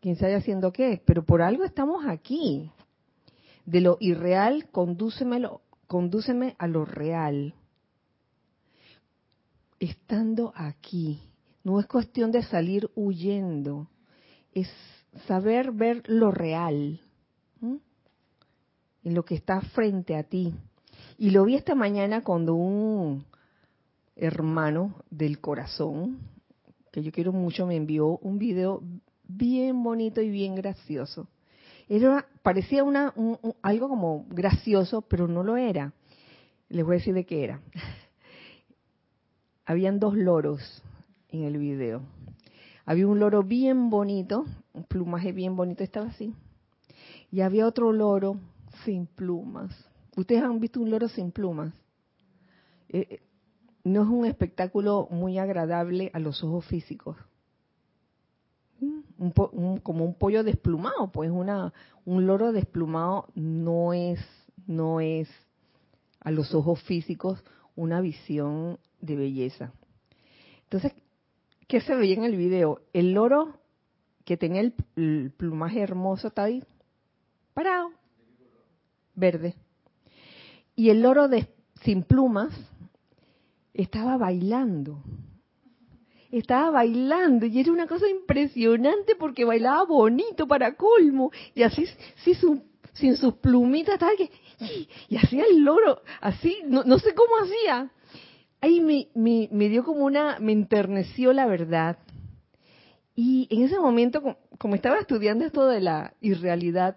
quién 0.00 0.16
sabe 0.16 0.34
haciendo 0.34 0.72
qué, 0.72 1.02
pero 1.04 1.24
por 1.24 1.42
algo 1.42 1.64
estamos 1.64 2.06
aquí. 2.06 2.70
De 3.64 3.80
lo 3.80 3.98
irreal, 4.00 4.68
condúceme 4.70 5.36
a 6.58 6.66
lo 6.66 6.84
real. 6.84 7.54
Estando 9.78 10.52
aquí, 10.56 11.20
no 11.62 11.78
es 11.78 11.86
cuestión 11.86 12.32
de 12.32 12.42
salir 12.42 12.90
huyendo, 12.94 13.88
es 14.52 14.68
saber 15.26 15.72
ver 15.72 16.02
lo 16.06 16.30
real, 16.30 17.00
en 17.60 19.14
lo 19.14 19.24
que 19.24 19.34
está 19.34 19.60
frente 19.60 20.16
a 20.16 20.22
ti. 20.22 20.54
Y 21.16 21.30
lo 21.30 21.44
vi 21.44 21.54
esta 21.54 21.74
mañana 21.74 22.22
cuando 22.24 22.54
un 22.54 23.24
hermano 24.16 24.94
del 25.10 25.40
corazón, 25.40 26.18
que 26.90 27.02
yo 27.02 27.12
quiero 27.12 27.32
mucho, 27.32 27.66
me 27.66 27.76
envió 27.76 28.18
un 28.18 28.38
video 28.38 28.82
bien 29.28 29.82
bonito 29.82 30.20
y 30.20 30.30
bien 30.30 30.54
gracioso. 30.54 31.28
Era, 31.88 32.26
parecía 32.42 32.82
una, 32.82 33.14
algo 33.62 33.88
como 33.88 34.26
gracioso, 34.28 35.02
pero 35.02 35.28
no 35.28 35.42
lo 35.42 35.56
era. 35.56 35.92
Les 36.68 36.84
voy 36.84 36.96
a 36.96 36.98
decir 36.98 37.14
de 37.14 37.24
qué 37.24 37.44
era. 37.44 37.60
Habían 39.64 40.00
dos 40.00 40.16
loros 40.16 40.82
en 41.28 41.44
el 41.44 41.58
video. 41.58 42.02
Había 42.84 43.06
un 43.06 43.20
loro 43.20 43.42
bien 43.42 43.90
bonito, 43.90 44.46
un 44.72 44.84
plumaje 44.84 45.32
bien 45.32 45.56
bonito, 45.56 45.84
estaba 45.84 46.06
así. 46.06 46.34
Y 47.30 47.42
había 47.42 47.66
otro 47.66 47.92
loro 47.92 48.38
sin 48.84 49.06
plumas. 49.06 49.74
¿Ustedes 50.16 50.42
han 50.42 50.58
visto 50.58 50.80
un 50.80 50.90
loro 50.90 51.08
sin 51.08 51.30
plumas? 51.30 51.72
Eh, 52.88 53.06
eh, 53.10 53.20
no 53.84 54.02
es 54.02 54.08
un 54.08 54.24
espectáculo 54.24 55.06
muy 55.10 55.38
agradable 55.38 56.10
a 56.14 56.18
los 56.18 56.42
ojos 56.42 56.64
físicos 56.66 57.16
como 59.82 60.04
un 60.04 60.14
pollo 60.14 60.44
desplumado, 60.44 61.10
pues 61.10 61.30
una 61.30 61.72
un 62.04 62.26
loro 62.26 62.52
desplumado 62.52 63.26
no 63.34 63.92
es 63.92 64.20
no 64.66 65.00
es 65.00 65.28
a 66.20 66.30
los 66.30 66.54
ojos 66.54 66.80
físicos 66.82 67.42
una 67.74 68.00
visión 68.00 68.78
de 69.00 69.16
belleza. 69.16 69.72
Entonces, 70.64 70.92
¿qué 71.66 71.80
se 71.80 71.94
veía 71.94 72.16
en 72.16 72.24
el 72.24 72.36
video? 72.36 72.80
El 72.92 73.12
loro 73.12 73.54
que 74.24 74.36
tenía 74.36 74.60
el, 74.60 75.32
plumaje 75.32 75.80
hermoso 75.80 76.28
está 76.28 76.44
ahí 76.44 76.62
parado, 77.54 77.90
verde. 79.14 79.54
Y 80.76 80.90
el 80.90 81.00
loro 81.00 81.28
sin 81.82 82.02
plumas 82.02 82.52
estaba 83.72 84.16
bailando. 84.16 85.02
Estaba 86.30 86.70
bailando 86.70 87.46
y 87.46 87.60
era 87.60 87.72
una 87.72 87.86
cosa 87.86 88.08
impresionante 88.08 89.14
porque 89.16 89.44
bailaba 89.44 89.84
bonito 89.84 90.46
para 90.46 90.74
colmo 90.74 91.30
y 91.54 91.62
así 91.62 91.86
sin 92.92 93.16
sus 93.16 93.34
plumitas 93.34 93.98
tal 93.98 94.16
que 94.16 94.30
y, 95.08 95.16
hacía 95.16 95.44
el 95.44 95.60
loro 95.60 96.02
así 96.20 96.58
no, 96.66 96.82
sé 96.98 97.14
cómo 97.14 97.30
hacía. 97.42 97.90
Ahí 98.60 98.80
me, 98.80 99.08
me, 99.14 99.48
me, 99.52 99.68
dio 99.68 99.84
como 99.84 100.04
una 100.04 100.38
me 100.40 100.52
enterneció 100.52 101.32
la 101.32 101.46
verdad. 101.46 101.98
Y 103.14 103.46
en 103.50 103.62
ese 103.62 103.78
momento 103.78 104.36
como 104.58 104.74
estaba 104.74 104.98
estudiando 104.98 105.44
esto 105.44 105.66
de 105.66 105.80
la 105.80 106.14
irrealidad 106.20 106.96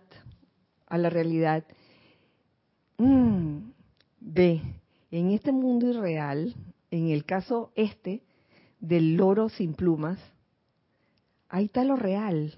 a 0.87 0.97
la 0.97 1.09
realidad 1.09 1.63
mmm, 3.01 3.71
ve 4.19 4.61
en 5.09 5.31
este 5.31 5.51
mundo 5.51 5.87
irreal, 5.89 6.55
en 6.91 7.09
el 7.09 7.25
caso 7.25 7.71
este 7.75 8.23
del 8.81 9.15
loro 9.15 9.47
sin 9.47 9.73
plumas, 9.73 10.19
ahí 11.47 11.65
está 11.65 11.85
lo 11.85 11.95
real, 11.95 12.53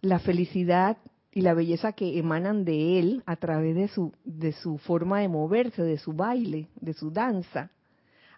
la 0.00 0.18
felicidad 0.18 0.96
y 1.32 1.42
la 1.42 1.54
belleza 1.54 1.92
que 1.92 2.18
emanan 2.18 2.64
de 2.64 2.98
él 2.98 3.22
a 3.26 3.36
través 3.36 3.76
de 3.76 3.88
su, 3.88 4.12
de 4.24 4.52
su 4.52 4.78
forma 4.78 5.20
de 5.20 5.28
moverse, 5.28 5.82
de 5.82 5.98
su 5.98 6.12
baile, 6.12 6.68
de 6.80 6.92
su 6.94 7.10
danza. 7.10 7.70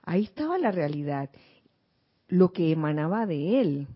Ahí 0.03 0.25
estaba 0.25 0.59
la 0.59 0.71
realidad, 0.71 1.31
lo 2.29 2.53
que 2.53 2.71
emanaba 2.71 3.27
de 3.27 3.61
él 3.61 3.89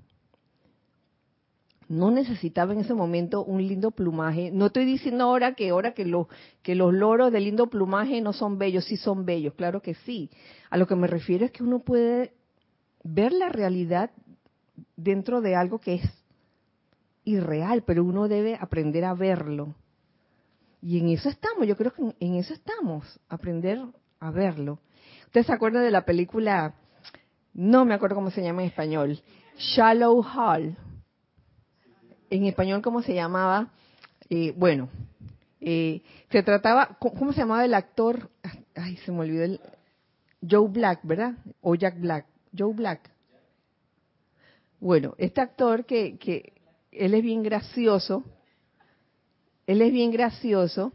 no 1.89 2.11
necesitaba 2.11 2.75
en 2.75 2.81
ese 2.81 2.95
momento 2.95 3.43
un 3.43 3.67
lindo 3.67 3.91
plumaje. 3.91 4.51
No 4.53 4.67
estoy 4.67 4.85
diciendo 4.85 5.25
ahora 5.25 5.55
que 5.55 5.71
ahora 5.71 5.95
que 5.95 6.05
los 6.05 6.27
que 6.63 6.75
los 6.75 6.93
loros 6.93 7.33
de 7.33 7.41
lindo 7.41 7.69
plumaje 7.69 8.21
no 8.21 8.33
son 8.33 8.59
bellos, 8.59 8.85
sí 8.85 8.97
son 8.97 9.25
bellos, 9.25 9.55
claro 9.55 9.81
que 9.81 9.95
sí. 9.95 10.31
A 10.71 10.77
lo 10.77 10.87
que 10.87 10.97
me 10.97 11.07
refiero 11.07 11.47
es 11.47 11.51
que 11.51 11.63
uno 11.63 11.81
puede 11.81 12.33
ver 13.03 13.33
la 13.33 13.49
realidad 13.49 14.11
dentro 14.97 15.41
de 15.41 15.57
algo 15.57 15.79
que 15.79 15.95
es 15.95 16.03
irreal, 17.25 17.83
pero 17.87 18.05
uno 18.05 18.29
debe 18.29 18.57
aprender 18.61 19.05
a 19.05 19.15
verlo. 19.15 19.75
Y 20.81 20.99
en 20.99 21.09
eso 21.09 21.29
estamos, 21.29 21.67
yo 21.67 21.77
creo 21.77 21.93
que 21.93 22.15
en 22.21 22.35
eso 22.37 22.55
estamos, 22.55 23.21
aprender 23.29 23.81
a 24.21 24.31
verlo. 24.31 24.79
¿Ustedes 25.27 25.47
se 25.47 25.53
acuerdan 25.53 25.83
de 25.83 25.91
la 25.91 26.05
película? 26.05 26.75
No 27.53 27.85
me 27.85 27.95
acuerdo 27.95 28.17
cómo 28.17 28.31
se 28.31 28.43
llama 28.43 28.63
en 28.63 28.69
español. 28.69 29.21
Shallow 29.57 30.23
Hall 30.23 30.77
en 32.31 32.45
español, 32.45 32.83
¿cómo 32.83 33.03
se 33.03 33.15
llamaba? 33.15 33.69
Eh, 34.29 34.53
bueno, 34.57 34.89
eh, 35.61 36.03
se 36.31 36.43
trataba, 36.43 36.97
¿cómo 36.99 37.33
se 37.33 37.41
llamaba 37.41 37.65
el 37.65 37.75
actor? 37.75 38.31
Ay, 38.75 38.97
se 38.99 39.13
me 39.13 39.21
olvidó 39.21 39.45
el... 39.45 39.61
Joe 40.49 40.69
Black, 40.69 41.01
¿verdad? 41.03 41.35
O 41.61 41.75
Jack 41.75 41.99
Black. 41.99 42.27
Joe 42.57 42.75
Black. 42.75 43.11
Bueno, 44.81 45.15
este 45.19 45.41
actor 45.41 45.85
que, 45.85 46.19
que 46.19 46.53
él 46.93 47.15
es 47.15 47.23
bien 47.23 47.43
gracioso, 47.43 48.25
él 49.67 49.83
es 49.83 49.93
bien 49.93 50.11
gracioso, 50.11 50.93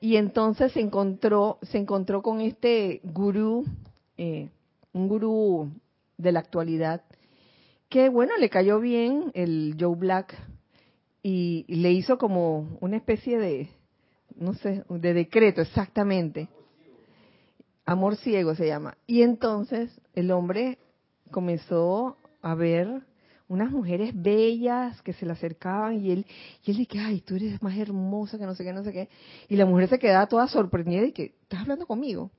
y 0.00 0.16
entonces 0.16 0.72
se 0.72 0.80
encontró, 0.80 1.58
se 1.62 1.78
encontró 1.78 2.22
con 2.22 2.40
este 2.40 3.00
gurú, 3.04 3.64
eh, 4.16 4.48
un 4.92 5.08
gurú 5.08 5.70
de 6.18 6.32
la 6.32 6.40
actualidad, 6.40 7.02
que 7.88 8.08
bueno, 8.08 8.36
le 8.36 8.50
cayó 8.50 8.80
bien 8.80 9.30
el 9.34 9.76
Joe 9.78 9.94
Black 9.94 10.36
y 11.22 11.64
le 11.68 11.92
hizo 11.92 12.18
como 12.18 12.78
una 12.80 12.96
especie 12.96 13.38
de, 13.38 13.68
no 14.34 14.54
sé, 14.54 14.82
de 14.88 15.14
decreto 15.14 15.60
exactamente. 15.60 16.48
Amor 17.84 18.16
ciego 18.16 18.54
se 18.54 18.66
llama. 18.66 18.96
Y 19.06 19.22
entonces 19.22 20.00
el 20.14 20.30
hombre 20.30 20.78
comenzó 21.30 22.16
a 22.40 22.54
ver 22.54 23.02
unas 23.48 23.70
mujeres 23.70 24.12
bellas 24.14 25.00
que 25.02 25.12
se 25.12 25.26
le 25.26 25.32
acercaban 25.32 25.98
y 26.04 26.10
él, 26.10 26.26
y 26.64 26.70
él 26.70 26.76
dice, 26.78 26.98
ay, 26.98 27.20
tú 27.20 27.36
eres 27.36 27.62
más 27.62 27.76
hermosa 27.76 28.38
que 28.38 28.46
no 28.46 28.54
sé 28.54 28.64
qué, 28.64 28.72
no 28.72 28.84
sé 28.84 28.92
qué. 28.92 29.08
Y 29.48 29.56
la 29.56 29.66
mujer 29.66 29.88
se 29.88 29.98
quedaba 29.98 30.26
toda 30.26 30.48
sorprendida 30.48 31.04
y 31.04 31.12
que, 31.12 31.34
¿estás 31.42 31.60
hablando 31.60 31.86
conmigo? 31.86 32.30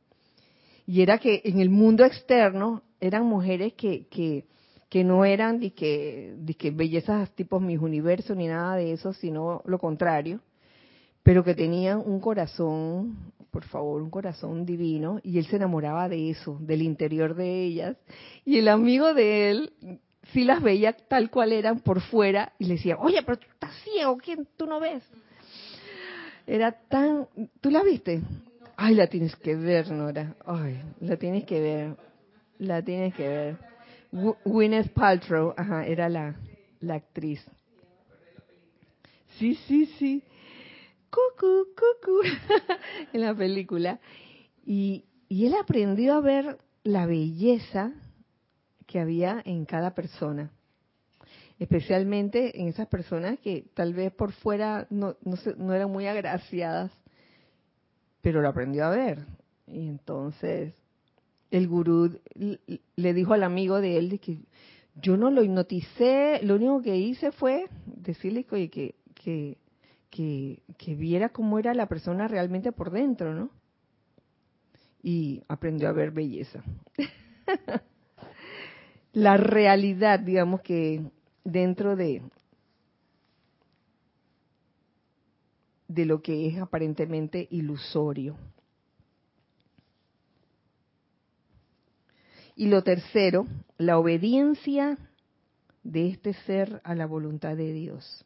Y 0.85 1.01
era 1.01 1.19
que 1.19 1.41
en 1.45 1.59
el 1.59 1.69
mundo 1.69 2.03
externo 2.03 2.81
eran 2.99 3.25
mujeres 3.25 3.73
que, 3.73 4.07
que 4.07 4.45
que 4.93 5.03
no 5.03 5.25
eran 5.25 5.59
de 5.59 5.73
que, 5.73 6.35
que 6.55 6.69
bellezas 6.69 7.31
tipos 7.31 7.59
mis 7.59 7.79
universos 7.79 8.37
ni 8.37 8.45
nada 8.45 8.75
de 8.75 8.93
eso, 8.93 9.11
sino 9.11 9.63
lo 9.65 9.79
contrario, 9.79 10.39
pero 11.23 11.43
que 11.43 11.55
tenían 11.55 12.01
un 12.05 12.19
corazón, 12.19 13.33
por 13.49 13.63
favor, 13.63 14.01
un 14.01 14.09
corazón 14.09 14.65
divino, 14.65 15.19
y 15.23 15.37
él 15.37 15.45
se 15.45 15.55
enamoraba 15.55 16.09
de 16.09 16.29
eso, 16.29 16.57
del 16.59 16.81
interior 16.81 17.33
de 17.33 17.63
ellas, 17.63 17.97
y 18.45 18.57
el 18.57 18.67
amigo 18.67 19.13
de 19.13 19.49
él 19.49 19.73
sí 20.33 20.43
las 20.43 20.61
veía 20.61 20.93
tal 20.93 21.29
cual 21.29 21.53
eran 21.53 21.79
por 21.79 22.01
fuera, 22.01 22.51
y 22.59 22.65
le 22.65 22.75
decía, 22.75 22.97
oye, 22.97 23.21
pero 23.23 23.37
tú 23.37 23.47
estás 23.51 23.73
ciego, 23.83 24.17
¿quién 24.17 24.47
tú 24.57 24.65
no 24.65 24.79
ves? 24.79 25.03
Era 26.45 26.71
tan, 26.71 27.27
¿tú 27.61 27.71
la 27.71 27.83
viste? 27.83 28.21
Ay, 28.75 28.95
la 28.95 29.07
tienes 29.07 29.35
que 29.37 29.55
ver, 29.55 29.89
Nora. 29.91 30.35
Ay, 30.45 30.81
la 30.99 31.15
tienes 31.15 31.45
que 31.45 31.59
ver. 31.61 31.95
La 32.59 32.81
tienes 32.81 33.13
que 33.13 33.27
ver. 33.27 33.57
Gwyneth 34.43 34.91
Paltrow, 34.93 35.53
ajá, 35.55 35.85
era 35.85 36.09
la, 36.09 36.35
la 36.81 36.95
actriz. 36.95 37.43
Sí, 39.37 39.55
sí, 39.67 39.85
sí. 39.97 40.23
Cucu, 41.13 41.67
cucu, 41.75 42.21
en 43.13 43.21
la 43.21 43.35
película. 43.35 43.99
Y, 44.65 45.05
y 45.29 45.45
él 45.45 45.53
aprendió 45.61 46.15
a 46.15 46.21
ver 46.21 46.57
la 46.83 47.05
belleza 47.05 47.93
que 48.87 48.99
había 48.99 49.41
en 49.45 49.65
cada 49.65 49.93
persona. 49.93 50.51
Especialmente 51.59 52.59
en 52.59 52.67
esas 52.67 52.87
personas 52.87 53.39
que 53.39 53.65
tal 53.73 53.93
vez 53.93 54.11
por 54.11 54.31
fuera 54.31 54.87
no, 54.89 55.15
no, 55.23 55.35
no 55.57 55.73
eran 55.73 55.91
muy 55.91 56.07
agraciadas, 56.07 56.91
pero 58.21 58.41
lo 58.41 58.49
aprendió 58.49 58.85
a 58.85 58.89
ver. 58.89 59.19
Y 59.67 59.87
entonces 59.87 60.73
el 61.51 61.67
gurú 61.67 62.19
le 62.95 63.13
dijo 63.13 63.33
al 63.33 63.43
amigo 63.43 63.79
de 63.79 63.97
él 63.97 64.19
que 64.19 64.39
yo 64.95 65.17
no 65.17 65.29
lo 65.29 65.43
hipnoticé, 65.43 66.39
lo 66.43 66.55
único 66.55 66.81
que 66.81 66.97
hice 66.97 67.31
fue 67.31 67.67
decirle 67.85 68.43
que, 68.43 68.95
que, 69.13 69.57
viera 70.95 71.29
cómo 71.29 71.59
era 71.59 71.73
la 71.73 71.87
persona 71.87 72.27
realmente 72.27 72.71
por 72.71 72.91
dentro, 72.91 73.33
¿no? 73.33 73.49
Y 75.01 75.43
aprendió 75.47 75.89
a 75.89 75.93
ver 75.93 76.11
belleza. 76.11 76.63
la 79.13 79.37
realidad, 79.37 80.19
digamos 80.19 80.61
que 80.61 81.03
dentro 81.43 81.95
de, 81.95 82.21
de 85.87 86.05
lo 86.05 86.21
que 86.21 86.47
es 86.47 86.59
aparentemente 86.59 87.47
ilusorio. 87.51 88.37
Y 92.55 92.67
lo 92.67 92.83
tercero, 92.83 93.47
la 93.77 93.97
obediencia 93.97 94.97
de 95.83 96.09
este 96.09 96.33
ser 96.33 96.81
a 96.83 96.95
la 96.95 97.07
voluntad 97.07 97.57
de 97.57 97.73
Dios. 97.73 98.25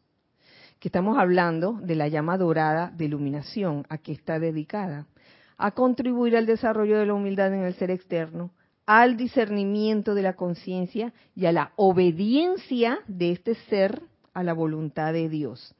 Que 0.80 0.90
estamos 0.90 1.18
hablando 1.18 1.74
de 1.82 1.96
la 1.96 2.08
llama 2.08 2.38
dorada 2.38 2.92
de 2.96 3.06
iluminación, 3.06 3.86
a 3.90 3.98
que 3.98 4.12
está 4.12 4.40
dedicada, 4.40 5.08
a 5.58 5.72
contribuir 5.72 6.38
al 6.38 6.46
desarrollo 6.46 7.00
de 7.00 7.06
la 7.06 7.14
humildad 7.14 7.54
en 7.54 7.64
el 7.64 7.74
ser 7.74 7.90
externo, 7.90 8.52
al 8.86 9.18
discernimiento 9.18 10.16
de 10.16 10.22
la 10.22 10.34
conciencia 10.34 11.14
y 11.36 11.46
a 11.46 11.52
la 11.52 11.74
obediencia 11.76 13.00
de 13.08 13.32
este 13.32 13.56
ser 13.70 14.02
a 14.34 14.44
la 14.44 14.54
voluntad 14.54 15.14
de 15.14 15.30
Dios. 15.30 15.76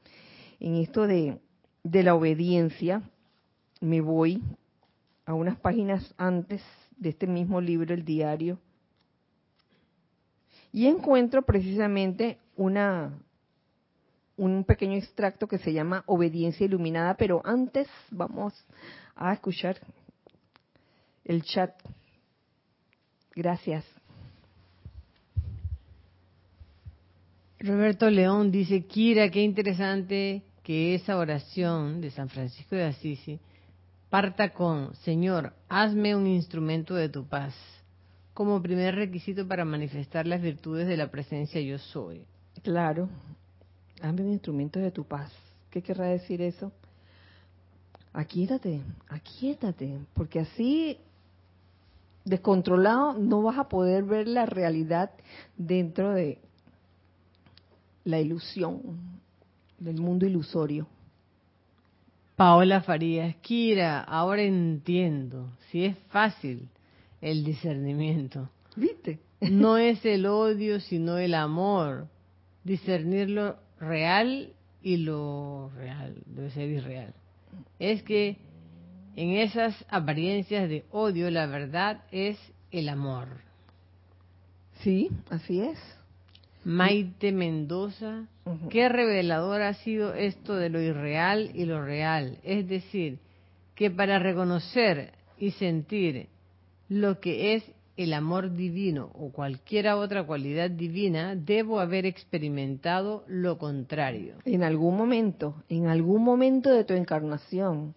En 0.60 0.74
esto 0.76 1.06
de, 1.06 1.40
la 1.84 2.14
obediencia, 2.14 3.02
me 3.80 4.00
voy 4.00 4.42
a 5.24 5.32
unas 5.32 5.56
páginas 5.58 6.12
antes 6.18 6.60
de 6.96 7.10
este 7.10 7.26
mismo 7.26 7.60
libro, 7.60 7.94
el 7.94 8.04
diario, 8.04 8.58
y 10.70 10.86
encuentro 10.86 11.42
precisamente 11.42 12.38
una 12.56 13.12
un 14.38 14.64
pequeño 14.64 14.96
extracto 14.96 15.46
que 15.46 15.58
se 15.58 15.72
llama 15.72 16.04
Obediencia 16.06 16.64
Iluminada, 16.64 17.14
pero 17.14 17.42
antes 17.44 17.88
vamos 18.10 18.54
a 19.14 19.34
escuchar 19.34 19.76
el 21.24 21.42
chat. 21.42 21.72
Gracias. 23.34 23.84
Roberto 27.60 28.08
León 28.08 28.52
dice, 28.52 28.86
Kira, 28.86 29.30
qué 29.30 29.42
interesante 29.42 30.44
que 30.62 30.94
esa 30.94 31.18
oración 31.18 32.00
de 32.00 32.10
San 32.10 32.28
Francisco 32.28 32.76
de 32.76 32.84
Asisi 32.84 33.40
parta 34.08 34.50
con, 34.50 34.94
Señor, 34.96 35.54
hazme 35.68 36.14
un 36.14 36.28
instrumento 36.28 36.94
de 36.94 37.08
tu 37.08 37.26
paz, 37.26 37.54
como 38.32 38.62
primer 38.62 38.94
requisito 38.94 39.46
para 39.48 39.64
manifestar 39.64 40.26
las 40.26 40.40
virtudes 40.40 40.86
de 40.86 40.96
la 40.96 41.10
presencia 41.10 41.60
yo 41.60 41.78
soy. 41.78 42.24
Claro, 42.62 43.08
hazme 44.02 44.22
un 44.22 44.32
instrumento 44.32 44.78
de 44.78 44.90
tu 44.90 45.04
paz. 45.04 45.32
¿Qué 45.70 45.82
querrá 45.82 46.06
decir 46.06 46.40
eso? 46.40 46.72
Aquíétate, 48.12 48.82
aquíétate, 49.08 49.98
porque 50.14 50.40
así 50.40 50.98
Descontrolado 52.28 53.14
no 53.14 53.42
vas 53.42 53.58
a 53.58 53.68
poder 53.68 54.04
ver 54.04 54.28
la 54.28 54.44
realidad 54.44 55.10
dentro 55.56 56.12
de 56.12 56.38
la 58.04 58.20
ilusión, 58.20 58.82
del 59.78 59.98
mundo 59.98 60.26
ilusorio. 60.26 60.86
Paola 62.36 62.82
Farías, 62.82 63.34
Kira, 63.36 64.00
ahora 64.00 64.42
entiendo, 64.42 65.48
si 65.70 65.86
es 65.86 65.96
fácil 66.10 66.68
el 67.22 67.44
discernimiento. 67.44 68.50
¿Viste? 68.76 69.20
No 69.40 69.78
es 69.78 70.04
el 70.04 70.26
odio, 70.26 70.80
sino 70.80 71.16
el 71.16 71.32
amor. 71.34 72.08
Discernir 72.62 73.30
lo 73.30 73.56
real 73.80 74.52
y 74.82 74.98
lo 74.98 75.70
real, 75.76 76.16
debe 76.26 76.50
ser 76.50 76.68
irreal. 76.68 77.14
Es 77.78 78.02
que 78.02 78.36
en 79.16 79.30
esas 79.30 79.74
apariencias 79.88 80.68
de 80.68 80.84
odio, 80.90 81.30
la 81.30 81.46
verdad 81.46 82.02
es 82.12 82.38
el 82.70 82.88
amor. 82.88 83.28
Sí, 84.80 85.10
así 85.30 85.60
es. 85.60 85.78
Maite 86.64 87.32
Mendoza, 87.32 88.26
qué 88.68 88.88
revelador 88.88 89.62
ha 89.62 89.74
sido 89.74 90.14
esto 90.14 90.54
de 90.54 90.68
lo 90.68 90.80
irreal 90.80 91.50
y 91.54 91.64
lo 91.64 91.82
real. 91.82 92.38
Es 92.42 92.68
decir, 92.68 93.18
que 93.74 93.90
para 93.90 94.18
reconocer 94.18 95.12
y 95.38 95.52
sentir 95.52 96.28
lo 96.88 97.20
que 97.20 97.54
es 97.54 97.64
el 97.98 98.14
amor 98.14 98.54
divino 98.54 99.10
o 99.14 99.32
cualquier 99.32 99.88
otra 99.88 100.24
cualidad 100.24 100.70
divina, 100.70 101.34
debo 101.34 101.80
haber 101.80 102.06
experimentado 102.06 103.24
lo 103.26 103.58
contrario. 103.58 104.36
En 104.44 104.62
algún 104.62 104.96
momento, 104.96 105.64
en 105.68 105.88
algún 105.88 106.22
momento 106.22 106.70
de 106.70 106.84
tu 106.84 106.94
encarnación. 106.94 107.96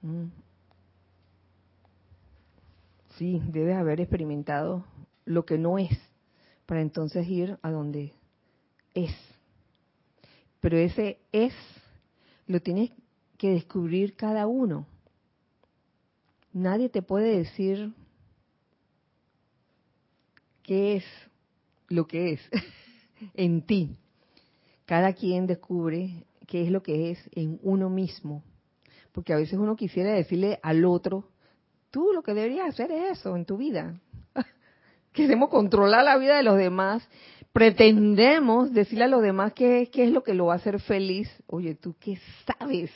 Mm. 0.00 0.28
Sí, 3.18 3.42
debes 3.48 3.76
haber 3.76 4.00
experimentado 4.00 4.86
lo 5.26 5.44
que 5.44 5.58
no 5.58 5.78
es 5.78 5.90
para 6.64 6.80
entonces 6.80 7.28
ir 7.28 7.58
a 7.60 7.70
donde 7.70 8.14
es. 8.94 9.14
Pero 10.60 10.78
ese 10.78 11.18
es 11.32 11.52
lo 12.46 12.60
tienes 12.60 12.90
que 13.36 13.50
descubrir 13.50 14.16
cada 14.16 14.46
uno. 14.46 14.86
Nadie 16.54 16.88
te 16.88 17.02
puede 17.02 17.36
decir 17.36 17.92
qué 20.62 20.96
es 20.96 21.04
lo 21.88 22.06
que 22.06 22.32
es 22.32 22.40
en 23.34 23.62
ti. 23.62 23.96
Cada 24.86 25.12
quien 25.12 25.46
descubre 25.46 26.24
qué 26.46 26.62
es 26.62 26.70
lo 26.70 26.82
que 26.82 27.10
es 27.10 27.18
en 27.32 27.58
uno 27.62 27.88
mismo. 27.90 28.42
Porque 29.12 29.32
a 29.32 29.36
veces 29.36 29.58
uno 29.58 29.76
quisiera 29.76 30.12
decirle 30.12 30.58
al 30.62 30.84
otro, 30.84 31.28
tú 31.90 32.12
lo 32.14 32.22
que 32.22 32.34
deberías 32.34 32.68
hacer 32.68 32.90
es 32.90 33.18
eso 33.18 33.36
en 33.36 33.44
tu 33.44 33.56
vida 33.58 34.00
queremos 35.12 35.50
controlar 35.50 36.04
la 36.04 36.16
vida 36.16 36.36
de 36.36 36.42
los 36.42 36.56
demás, 36.56 37.06
pretendemos 37.52 38.72
decirle 38.72 39.04
a 39.04 39.08
los 39.08 39.22
demás 39.22 39.52
qué, 39.52 39.90
qué 39.92 40.04
es 40.04 40.10
lo 40.10 40.22
que 40.22 40.34
lo 40.34 40.46
va 40.46 40.54
a 40.54 40.56
hacer 40.56 40.80
feliz. 40.80 41.28
Oye, 41.46 41.74
¿tú 41.74 41.94
qué 42.00 42.18
sabes? 42.46 42.90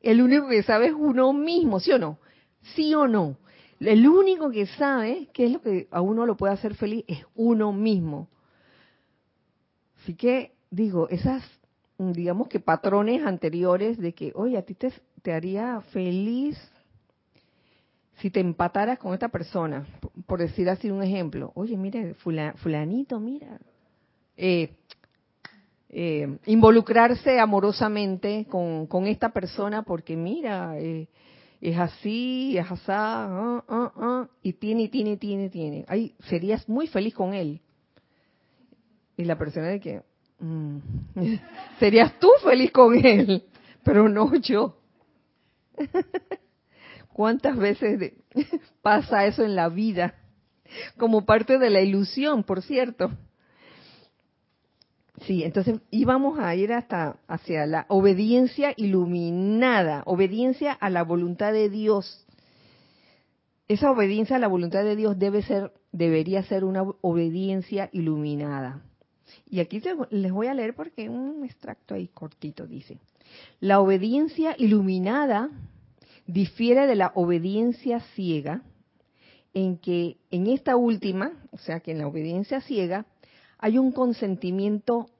El 0.00 0.20
único 0.20 0.48
que 0.48 0.62
sabe 0.62 0.88
es 0.88 0.92
uno 0.92 1.32
mismo, 1.32 1.80
¿sí 1.80 1.92
o 1.92 1.98
no? 1.98 2.18
¿Sí 2.74 2.94
o 2.94 3.06
no? 3.06 3.36
El 3.80 4.08
único 4.08 4.50
que 4.50 4.66
sabe 4.66 5.28
qué 5.32 5.46
es 5.46 5.52
lo 5.52 5.62
que 5.62 5.88
a 5.90 6.00
uno 6.00 6.26
lo 6.26 6.36
puede 6.36 6.52
hacer 6.52 6.74
feliz 6.74 7.04
es 7.06 7.24
uno 7.34 7.72
mismo. 7.72 8.28
Así 10.02 10.14
que 10.14 10.52
digo, 10.70 11.08
esas, 11.08 11.42
digamos 11.98 12.48
que 12.48 12.60
patrones 12.60 13.24
anteriores 13.24 13.98
de 13.98 14.14
que, 14.14 14.32
oye, 14.34 14.56
a 14.58 14.62
ti 14.62 14.74
te, 14.74 14.92
te 15.22 15.32
haría 15.32 15.80
feliz 15.92 16.58
si 18.20 18.30
te 18.30 18.40
empataras 18.40 18.98
con 18.98 19.14
esta 19.14 19.28
persona, 19.28 19.86
por 20.26 20.40
decir 20.40 20.68
así 20.68 20.90
un 20.90 21.02
ejemplo, 21.02 21.52
oye, 21.54 21.76
mire, 21.76 22.14
fulanito, 22.14 23.20
mira, 23.20 23.60
eh, 24.36 24.70
eh, 25.90 26.38
involucrarse 26.46 27.38
amorosamente 27.38 28.46
con, 28.48 29.06
esta 29.06 29.30
persona 29.30 29.82
porque 29.82 30.16
mira, 30.16 30.78
eh, 30.78 31.08
es 31.60 31.78
así, 31.78 32.56
es 32.56 32.70
así, 32.70 32.84
ah, 32.88 33.64
ah, 33.68 33.92
ah, 33.96 34.28
y 34.42 34.52
tiene, 34.52 34.88
tiene, 34.88 35.16
tiene, 35.16 35.48
tiene. 35.50 35.84
Ahí 35.88 36.14
serías 36.28 36.68
muy 36.68 36.86
feliz 36.86 37.14
con 37.14 37.34
él. 37.34 37.60
Y 39.16 39.24
la 39.24 39.36
persona 39.36 39.68
de 39.68 39.80
que, 39.80 40.02
mm, 40.38 40.78
serías 41.80 42.18
tú 42.20 42.28
feliz 42.44 42.70
con 42.70 42.94
él, 43.04 43.44
pero 43.82 44.08
no 44.08 44.34
yo. 44.36 44.78
¿Cuántas 47.12 47.56
veces 47.56 48.12
pasa 48.82 49.26
eso 49.26 49.44
en 49.44 49.56
la 49.56 49.68
vida? 49.68 50.14
Como 50.96 51.24
parte 51.24 51.58
de 51.58 51.70
la 51.70 51.80
ilusión, 51.80 52.44
por 52.44 52.62
cierto. 52.62 53.10
Sí, 55.22 55.42
entonces 55.42 55.80
íbamos 55.90 56.38
a 56.38 56.54
ir 56.54 56.72
hasta 56.72 57.18
hacia 57.26 57.66
la 57.66 57.86
obediencia 57.88 58.72
iluminada, 58.76 60.02
obediencia 60.06 60.72
a 60.72 60.90
la 60.90 61.02
voluntad 61.02 61.52
de 61.52 61.68
Dios. 61.68 62.26
Esa 63.66 63.90
obediencia 63.90 64.36
a 64.36 64.38
la 64.38 64.48
voluntad 64.48 64.84
de 64.84 64.96
Dios 64.96 65.18
debe 65.18 65.42
ser, 65.42 65.72
debería 65.92 66.42
ser 66.44 66.64
una 66.64 66.82
obediencia 67.00 67.90
iluminada. 67.92 68.82
Y 69.50 69.60
aquí 69.60 69.82
les 70.10 70.32
voy 70.32 70.46
a 70.46 70.54
leer 70.54 70.74
porque 70.74 71.08
un 71.08 71.44
extracto 71.44 71.94
ahí 71.94 72.08
cortito 72.08 72.66
dice: 72.66 72.98
la 73.60 73.80
obediencia 73.80 74.54
iluminada 74.58 75.50
difiere 76.26 76.86
de 76.86 76.94
la 76.94 77.12
obediencia 77.14 78.00
ciega 78.14 78.62
en 79.54 79.78
que 79.78 80.18
en 80.30 80.46
esta 80.46 80.76
última, 80.76 81.32
o 81.50 81.58
sea 81.58 81.80
que 81.80 81.92
en 81.92 81.98
la 81.98 82.06
obediencia 82.06 82.60
ciega, 82.60 83.06
hay 83.58 83.78
un 83.78 83.92
consentimiento 83.92 85.10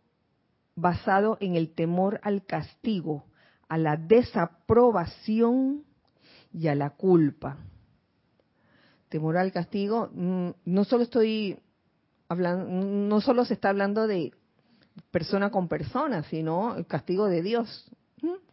basado 0.76 1.36
en 1.40 1.56
el 1.56 1.74
temor 1.74 2.20
al 2.22 2.44
castigo, 2.44 3.24
a 3.68 3.76
la 3.78 3.96
desaprobación 3.96 5.84
y 6.52 6.68
a 6.68 6.74
la 6.74 6.90
culpa. 6.90 7.58
Temor 9.08 9.36
al 9.36 9.52
castigo, 9.52 10.10
mm, 10.12 10.50
no 10.66 10.84
solo 10.84 11.02
estoy 11.02 11.58
hablando, 12.28 12.66
no 12.68 13.20
solo 13.20 13.44
se 13.44 13.54
está 13.54 13.70
hablando 13.70 14.06
de 14.06 14.32
persona 15.10 15.50
con 15.50 15.68
persona, 15.68 16.22
sino 16.24 16.76
el 16.76 16.86
castigo 16.86 17.26
de 17.26 17.42
Dios. 17.42 17.90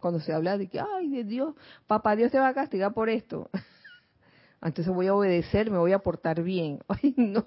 Cuando 0.00 0.20
se 0.20 0.32
habla 0.32 0.58
de 0.58 0.68
que, 0.68 0.80
ay, 0.80 1.10
de 1.10 1.24
Dios, 1.24 1.54
papá 1.86 2.16
Dios 2.16 2.30
te 2.30 2.38
va 2.38 2.48
a 2.48 2.54
castigar 2.54 2.92
por 2.92 3.08
esto. 3.08 3.50
Entonces 4.62 4.92
voy 4.92 5.08
a 5.08 5.14
obedecer, 5.14 5.70
me 5.70 5.78
voy 5.78 5.92
a 5.92 5.98
portar 6.00 6.42
bien. 6.42 6.80
Ay, 6.88 7.14
no. 7.16 7.46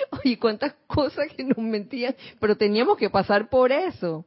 Oye, 0.24 0.38
cuántas 0.38 0.74
cosas 0.86 1.28
que 1.36 1.44
nos 1.44 1.58
mentían, 1.58 2.14
pero 2.40 2.56
teníamos 2.56 2.96
que 2.96 3.10
pasar 3.10 3.48
por 3.48 3.72
eso. 3.72 4.24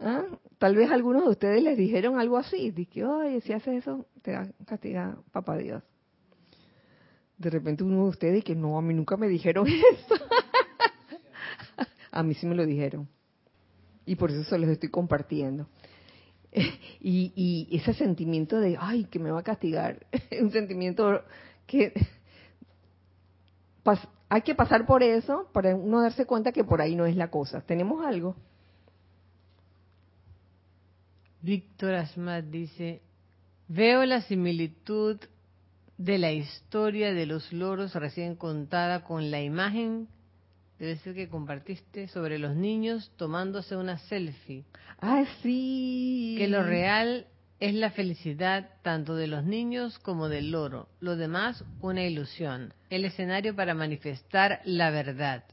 ¿Ah? 0.00 0.24
Tal 0.58 0.76
vez 0.76 0.90
algunos 0.90 1.24
de 1.24 1.30
ustedes 1.30 1.62
les 1.62 1.76
dijeron 1.76 2.18
algo 2.18 2.36
así, 2.36 2.72
que, 2.86 3.04
oye, 3.04 3.40
si 3.40 3.52
haces 3.52 3.82
eso, 3.82 4.06
te 4.22 4.32
va 4.32 4.42
a 4.42 4.64
castigar 4.64 5.18
papá 5.32 5.56
Dios. 5.56 5.82
De 7.36 7.50
repente 7.50 7.84
uno 7.84 8.04
de 8.04 8.10
ustedes 8.10 8.44
que 8.44 8.54
no, 8.54 8.78
a 8.78 8.82
mí 8.82 8.94
nunca 8.94 9.16
me 9.16 9.28
dijeron 9.28 9.66
eso. 9.68 10.14
a 12.10 12.22
mí 12.22 12.34
sí 12.34 12.46
me 12.46 12.54
lo 12.54 12.66
dijeron 12.66 13.08
y 14.08 14.16
por 14.16 14.30
eso 14.30 14.42
se 14.44 14.58
los 14.58 14.70
estoy 14.70 14.88
compartiendo. 14.88 15.68
Y, 17.00 17.68
ese 17.70 17.94
sentimiento 17.94 18.58
de, 18.58 18.76
ay, 18.80 19.04
que 19.04 19.20
me 19.20 19.30
va 19.30 19.40
a 19.40 19.44
castigar, 19.44 20.04
un 20.40 20.50
sentimiento 20.50 21.22
que 21.66 21.92
hay 24.28 24.42
que 24.42 24.54
pasar 24.54 24.86
por 24.86 25.02
eso 25.02 25.48
para 25.52 25.74
uno 25.74 26.02
darse 26.02 26.26
cuenta 26.26 26.52
que 26.52 26.64
por 26.64 26.80
ahí 26.80 26.94
no 26.94 27.06
es 27.06 27.16
la 27.16 27.30
cosa. 27.30 27.62
¿Tenemos 27.62 28.04
algo? 28.04 28.36
Víctor 31.40 31.94
Asmat 31.94 32.44
dice, 32.46 33.00
veo 33.68 34.04
la 34.04 34.22
similitud 34.22 35.18
de 35.96 36.18
la 36.18 36.32
historia 36.32 37.14
de 37.14 37.26
los 37.26 37.52
loros 37.52 37.94
recién 37.94 38.36
contada 38.36 39.04
con 39.04 39.30
la 39.30 39.40
imagen 39.40 40.08
debe 40.78 40.96
ser 40.98 41.14
que 41.14 41.28
compartiste 41.28 42.08
sobre 42.08 42.38
los 42.38 42.54
niños 42.54 43.10
tomándose 43.16 43.76
una 43.76 43.98
selfie. 43.98 44.64
Ah, 45.00 45.24
sí. 45.42 46.36
Que 46.38 46.48
lo 46.48 46.62
real 46.62 47.26
es 47.60 47.74
la 47.74 47.90
felicidad 47.90 48.70
tanto 48.82 49.14
de 49.16 49.26
los 49.26 49.44
niños 49.44 49.98
como 49.98 50.28
del 50.28 50.52
loro. 50.52 50.88
Lo 51.00 51.16
demás, 51.16 51.64
una 51.80 52.04
ilusión. 52.04 52.72
El 52.88 53.04
escenario 53.04 53.54
para 53.54 53.74
manifestar 53.74 54.60
la 54.64 54.90
verdad. 54.90 55.44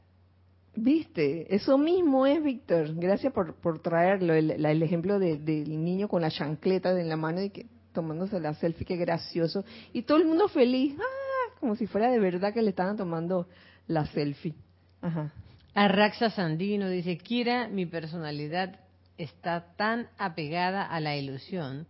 Viste, 0.76 1.54
eso 1.54 1.78
mismo 1.78 2.26
es, 2.26 2.42
Víctor. 2.42 2.94
Gracias 2.94 3.32
por, 3.32 3.54
por 3.54 3.80
traerlo, 3.80 4.34
el, 4.34 4.64
el 4.64 4.82
ejemplo 4.82 5.18
del 5.18 5.84
niño 5.84 6.06
con 6.06 6.22
la 6.22 6.30
chancleta 6.30 6.98
en 6.98 7.08
la 7.08 7.16
mano 7.16 7.42
y 7.42 7.50
que 7.50 7.66
tomándose 7.92 8.38
la 8.38 8.54
selfie, 8.54 8.86
qué 8.86 8.96
gracioso. 8.96 9.64
Y 9.92 10.02
todo 10.02 10.18
el 10.18 10.26
mundo 10.26 10.48
feliz, 10.48 10.94
ah, 11.00 11.54
como 11.58 11.76
si 11.76 11.86
fuera 11.86 12.10
de 12.10 12.18
verdad 12.18 12.52
que 12.52 12.62
le 12.62 12.70
estaban 12.70 12.96
tomando 12.96 13.48
la 13.88 14.06
selfie. 14.06 14.54
Ajá. 15.00 15.32
Arraxa 15.74 16.30
Sandino 16.30 16.88
dice, 16.88 17.18
Kira, 17.18 17.68
mi 17.68 17.86
personalidad 17.86 18.80
está 19.18 19.74
tan 19.76 20.08
apegada 20.18 20.84
a 20.84 21.00
la 21.00 21.16
ilusión 21.16 21.86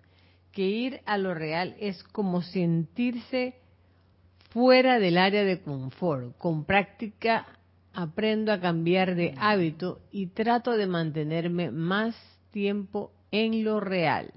que 0.56 0.62
ir 0.62 1.02
a 1.04 1.18
lo 1.18 1.34
real 1.34 1.76
es 1.78 2.02
como 2.02 2.40
sentirse 2.40 3.56
fuera 4.48 4.98
del 4.98 5.18
área 5.18 5.44
de 5.44 5.60
confort. 5.60 6.34
Con 6.38 6.64
práctica 6.64 7.46
aprendo 7.92 8.52
a 8.52 8.58
cambiar 8.58 9.16
de 9.16 9.34
hábito 9.36 10.00
y 10.10 10.28
trato 10.28 10.70
de 10.70 10.86
mantenerme 10.86 11.70
más 11.70 12.16
tiempo 12.52 13.12
en 13.30 13.64
lo 13.64 13.80
real. 13.80 14.32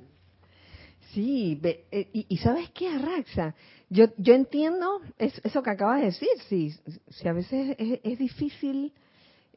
Sí, 1.14 1.58
eh, 1.64 2.10
y, 2.12 2.38
¿sabes 2.40 2.70
qué, 2.72 2.90
Arraxa? 2.90 3.56
Yo, 3.90 4.08
yo 4.18 4.34
entiendo 4.34 5.00
eso 5.18 5.64
que 5.64 5.70
acabas 5.70 6.02
de 6.02 6.08
decir, 6.08 6.28
sí, 6.50 6.74
si 7.12 7.28
a 7.30 7.32
veces 7.32 7.78
es, 7.80 8.20
difícil 8.20 8.92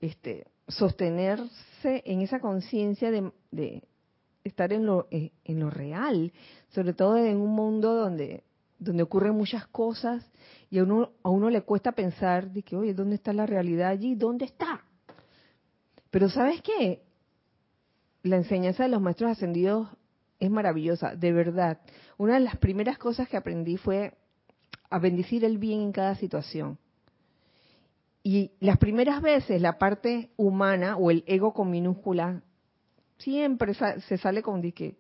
este, 0.00 0.46
sostenerse 0.68 2.04
en 2.06 2.20
esa 2.20 2.38
conciencia 2.38 3.10
de, 3.10 3.82
estar 4.44 4.72
en 4.72 4.86
lo, 4.86 5.08
eh, 5.10 5.32
en 5.44 5.60
lo 5.60 5.70
real, 5.70 6.32
sobre 6.68 6.92
todo 6.92 7.16
en 7.16 7.36
un 7.36 7.50
mundo 7.50 7.94
donde, 7.94 8.44
donde 8.78 9.02
ocurren 9.02 9.34
muchas 9.34 9.66
cosas 9.68 10.28
y 10.70 10.78
a 10.78 10.84
uno, 10.84 11.10
a 11.22 11.30
uno 11.30 11.50
le 11.50 11.62
cuesta 11.62 11.92
pensar 11.92 12.50
de 12.50 12.62
que, 12.62 12.76
oye, 12.76 12.94
¿dónde 12.94 13.16
está 13.16 13.32
la 13.32 13.46
realidad 13.46 13.90
allí? 13.90 14.14
¿Dónde 14.14 14.46
está? 14.46 14.84
Pero 16.10 16.28
¿sabes 16.28 16.62
qué? 16.62 17.02
La 18.22 18.36
enseñanza 18.36 18.84
de 18.84 18.88
los 18.88 19.00
maestros 19.00 19.32
ascendidos 19.32 19.88
es 20.38 20.50
maravillosa, 20.50 21.14
de 21.14 21.32
verdad. 21.32 21.80
Una 22.18 22.34
de 22.34 22.40
las 22.40 22.56
primeras 22.56 22.98
cosas 22.98 23.28
que 23.28 23.36
aprendí 23.36 23.76
fue 23.76 24.14
a 24.90 24.98
bendecir 24.98 25.44
el 25.44 25.58
bien 25.58 25.80
en 25.80 25.92
cada 25.92 26.14
situación. 26.16 26.78
Y 28.22 28.52
las 28.60 28.78
primeras 28.78 29.20
veces 29.20 29.60
la 29.60 29.78
parte 29.78 30.30
humana 30.36 30.96
o 30.96 31.10
el 31.10 31.24
ego 31.26 31.52
con 31.52 31.70
minúscula 31.70 32.42
siempre 33.22 33.74
se 33.74 34.18
sale 34.18 34.42
con 34.42 34.60
de 34.60 34.72
que, 34.72 34.96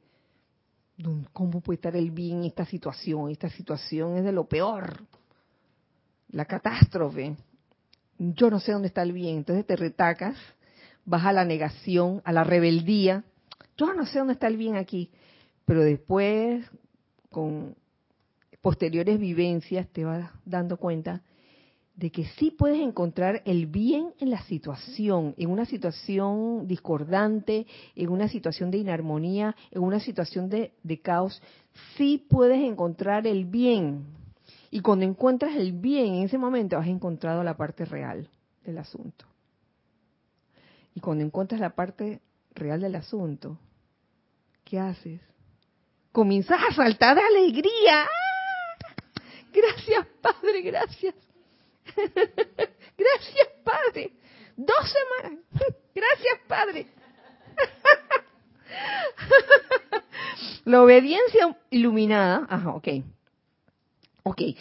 ¿cómo 1.32 1.60
puede 1.60 1.76
estar 1.76 1.96
el 1.96 2.10
bien 2.10 2.38
en 2.38 2.44
esta 2.44 2.64
situación? 2.64 3.30
Esta 3.30 3.50
situación 3.50 4.16
es 4.16 4.24
de 4.24 4.32
lo 4.32 4.44
peor. 4.44 5.02
La 6.30 6.44
catástrofe. 6.44 7.36
Yo 8.18 8.50
no 8.50 8.60
sé 8.60 8.72
dónde 8.72 8.88
está 8.88 9.02
el 9.02 9.12
bien. 9.12 9.38
Entonces 9.38 9.66
te 9.66 9.76
retacas, 9.76 10.36
vas 11.04 11.24
a 11.24 11.32
la 11.32 11.44
negación, 11.44 12.22
a 12.24 12.32
la 12.32 12.44
rebeldía. 12.44 13.24
Yo 13.76 13.92
no 13.94 14.06
sé 14.06 14.18
dónde 14.18 14.34
está 14.34 14.46
el 14.46 14.56
bien 14.56 14.76
aquí 14.76 15.10
pero 15.64 15.82
después, 15.82 16.64
con 17.30 17.74
posteriores 18.60 19.18
vivencias, 19.18 19.88
te 19.88 20.04
vas 20.04 20.30
dando 20.44 20.76
cuenta 20.76 21.22
de 21.94 22.10
que 22.10 22.24
sí 22.38 22.50
puedes 22.50 22.80
encontrar 22.80 23.42
el 23.44 23.66
bien 23.66 24.14
en 24.18 24.30
la 24.30 24.42
situación, 24.44 25.34
en 25.36 25.50
una 25.50 25.66
situación 25.66 26.66
discordante, 26.66 27.66
en 27.94 28.08
una 28.08 28.28
situación 28.28 28.70
de 28.70 28.78
inarmonía, 28.78 29.54
en 29.70 29.82
una 29.82 30.00
situación 30.00 30.48
de, 30.48 30.72
caos, 31.02 31.42
sí 31.96 32.26
puedes 32.28 32.60
encontrar 32.60 33.26
el 33.26 33.44
bien. 33.44 34.06
Y 34.70 34.80
cuando 34.80 35.04
encuentras 35.04 35.54
el 35.56 35.72
bien, 35.72 36.14
en 36.14 36.22
ese 36.24 36.38
momento 36.38 36.78
has 36.78 36.86
encontrado 36.86 37.42
la 37.42 37.56
parte 37.56 37.84
real 37.84 38.28
del 38.64 38.78
asunto. 38.78 39.26
Y 40.94 41.00
cuando 41.00 41.24
encuentras 41.24 41.60
la 41.60 41.74
parte 41.74 42.20
real 42.54 42.80
del 42.80 42.94
asunto, 42.94 43.58
¿qué 44.64 44.78
haces? 44.78 45.20
comienzas 46.12 46.60
a 46.68 46.74
saltar 46.74 47.16
de 47.16 47.22
alegría. 47.22 48.06
Gracias, 49.52 50.06
Padre, 50.20 50.62
gracias. 50.62 51.14
Gracias, 52.98 53.48
Padre. 53.64 54.12
Dos 54.56 54.92
semanas. 54.92 55.40
Gracias, 55.94 56.38
Padre. 56.46 56.86
La 60.64 60.82
obediencia 60.82 61.56
iluminada. 61.70 62.46
Ajá, 62.48 62.70
ok. 62.70 62.88
Ok. 64.22 64.40
Eh, 64.40 64.56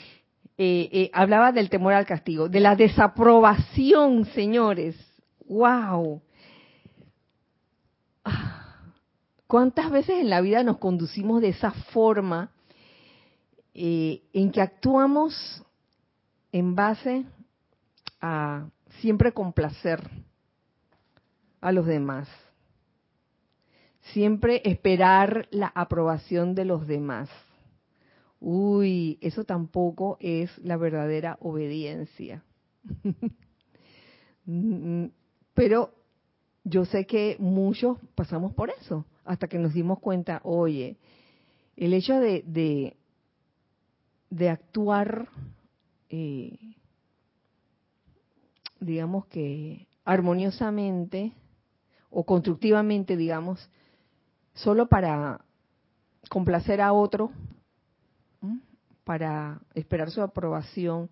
eh, 0.57 1.09
hablaba 1.13 1.51
del 1.51 1.69
temor 1.69 1.93
al 1.93 2.05
castigo, 2.05 2.49
de 2.49 2.59
la 2.59 2.75
desaprobación, 2.75 4.25
señores. 4.25 4.95
¡Wow! 5.47 6.21
¿Cuántas 9.47 9.91
veces 9.91 10.19
en 10.19 10.29
la 10.29 10.39
vida 10.39 10.63
nos 10.63 10.77
conducimos 10.77 11.41
de 11.41 11.49
esa 11.49 11.71
forma 11.71 12.51
eh, 13.73 14.21
en 14.31 14.51
que 14.51 14.61
actuamos 14.61 15.63
en 16.51 16.75
base 16.75 17.25
a 18.19 18.67
siempre 18.99 19.31
complacer 19.31 20.09
a 21.59 21.71
los 21.71 21.85
demás? 21.85 22.27
Siempre 24.13 24.61
esperar 24.69 25.47
la 25.51 25.71
aprobación 25.75 26.55
de 26.55 26.65
los 26.65 26.87
demás. 26.87 27.29
Uy, 28.39 29.19
eso 29.21 29.43
tampoco 29.43 30.17
es 30.19 30.49
la 30.59 30.77
verdadera 30.77 31.37
obediencia. 31.41 32.43
Mm, 34.43 35.05
pero 35.53 35.93
yo 36.63 36.85
sé 36.85 37.05
que 37.05 37.35
muchos 37.39 37.99
pasamos 38.15 38.53
por 38.53 38.71
eso 38.71 39.05
hasta 39.23 39.47
que 39.47 39.59
nos 39.59 39.73
dimos 39.73 39.99
cuenta, 39.99 40.41
oye, 40.43 40.97
el 41.75 41.93
hecho 41.93 42.19
de, 42.19 42.43
de, 44.29 44.49
actuar, 44.49 45.27
eh, 46.11 46.59
digamos 48.81 49.25
que 49.27 49.87
armoniosamente 50.03 51.33
o 52.09 52.25
constructivamente, 52.25 53.15
digamos, 53.15 53.69
solo 54.53 54.87
para 54.87 55.45
complacer 56.29 56.81
a 56.81 56.91
otro, 56.91 57.31
para 59.05 59.61
esperar 59.73 60.11
su 60.11 60.21
aprobación, 60.21 61.09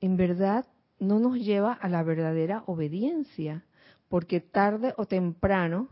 en 0.00 0.16
verdad 0.16 0.64
no 1.00 1.18
nos 1.18 1.36
lleva 1.36 1.72
a 1.72 1.88
la 1.88 2.02
verdadera 2.04 2.62
obediencia, 2.66 3.64
porque 4.08 4.40
tarde 4.40 4.94
o 4.96 5.06
temprano 5.06 5.88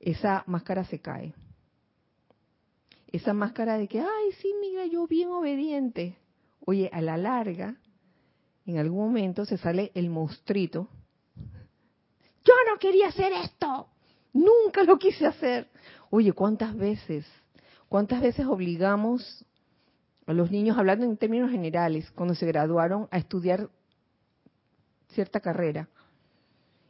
esa 0.00 0.42
máscara 0.46 0.84
se 0.84 0.98
cae. 0.98 1.34
Esa 3.14 3.32
máscara 3.32 3.78
de 3.78 3.86
que, 3.86 4.00
ay, 4.00 4.32
sí, 4.42 4.52
mira, 4.60 4.86
yo 4.86 5.06
bien 5.06 5.28
obediente. 5.28 6.18
Oye, 6.66 6.90
a 6.92 7.00
la 7.00 7.16
larga, 7.16 7.76
en 8.66 8.78
algún 8.78 9.04
momento 9.04 9.44
se 9.44 9.56
sale 9.56 9.92
el 9.94 10.10
monstruito. 10.10 10.88
Yo 12.44 12.54
no 12.68 12.76
quería 12.80 13.06
hacer 13.06 13.32
esto. 13.32 13.86
Nunca 14.32 14.82
lo 14.82 14.98
quise 14.98 15.26
hacer. 15.26 15.68
Oye, 16.10 16.32
¿cuántas 16.32 16.76
veces? 16.76 17.24
¿Cuántas 17.88 18.20
veces 18.20 18.46
obligamos 18.46 19.46
a 20.26 20.32
los 20.32 20.50
niños, 20.50 20.76
hablando 20.76 21.06
en 21.06 21.16
términos 21.16 21.52
generales, 21.52 22.10
cuando 22.16 22.34
se 22.34 22.46
graduaron, 22.46 23.06
a 23.12 23.18
estudiar 23.18 23.70
cierta 25.10 25.38
carrera? 25.38 25.88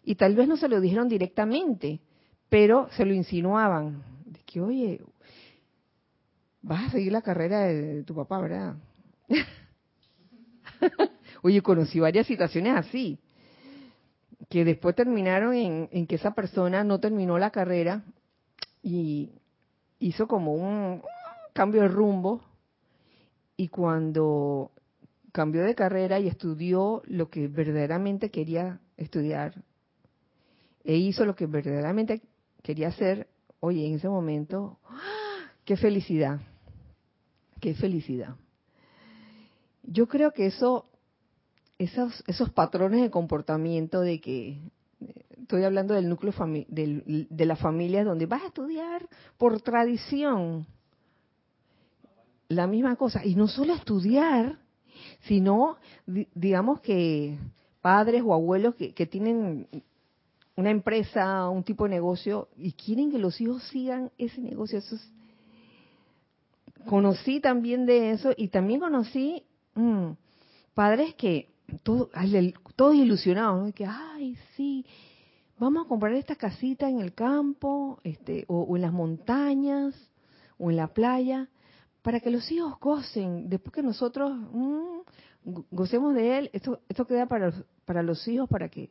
Y 0.02 0.14
tal 0.14 0.34
vez 0.34 0.48
no 0.48 0.56
se 0.56 0.70
lo 0.70 0.80
dijeron 0.80 1.06
directamente, 1.06 2.00
pero 2.48 2.88
se 2.92 3.04
lo 3.04 3.12
insinuaban, 3.12 4.02
de 4.24 4.40
que, 4.46 4.62
oye, 4.62 5.02
vas 6.64 6.86
a 6.86 6.90
seguir 6.90 7.12
la 7.12 7.22
carrera 7.22 7.60
de, 7.60 8.02
tu 8.04 8.14
papá, 8.14 8.40
¿verdad? 8.40 8.76
oye, 11.42 11.62
conocí 11.62 12.00
varias 12.00 12.26
situaciones 12.26 12.76
así, 12.76 13.18
que 14.48 14.64
después 14.64 14.96
terminaron 14.96 15.54
en, 15.54 15.88
en 15.92 16.06
que 16.06 16.16
esa 16.16 16.34
persona 16.34 16.84
no 16.84 17.00
terminó 17.00 17.38
la 17.38 17.50
carrera 17.50 18.02
y 18.82 19.32
hizo 19.98 20.26
como 20.26 20.54
un 20.54 21.02
cambio 21.52 21.82
de 21.82 21.88
rumbo 21.88 22.42
y 23.56 23.68
cuando 23.68 24.72
cambió 25.32 25.64
de 25.64 25.74
carrera 25.74 26.18
y 26.18 26.28
estudió 26.28 27.02
lo 27.06 27.28
que 27.28 27.48
verdaderamente 27.48 28.30
quería 28.30 28.80
estudiar 28.96 29.62
e 30.82 30.96
hizo 30.96 31.24
lo 31.24 31.34
que 31.34 31.46
verdaderamente 31.46 32.22
quería 32.62 32.88
hacer, 32.88 33.28
oye, 33.60 33.86
en 33.86 33.94
ese 33.94 34.08
momento, 34.08 34.78
¡ah! 34.84 35.50
qué 35.64 35.76
felicidad, 35.76 36.40
qué 37.64 37.72
felicidad. 37.72 38.36
Yo 39.84 40.06
creo 40.06 40.32
que 40.32 40.44
eso, 40.44 40.84
esos, 41.78 42.22
esos 42.26 42.50
patrones 42.50 43.00
de 43.00 43.10
comportamiento 43.10 44.02
de 44.02 44.20
que, 44.20 44.60
estoy 45.40 45.64
hablando 45.64 45.94
del 45.94 46.10
núcleo 46.10 46.34
de 46.68 47.46
la 47.46 47.56
familia 47.56 48.04
donde 48.04 48.26
vas 48.26 48.42
a 48.42 48.48
estudiar 48.48 49.08
por 49.38 49.62
tradición, 49.62 50.66
la 52.48 52.66
misma 52.66 52.96
cosa, 52.96 53.24
y 53.24 53.34
no 53.34 53.48
solo 53.48 53.72
estudiar, 53.72 54.58
sino, 55.22 55.78
digamos 56.06 56.82
que 56.82 57.38
padres 57.80 58.22
o 58.26 58.34
abuelos 58.34 58.74
que, 58.74 58.92
que 58.92 59.06
tienen 59.06 59.68
una 60.54 60.70
empresa, 60.70 61.48
un 61.48 61.64
tipo 61.64 61.84
de 61.84 61.90
negocio, 61.90 62.48
y 62.58 62.72
quieren 62.72 63.10
que 63.10 63.18
los 63.18 63.40
hijos 63.40 63.62
sigan 63.68 64.10
ese 64.18 64.42
negocio. 64.42 64.78
Eso 64.78 64.98
Conocí 66.86 67.40
también 67.40 67.86
de 67.86 68.10
eso 68.10 68.32
y 68.36 68.48
también 68.48 68.80
conocí 68.80 69.44
mm, 69.74 70.10
padres 70.74 71.14
que 71.14 71.54
todo, 71.82 72.10
ilusionados, 72.92 73.66
¿no? 73.66 73.72
que, 73.72 73.86
ay, 73.86 74.36
sí, 74.56 74.84
vamos 75.58 75.86
a 75.86 75.88
comprar 75.88 76.12
esta 76.14 76.36
casita 76.36 76.88
en 76.88 77.00
el 77.00 77.14
campo, 77.14 78.00
este, 78.04 78.44
o, 78.48 78.76
en 78.76 78.82
las 78.82 78.92
montañas, 78.92 79.94
o 80.58 80.70
en 80.70 80.76
la 80.76 80.88
playa, 80.88 81.48
para 82.02 82.20
que 82.20 82.30
los 82.30 82.50
hijos 82.52 82.78
gocen, 82.80 83.48
después 83.48 83.72
que 83.72 83.82
nosotros 83.82 84.32
mm, 84.52 85.64
gocemos 85.70 86.14
de 86.14 86.38
él, 86.38 86.50
esto, 86.52 86.80
esto 86.88 87.06
queda 87.06 87.26
para, 87.26 87.52
para 87.84 88.02
los 88.02 88.26
hijos, 88.28 88.48
para 88.48 88.68
que 88.68 88.90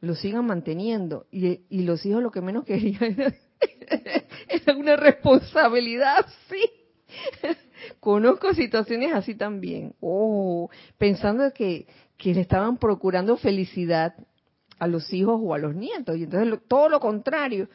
lo 0.00 0.14
sigan 0.14 0.46
manteniendo. 0.46 1.26
Y, 1.30 1.60
y 1.68 1.82
los 1.82 2.04
hijos 2.04 2.22
lo 2.22 2.30
que 2.30 2.40
menos 2.40 2.64
querían 2.64 3.16
era 4.48 4.76
una 4.76 4.96
responsabilidad, 4.96 6.26
sí. 6.48 6.85
Conozco 8.00 8.52
situaciones 8.54 9.14
así 9.14 9.34
también. 9.34 9.94
Oh, 10.00 10.68
pensando 10.98 11.52
que, 11.52 11.86
que 12.16 12.34
le 12.34 12.40
estaban 12.42 12.76
procurando 12.78 13.36
felicidad 13.36 14.14
a 14.78 14.86
los 14.86 15.12
hijos 15.12 15.40
o 15.42 15.54
a 15.54 15.58
los 15.58 15.74
nietos. 15.74 16.16
Y 16.16 16.24
entonces 16.24 16.60
todo 16.68 16.88
lo 16.88 17.00
contrario. 17.00 17.68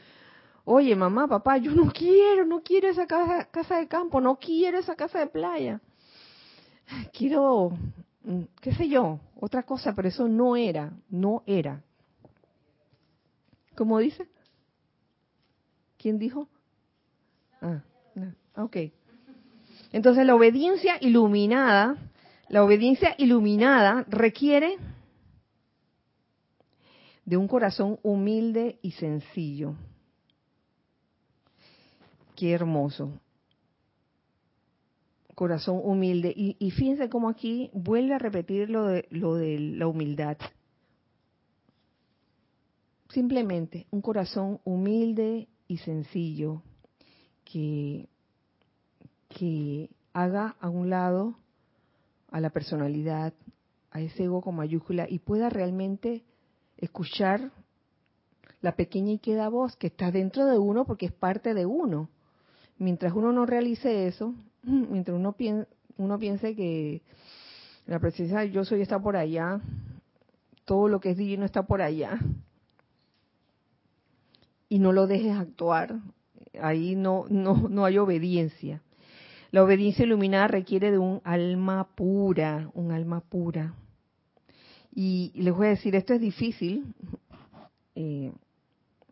Oye, 0.63 0.95
mamá, 0.95 1.27
papá, 1.27 1.57
yo 1.57 1.71
no 1.71 1.91
quiero, 1.91 2.45
no 2.45 2.61
quiero 2.61 2.87
esa 2.87 3.07
casa, 3.07 3.45
casa 3.49 3.77
de 3.77 3.87
campo, 3.87 4.21
no 4.21 4.37
quiero 4.37 4.77
esa 4.77 4.95
casa 4.95 5.19
de 5.19 5.27
playa. 5.27 5.81
Quiero, 7.13 7.71
mm, 8.23 8.43
qué 8.61 8.73
sé 8.75 8.87
yo, 8.87 9.19
otra 9.39 9.63
cosa, 9.63 9.95
pero 9.95 10.07
eso 10.07 10.27
no 10.27 10.55
era, 10.55 10.93
no 11.09 11.43
era. 11.47 11.81
¿Cómo 13.75 13.97
dice? 13.99 14.27
¿Quién 15.97 16.19
dijo? 16.19 16.47
Ah, 17.61 17.81
no. 18.15 18.33
ok. 18.63 18.77
Entonces 19.91 20.25
la 20.25 20.35
obediencia 20.35 20.97
iluminada, 21.01 21.97
la 22.47 22.63
obediencia 22.63 23.15
iluminada 23.17 24.05
requiere 24.07 24.77
de 27.25 27.37
un 27.37 27.47
corazón 27.47 27.99
humilde 28.03 28.79
y 28.81 28.91
sencillo. 28.91 29.75
Qué 32.35 32.51
hermoso. 32.51 33.19
Corazón 35.35 35.81
humilde. 35.83 36.33
Y, 36.35 36.71
fíjense 36.71 37.09
cómo 37.09 37.29
aquí 37.29 37.69
vuelve 37.73 38.13
a 38.13 38.19
repetir 38.19 38.69
lo 38.69 38.85
de, 38.85 39.07
lo 39.09 39.35
de 39.35 39.59
la 39.59 39.87
humildad. 39.87 40.37
Simplemente 43.09 43.87
un 43.91 44.01
corazón 44.01 44.59
humilde 44.63 45.49
y 45.67 45.77
sencillo 45.77 46.63
que, 47.43 48.07
que 49.37 49.89
haga 50.13 50.55
a 50.59 50.69
un 50.69 50.89
lado 50.89 51.35
a 52.29 52.39
la 52.39 52.49
personalidad, 52.49 53.33
a 53.91 54.01
ese 54.01 54.25
ego 54.25 54.41
con 54.41 54.55
mayúscula 54.55 55.07
y 55.09 55.19
pueda 55.19 55.49
realmente 55.49 56.23
escuchar 56.77 57.51
la 58.61 58.75
pequeña 58.75 59.13
y 59.13 59.19
queda 59.19 59.49
voz 59.49 59.75
que 59.75 59.87
está 59.87 60.11
dentro 60.11 60.45
de 60.45 60.57
uno 60.57 60.85
porque 60.85 61.07
es 61.07 61.11
parte 61.11 61.53
de 61.53 61.65
uno. 61.65 62.09
Mientras 62.77 63.13
uno 63.13 63.31
no 63.31 63.45
realice 63.45 64.07
eso, 64.07 64.33
mientras 64.63 65.15
uno, 65.17 65.33
piense, 65.33 65.67
uno 65.97 66.19
piense 66.19 66.55
que 66.55 67.01
la 67.85 67.99
presencia 67.99 68.43
yo 68.45 68.63
soy 68.63 68.81
está 68.81 68.99
por 68.99 69.17
allá, 69.17 69.61
todo 70.65 70.87
lo 70.87 70.99
que 70.99 71.11
es 71.11 71.17
divino 71.17 71.45
está 71.45 71.63
por 71.63 71.81
allá, 71.81 72.19
y 74.69 74.79
no 74.79 74.93
lo 74.93 75.05
dejes 75.05 75.35
actuar, 75.35 75.99
ahí 76.61 76.95
no, 76.95 77.25
no, 77.29 77.67
no 77.67 77.83
hay 77.83 77.97
obediencia. 77.97 78.81
La 79.51 79.63
obediencia 79.63 80.05
iluminada 80.05 80.47
requiere 80.47 80.91
de 80.91 80.97
un 80.97 81.21
alma 81.25 81.89
pura, 81.95 82.69
un 82.73 82.93
alma 82.93 83.19
pura. 83.19 83.75
Y 84.93 85.33
les 85.35 85.53
voy 85.53 85.67
a 85.67 85.71
decir, 85.71 85.93
esto 85.95 86.13
es 86.13 86.21
difícil, 86.21 86.93
eh, 87.95 88.31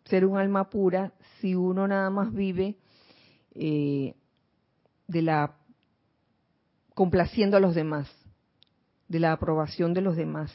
ser 0.05 0.25
un 0.25 0.37
alma 0.37 0.69
pura, 0.69 1.13
si 1.39 1.55
uno 1.55 1.87
nada 1.87 2.09
más 2.09 2.33
vive 2.33 2.77
eh, 3.53 4.13
de 5.07 5.21
la 5.21 5.55
complaciendo 6.93 7.57
a 7.57 7.61
los 7.61 7.75
demás, 7.75 8.09
de 9.09 9.19
la 9.19 9.33
aprobación 9.33 9.93
de 9.93 10.01
los 10.01 10.15
demás. 10.15 10.53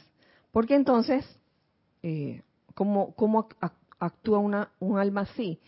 Porque 0.51 0.75
entonces, 0.75 1.25
eh, 2.01 2.41
¿cómo, 2.73 3.47
actúa 3.99 4.39
una, 4.39 4.71
un 4.79 4.97
alma 4.97 5.21
así? 5.21 5.59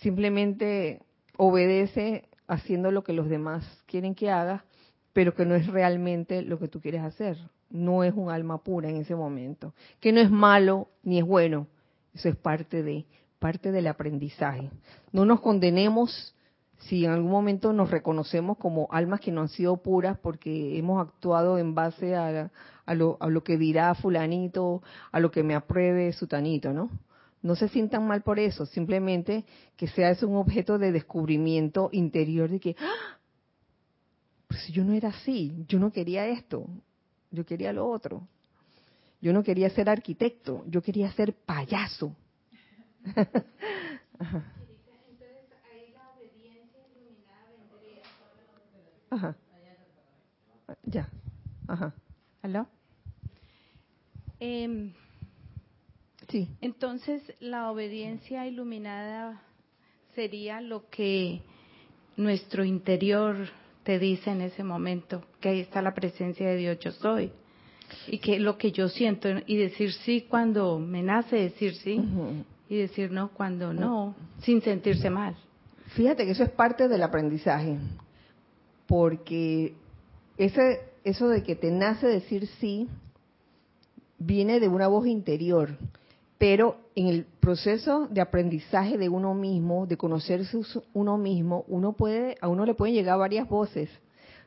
Simplemente 0.00 1.02
obedece 1.36 2.28
haciendo 2.52 2.90
lo 2.90 3.02
que 3.04 3.12
los 3.12 3.28
demás 3.28 3.64
quieren 3.86 4.14
que 4.14 4.30
haga, 4.30 4.64
pero 5.12 5.34
que 5.34 5.44
no 5.44 5.54
es 5.54 5.66
realmente 5.66 6.42
lo 6.42 6.58
que 6.58 6.68
tú 6.68 6.80
quieres 6.80 7.02
hacer 7.02 7.38
no 7.72 8.04
es 8.04 8.14
un 8.14 8.30
alma 8.30 8.58
pura 8.58 8.88
en 8.88 8.96
ese 8.96 9.16
momento, 9.16 9.74
que 9.98 10.12
no 10.12 10.20
es 10.20 10.30
malo 10.30 10.88
ni 11.02 11.18
es 11.18 11.24
bueno, 11.24 11.66
eso 12.14 12.28
es 12.28 12.36
parte 12.36 12.82
de 12.82 13.06
parte 13.38 13.72
del 13.72 13.88
aprendizaje. 13.88 14.70
No 15.10 15.24
nos 15.24 15.40
condenemos 15.40 16.34
si 16.78 17.04
en 17.04 17.12
algún 17.12 17.30
momento 17.30 17.72
nos 17.72 17.90
reconocemos 17.90 18.56
como 18.58 18.86
almas 18.92 19.20
que 19.20 19.32
no 19.32 19.40
han 19.40 19.48
sido 19.48 19.78
puras 19.78 20.16
porque 20.18 20.78
hemos 20.78 21.00
actuado 21.00 21.58
en 21.58 21.74
base 21.74 22.14
a, 22.14 22.50
lo, 22.94 23.16
a 23.20 23.28
lo 23.28 23.42
que 23.42 23.56
dirá 23.56 23.94
fulanito, 23.94 24.82
a 25.10 25.18
lo 25.18 25.30
que 25.30 25.42
me 25.42 25.54
apruebe 25.54 26.12
sutanito, 26.12 26.72
¿no? 26.72 26.90
No 27.42 27.56
se 27.56 27.68
sientan 27.68 28.06
mal 28.06 28.22
por 28.22 28.38
eso, 28.38 28.66
simplemente 28.66 29.44
que 29.76 29.88
sea 29.88 30.10
eso 30.10 30.28
un 30.28 30.36
objeto 30.36 30.78
de 30.78 30.92
descubrimiento 30.92 31.88
interior 31.92 32.48
de 32.48 32.60
que, 32.60 32.76
¡Ah! 32.78 33.18
pues 34.46 34.68
yo 34.68 34.84
no 34.84 34.92
era 34.92 35.08
así, 35.08 35.64
yo 35.66 35.78
no 35.78 35.90
quería 35.92 36.26
esto, 36.28 36.66
yo 37.30 37.44
quería 37.44 37.72
lo 37.72 37.88
otro. 37.88 38.28
Yo 39.20 39.32
no 39.32 39.42
quería 39.42 39.70
ser 39.70 39.88
arquitecto, 39.88 40.64
yo 40.66 40.82
quería 40.82 41.10
ser 41.12 41.32
payaso. 41.32 42.14
Ajá. 49.10 49.36
Ya. 50.84 51.08
Ajá. 51.68 51.92
¿Aló? 52.42 52.66
Eh, 54.40 54.90
sí. 56.32 56.48
Entonces, 56.60 57.22
la 57.38 57.70
obediencia 57.70 58.46
iluminada 58.46 59.40
sería 60.14 60.60
lo 60.60 60.88
que 60.90 61.42
nuestro 62.16 62.64
interior 62.64 63.36
te 63.84 63.98
dice 63.98 64.30
en 64.30 64.40
ese 64.40 64.64
momento 64.64 65.22
que 65.40 65.50
ahí 65.50 65.60
está 65.60 65.82
la 65.82 65.94
presencia 65.94 66.48
de 66.48 66.56
Dios, 66.56 66.78
yo 66.80 66.92
soy. 66.92 67.30
Y 68.08 68.18
que 68.18 68.38
lo 68.38 68.56
que 68.56 68.72
yo 68.72 68.88
siento, 68.88 69.28
y 69.46 69.56
decir 69.56 69.92
sí 69.92 70.22
cuando 70.22 70.78
me 70.78 71.02
nace 71.02 71.36
decir 71.36 71.74
sí, 71.74 72.00
y 72.68 72.76
decir 72.76 73.10
no 73.10 73.28
cuando 73.32 73.74
no, 73.74 74.14
sin 74.40 74.62
sentirse 74.62 75.10
mal. 75.10 75.36
Fíjate 75.88 76.24
que 76.24 76.30
eso 76.30 76.42
es 76.42 76.50
parte 76.50 76.88
del 76.88 77.02
aprendizaje, 77.02 77.76
porque 78.86 79.74
ese, 80.38 80.80
eso 81.04 81.28
de 81.28 81.42
que 81.42 81.54
te 81.54 81.70
nace 81.70 82.06
decir 82.06 82.46
sí, 82.60 82.88
viene 84.18 84.58
de 84.58 84.68
una 84.68 84.88
voz 84.88 85.06
interior, 85.06 85.76
pero 86.42 86.76
en 86.96 87.06
el 87.06 87.24
proceso 87.38 88.08
de 88.10 88.20
aprendizaje 88.20 88.98
de 88.98 89.08
uno 89.08 89.32
mismo, 89.32 89.86
de 89.86 89.96
conocerse 89.96 90.58
uno 90.92 91.16
mismo, 91.16 91.64
uno 91.68 91.92
puede, 91.92 92.34
a 92.40 92.48
uno 92.48 92.66
le 92.66 92.74
pueden 92.74 92.96
llegar 92.96 93.16
varias 93.16 93.48
voces, 93.48 93.88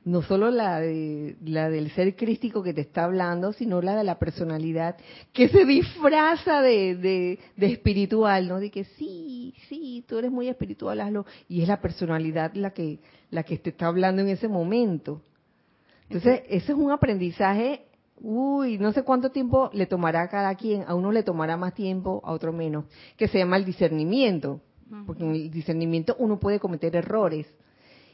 no 0.04 0.22
solo 0.22 0.52
la 0.52 0.82
de, 0.82 1.38
la 1.46 1.70
del 1.70 1.90
ser 1.92 2.18
crístico 2.18 2.64
que 2.64 2.74
te 2.74 2.82
está 2.82 3.06
hablando, 3.06 3.54
sino 3.54 3.82
la 3.82 3.96
de 3.96 4.04
la 4.04 4.20
personalidad 4.20 4.98
que 5.32 5.48
se 5.48 5.64
disfraza 5.64 6.62
de, 6.62 6.96
de, 6.96 7.40
de, 7.56 7.66
espiritual, 7.68 8.50
¿no? 8.50 8.60
De 8.60 8.72
que 8.72 8.84
sí, 8.84 9.54
sí, 9.70 10.04
tú 10.06 10.18
eres 10.18 10.32
muy 10.32 10.50
espiritual, 10.50 11.00
hazlo, 11.00 11.26
y 11.48 11.62
es 11.62 11.68
la 11.70 11.80
personalidad 11.80 12.52
la 12.56 12.72
que 12.72 13.00
la 13.32 13.44
que 13.44 13.58
te 13.58 13.70
está 13.70 13.88
hablando 13.88 14.22
en 14.22 14.28
ese 14.28 14.50
momento. 14.50 15.22
Entonces, 16.10 16.42
ese 16.50 16.74
es 16.74 16.78
un 16.78 16.92
aprendizaje 16.92 17.86
uy, 18.18 18.78
no 18.78 18.92
sé 18.94 19.04
cuánto 19.04 19.32
tiempo 19.32 19.70
le 19.74 19.86
tomará 19.86 20.24
a 20.24 20.30
cada 20.30 20.56
quien, 20.56 20.84
a 20.88 20.96
uno 20.96 21.12
le 21.12 21.24
tomará 21.24 21.58
más 21.58 21.74
tiempo, 21.74 22.22
a 22.24 22.32
otro 22.32 22.54
menos, 22.54 22.86
que 23.18 23.28
se 23.28 23.38
llama 23.38 23.58
el 23.58 23.66
discernimiento, 23.66 24.62
porque 25.06 25.24
en 25.24 25.32
el 25.32 25.52
discernimiento 25.52 26.16
uno 26.20 26.40
puede 26.40 26.60
cometer 26.60 26.96
errores. 26.96 27.48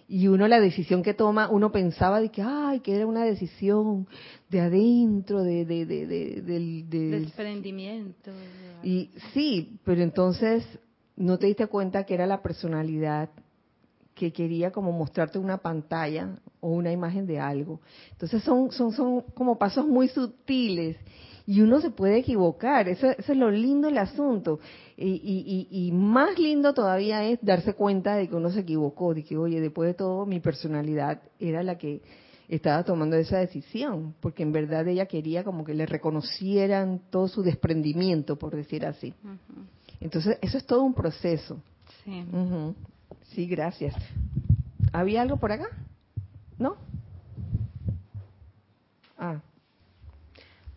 Y 0.08 0.28
uno 0.28 0.46
la 0.50 0.60
decisión 0.60 1.04
que 1.04 1.14
toma, 1.14 1.50
uno 1.50 1.72
pensaba 1.72 2.20
de 2.20 2.30
que, 2.30 2.42
ay, 2.42 2.82
que 2.82 2.94
era 2.94 3.08
una 3.08 3.24
decisión 3.24 4.08
de 4.50 4.60
adentro, 4.60 5.42
de, 5.42 5.64
de, 5.64 5.86
de, 5.86 6.06
de 6.06 6.42
del, 6.42 7.24
desprendimiento. 7.24 8.32
Y 8.84 9.12
sí, 9.34 9.80
pero 9.86 10.02
entonces 10.02 10.68
no 11.16 11.38
te 11.38 11.48
diste 11.48 11.68
cuenta 11.68 12.04
que 12.04 12.14
era 12.14 12.26
la 12.26 12.42
personalidad 12.42 13.30
que 14.22 14.32
quería 14.32 14.72
como 14.72 14.92
mostrarte 14.92 15.40
una 15.40 15.58
pantalla 15.58 16.38
o 16.60 16.70
una 16.70 16.92
imagen 16.92 17.26
de 17.26 17.40
algo. 17.40 17.82
Entonces 18.12 18.44
son, 18.44 18.72
son, 18.72 18.92
son 18.92 19.22
como 19.34 19.58
pasos 19.58 19.88
muy 19.88 20.10
sutiles 20.10 20.96
y 21.48 21.62
uno 21.62 21.82
se 21.82 21.90
puede 21.90 22.20
equivocar, 22.20 22.88
eso, 22.88 23.10
es 23.10 23.28
lo 23.30 23.50
lindo 23.50 23.88
del 23.88 23.98
asunto. 23.98 24.60
Y, 24.96 25.68
y, 25.72 25.92
más 25.92 26.38
lindo 26.38 26.76
todavía 26.76 27.24
es 27.26 27.40
darse 27.42 27.74
cuenta 27.74 28.16
de 28.16 28.30
que 28.30 28.36
uno 28.36 28.52
se 28.52 28.60
equivocó, 28.60 29.16
de 29.16 29.24
que, 29.24 29.36
oye, 29.36 29.60
después 29.60 29.88
de 29.88 29.94
todo, 29.96 30.28
mi 30.28 30.40
personalidad 30.40 31.20
era 31.40 31.64
la 31.64 31.80
que 31.80 32.04
estaba 32.48 32.84
tomando 32.84 33.16
esa 33.16 33.40
decisión, 33.40 34.14
porque 34.20 34.44
en 34.44 34.52
verdad 34.52 34.88
ella 34.88 35.08
quería 35.08 35.44
como 35.44 35.66
que 35.66 35.74
le 35.74 35.88
reconocieran 35.88 37.02
todo 37.10 37.28
su 37.28 37.42
desprendimiento, 37.42 38.36
por 38.36 38.56
decir 38.56 38.86
así. 38.86 39.16
Entonces, 40.00 40.38
eso 40.44 40.60
es 40.60 40.66
todo 40.68 40.84
un 40.84 40.94
proceso. 40.94 41.60
Sí. 42.06 42.24
Sí, 43.34 43.48
gracias. 43.48 43.96
¿Había 44.94 45.22
algo 45.22 45.38
por 45.38 45.52
acá? 45.52 45.68
¿No? 46.58 46.78
Ah. 49.18 49.42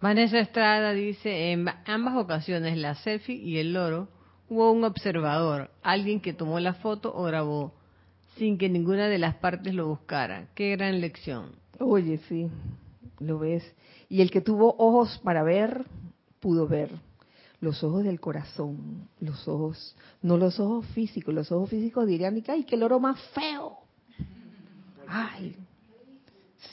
Vanessa 0.01 0.39
Estrada 0.39 0.93
dice, 0.93 1.53
en 1.53 1.67
ambas 1.87 2.17
ocasiones, 2.17 2.77
la 2.77 2.95
selfie 2.95 3.37
y 3.37 3.59
el 3.59 3.73
loro, 3.73 4.09
hubo 4.49 4.71
un 4.71 4.85
observador, 4.85 5.71
alguien 5.83 6.21
que 6.21 6.35
tomó 6.35 6.61
la 6.61 6.75
foto 6.75 7.15
o 7.15 7.25
grabó, 7.25 7.73
sin 8.37 8.59
que 8.59 8.69
ninguna 8.69 9.09
de 9.09 9.19
las 9.19 9.37
partes 9.37 9.75
lo 9.75 9.89
buscara. 9.89 10.49
Qué 10.55 10.77
gran 10.77 11.01
lección. 11.01 11.53
Oye, 11.81 12.19
sí, 12.29 12.49
lo 13.19 13.39
ves. 13.39 13.65
Y 14.09 14.21
el 14.21 14.31
que 14.31 14.41
tuvo 14.41 14.77
ojos 14.79 15.21
para 15.25 15.43
ver, 15.43 15.87
pudo 16.41 16.69
ver. 16.69 16.91
Los 17.65 17.83
ojos 17.83 18.05
del 18.05 18.21
corazón, 18.21 19.09
los 19.21 19.49
ojos, 19.49 19.97
no 20.21 20.37
los 20.37 20.61
ojos 20.61 20.85
físicos. 20.89 21.33
Los 21.33 21.51
ojos 21.51 21.71
físicos 21.71 22.07
dirían, 22.07 22.43
ay, 22.47 22.65
qué 22.65 22.77
loro 22.77 23.01
más 23.01 23.19
feo. 23.33 23.79
Ay, 25.09 25.57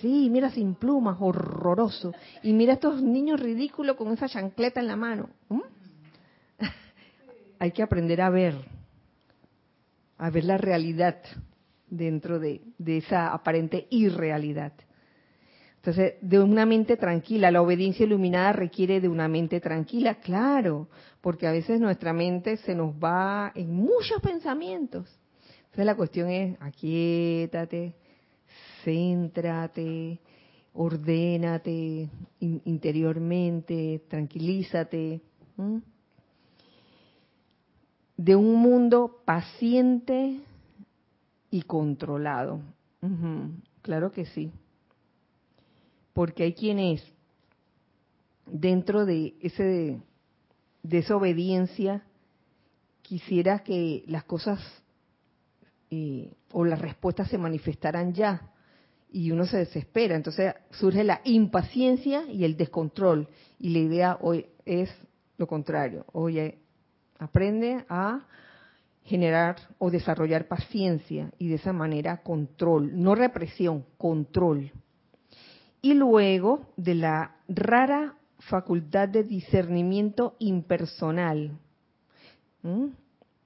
sí, 0.02 0.30
mira 0.30 0.50
sin 0.52 0.76
plumas, 0.76 1.16
horroroso. 1.22 2.14
Y 2.44 2.52
mira 2.52 2.74
estos 2.74 3.02
niños 3.02 3.40
ridículos 3.40 3.96
con 3.96 4.12
esa 4.12 4.28
chancleta 4.28 4.82
en 4.82 4.88
la 4.88 4.98
mano. 4.98 5.30
Hay 7.60 7.72
que 7.72 7.84
aprender 7.84 8.20
a 8.20 8.30
ver, 8.30 8.56
a 10.18 10.30
ver 10.30 10.44
la 10.44 10.58
realidad 10.58 11.20
dentro 11.90 12.38
de, 12.38 12.64
de 12.78 12.98
esa 12.98 13.32
aparente 13.32 13.88
irrealidad. 13.92 14.74
Entonces, 15.82 16.14
de 16.22 16.40
una 16.40 16.68
mente 16.68 16.96
tranquila, 16.96 17.50
la 17.50 17.64
obediencia 17.64 18.06
iluminada 18.06 18.54
requiere 18.54 19.02
de 19.02 19.10
una 19.10 19.28
mente 19.28 19.60
tranquila, 19.60 20.20
claro, 20.20 20.90
porque 21.22 21.48
a 21.48 21.52
veces 21.52 21.82
nuestra 21.82 22.14
mente 22.14 22.58
se 22.58 22.76
nos 22.76 22.94
va 22.94 23.52
en 23.56 23.74
muchos 23.74 24.22
pensamientos. 24.22 25.10
Entonces 25.58 25.86
la 25.88 25.96
cuestión 25.96 26.30
es, 26.30 26.56
aquíétate, 26.62 27.96
céntrate, 28.84 30.20
ordénate 30.76 32.10
interiormente, 32.40 34.04
tranquilízate. 34.08 35.20
De 38.18 38.36
un 38.36 38.54
mundo 38.54 39.24
paciente 39.26 40.42
y 41.50 41.64
controlado. 41.64 42.62
claro 43.82 44.12
que 44.12 44.28
sí. 44.28 44.52
Porque 46.14 46.44
hay 46.44 46.54
quienes 46.54 47.04
dentro 48.46 49.06
de 49.06 49.36
ese 49.42 50.02
de 50.84 50.98
esa 50.98 51.16
obediencia 51.16 52.04
quisiera 53.02 53.60
que 53.60 54.04
las 54.08 54.24
cosas 54.24 54.60
eh, 55.90 56.32
o 56.52 56.66
las 56.66 56.80
respuestas 56.80 57.30
se 57.30 57.38
manifestaran 57.38 58.14
ya 58.14 58.52
y 59.12 59.32
uno 59.32 59.46
se 59.46 59.58
desespera. 59.58 60.16
Entonces 60.16 60.54
surge 60.72 61.04
la 61.04 61.22
impaciencia 61.26 62.24
y 62.32 62.46
el 62.46 62.56
descontrol. 62.56 63.28
Y 63.60 63.70
la 63.70 63.80
idea 63.80 64.18
hoy 64.22 64.46
es 64.66 64.90
lo 65.38 65.48
contrario. 65.48 66.06
Oye, 66.14 66.60
aprende 67.20 67.86
a 67.90 68.26
generar 69.04 69.58
o 69.80 69.92
desarrollar 69.92 70.48
paciencia 70.48 71.32
y 71.38 71.50
de 71.50 71.56
esa 71.56 71.74
manera 71.74 72.22
control, 72.22 73.02
no 73.02 73.16
represión, 73.16 73.86
control. 73.98 74.72
Y 75.82 75.94
luego 75.94 76.68
de 76.78 76.96
la 76.96 77.36
rara 77.48 78.16
facultad 78.40 79.10
de 79.10 79.24
discernimiento 79.24 80.36
impersonal, 80.40 81.58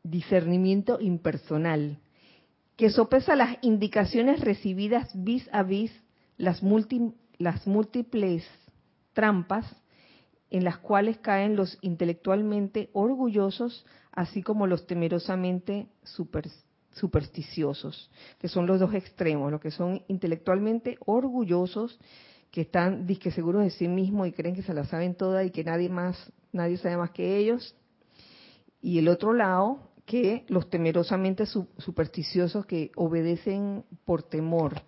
discernimiento 0.04 1.00
impersonal, 1.00 2.00
que 2.76 2.90
sopesa 2.90 3.36
las 3.36 3.58
indicaciones 3.62 4.42
recibidas 4.42 5.10
vis 5.16 5.48
a 5.54 5.64
vis 5.64 5.92
las, 6.38 6.62
las 7.38 7.68
múltiples 7.68 8.46
trampas 9.14 9.66
en 10.50 10.64
las 10.64 10.78
cuales 10.78 11.18
caen 11.20 11.56
los 11.56 11.78
intelectualmente 11.82 12.90
orgullosos, 12.94 13.86
así 14.12 14.44
como 14.44 14.68
los 14.68 14.88
temerosamente 14.88 15.88
supersticiosos, 16.96 18.10
que 18.40 18.48
son 18.48 18.66
los 18.68 18.80
dos 18.80 18.94
extremos, 18.94 19.52
los 19.52 19.62
que 19.62 19.72
son 19.72 20.02
intelectualmente 20.08 20.98
orgullosos, 21.06 22.00
que 22.52 22.62
están 22.62 23.06
disque 23.06 23.32
seguros 23.32 23.64
de 23.64 23.70
sí 23.70 23.88
mismos 23.88 24.28
y 24.28 24.32
creen 24.32 24.56
que 24.56 24.64
se 24.64 24.74
la 24.74 24.86
saben 24.86 25.16
toda 25.16 25.44
y 25.44 25.52
que 25.52 25.64
nadie 25.64 25.90
más, 25.90 26.32
nadie 26.52 26.78
sabe 26.78 26.98
más 26.98 27.12
que 27.12 27.38
ellos, 27.38 27.76
y 28.82 29.00
el 29.00 29.08
otro 29.08 29.34
lado, 29.34 29.80
que 30.06 30.46
los 30.48 30.70
temerosamente 30.70 31.46
supersticiosos 31.48 32.68
que 32.68 32.92
obedecen 32.96 33.84
por 34.06 34.22
temor, 34.22 34.84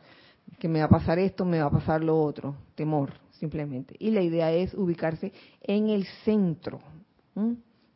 que 0.60 0.68
me 0.68 0.80
va 0.80 0.86
a 0.86 0.90
pasar 0.90 1.18
esto, 1.18 1.46
me 1.46 1.60
va 1.60 1.66
a 1.66 1.72
pasar 1.72 2.04
lo 2.04 2.22
otro, 2.22 2.56
temor, 2.76 3.14
simplemente. 3.32 3.96
Y 3.98 4.12
la 4.12 4.22
idea 4.22 4.52
es 4.52 4.76
ubicarse 4.76 5.34
en 5.62 5.90
el 5.90 6.06
centro, 6.24 6.80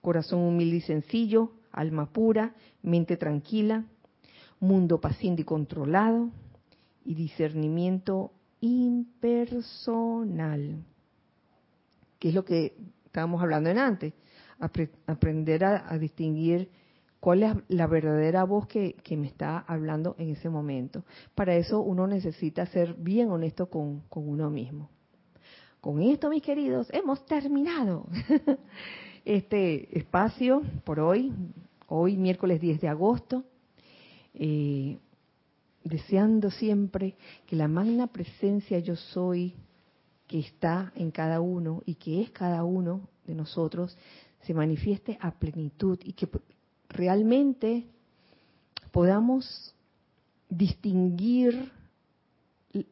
corazón 0.01 0.39
humilde 0.39 0.77
y 0.77 0.81
sencillo, 0.81 1.51
alma 1.71 2.11
pura, 2.11 2.55
mente 2.81 3.15
tranquila, 3.15 3.85
mundo 4.61 5.01
paciente 5.01 5.41
y 5.41 5.45
controlado, 5.45 6.29
y 7.03 7.15
discernimiento 7.15 8.31
impersonal, 8.61 9.25
que 12.19 12.29
es 12.29 12.35
lo 12.35 12.45
que 12.45 12.77
estábamos 13.05 13.41
hablando 13.41 13.69
en 13.69 13.79
antes, 13.79 14.13
aprender 15.07 15.65
a 15.65 15.97
distinguir 15.97 16.69
cuál 17.21 17.43
es 17.43 17.55
la 17.69 17.87
verdadera 17.87 18.43
voz 18.43 18.67
que, 18.67 18.95
me 19.11 19.27
está 19.27 19.59
hablando 19.59 20.15
en 20.17 20.31
ese 20.31 20.49
momento. 20.49 21.05
Para 21.35 21.55
eso 21.55 21.79
uno 21.79 22.07
necesita 22.07 22.65
ser 22.65 22.95
bien 22.95 23.29
honesto 23.29 23.69
con, 23.69 24.03
uno 24.09 24.49
mismo. 24.49 24.89
Con 25.79 26.01
esto, 26.01 26.29
mis 26.29 26.41
queridos, 26.41 26.87
hemos 26.91 27.23
terminado 27.25 28.07
este 29.25 29.97
espacio 29.97 30.63
por 30.83 30.99
hoy, 30.99 31.31
hoy 31.87 32.17
miércoles 32.17 32.59
10 32.59 32.81
de 32.81 32.87
agosto, 32.87 33.45
eh, 34.33 34.97
deseando 35.83 36.51
siempre 36.51 37.15
que 37.47 37.55
la 37.55 37.67
magna 37.67 38.07
presencia 38.07 38.79
yo 38.79 38.95
soy 38.95 39.55
que 40.27 40.39
está 40.39 40.93
en 40.95 41.11
cada 41.11 41.41
uno 41.41 41.81
y 41.85 41.95
que 41.95 42.21
es 42.21 42.29
cada 42.31 42.63
uno 42.63 43.09
de 43.25 43.35
nosotros 43.35 43.97
se 44.43 44.53
manifieste 44.53 45.17
a 45.21 45.31
plenitud 45.31 45.99
y 46.03 46.13
que 46.13 46.29
realmente 46.89 47.85
podamos 48.91 49.75
distinguir 50.49 51.71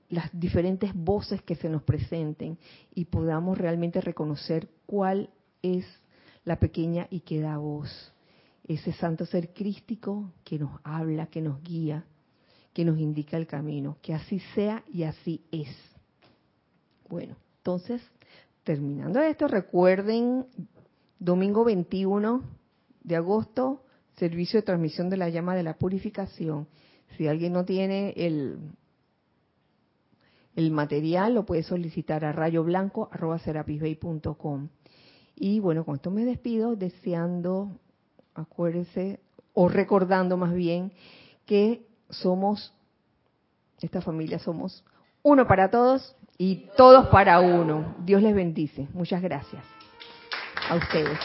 las 0.10 0.30
diferentes 0.38 0.94
voces 0.94 1.42
que 1.42 1.56
se 1.56 1.70
nos 1.70 1.84
presenten 1.84 2.58
y 2.94 3.06
podamos 3.06 3.58
realmente 3.58 4.02
reconocer 4.02 4.68
cuál 4.86 5.30
es 5.62 5.86
la 6.44 6.60
pequeña 6.60 7.08
y 7.10 7.22
que 7.22 7.40
da 7.40 7.58
voz. 7.58 8.14
Ese 8.70 8.94
santo 8.94 9.26
ser 9.26 9.52
crístico 9.52 10.32
que 10.44 10.60
nos 10.60 10.80
habla, 10.84 11.26
que 11.26 11.42
nos 11.42 11.64
guía, 11.64 12.06
que 12.72 12.86
nos 12.86 13.00
indica 13.00 13.36
el 13.36 13.48
camino. 13.48 13.98
Que 14.00 14.14
así 14.14 14.40
sea 14.54 14.84
y 14.94 15.02
así 15.04 15.42
es. 15.52 15.76
Bueno, 17.10 17.36
entonces, 17.58 18.00
terminando 18.64 19.20
esto, 19.22 19.48
recuerden, 19.48 20.46
domingo 21.18 21.66
21 21.66 22.44
de 23.04 23.16
agosto, 23.16 23.82
servicio 24.18 24.60
de 24.60 24.68
transmisión 24.68 25.10
de 25.10 25.18
la 25.18 25.30
llama 25.30 25.56
de 25.56 25.64
la 25.64 25.74
purificación. 25.74 26.68
Si 27.18 27.28
alguien 27.28 27.54
no 27.54 27.66
tiene 27.66 28.14
el, 28.18 28.60
el 30.56 30.70
material, 30.70 31.34
lo 31.34 31.44
puede 31.44 31.64
solicitar 31.64 32.24
a 32.24 32.34
rayoblanco.com. 32.34 34.70
Y 35.36 35.60
bueno, 35.60 35.86
con 35.86 35.96
esto 35.96 36.12
me 36.12 36.24
despido 36.24 36.76
deseando, 36.76 37.72
acuérdense, 38.42 39.20
o 39.54 39.68
recordando 39.68 40.38
más 40.38 40.54
bien, 40.54 40.92
que 41.46 41.86
somos, 42.10 42.74
esta 43.82 44.02
familia 44.02 44.40
somos 44.40 44.84
uno 45.24 45.48
para 45.48 45.70
todos 45.70 46.16
y 46.38 46.68
todos 46.78 47.08
para 47.08 47.40
uno. 47.40 47.96
Dios 48.00 48.22
les 48.22 48.34
bendice. 48.34 48.88
Muchas 48.94 49.22
gracias. 49.22 49.64
A 50.70 50.76
ustedes. 50.76 51.20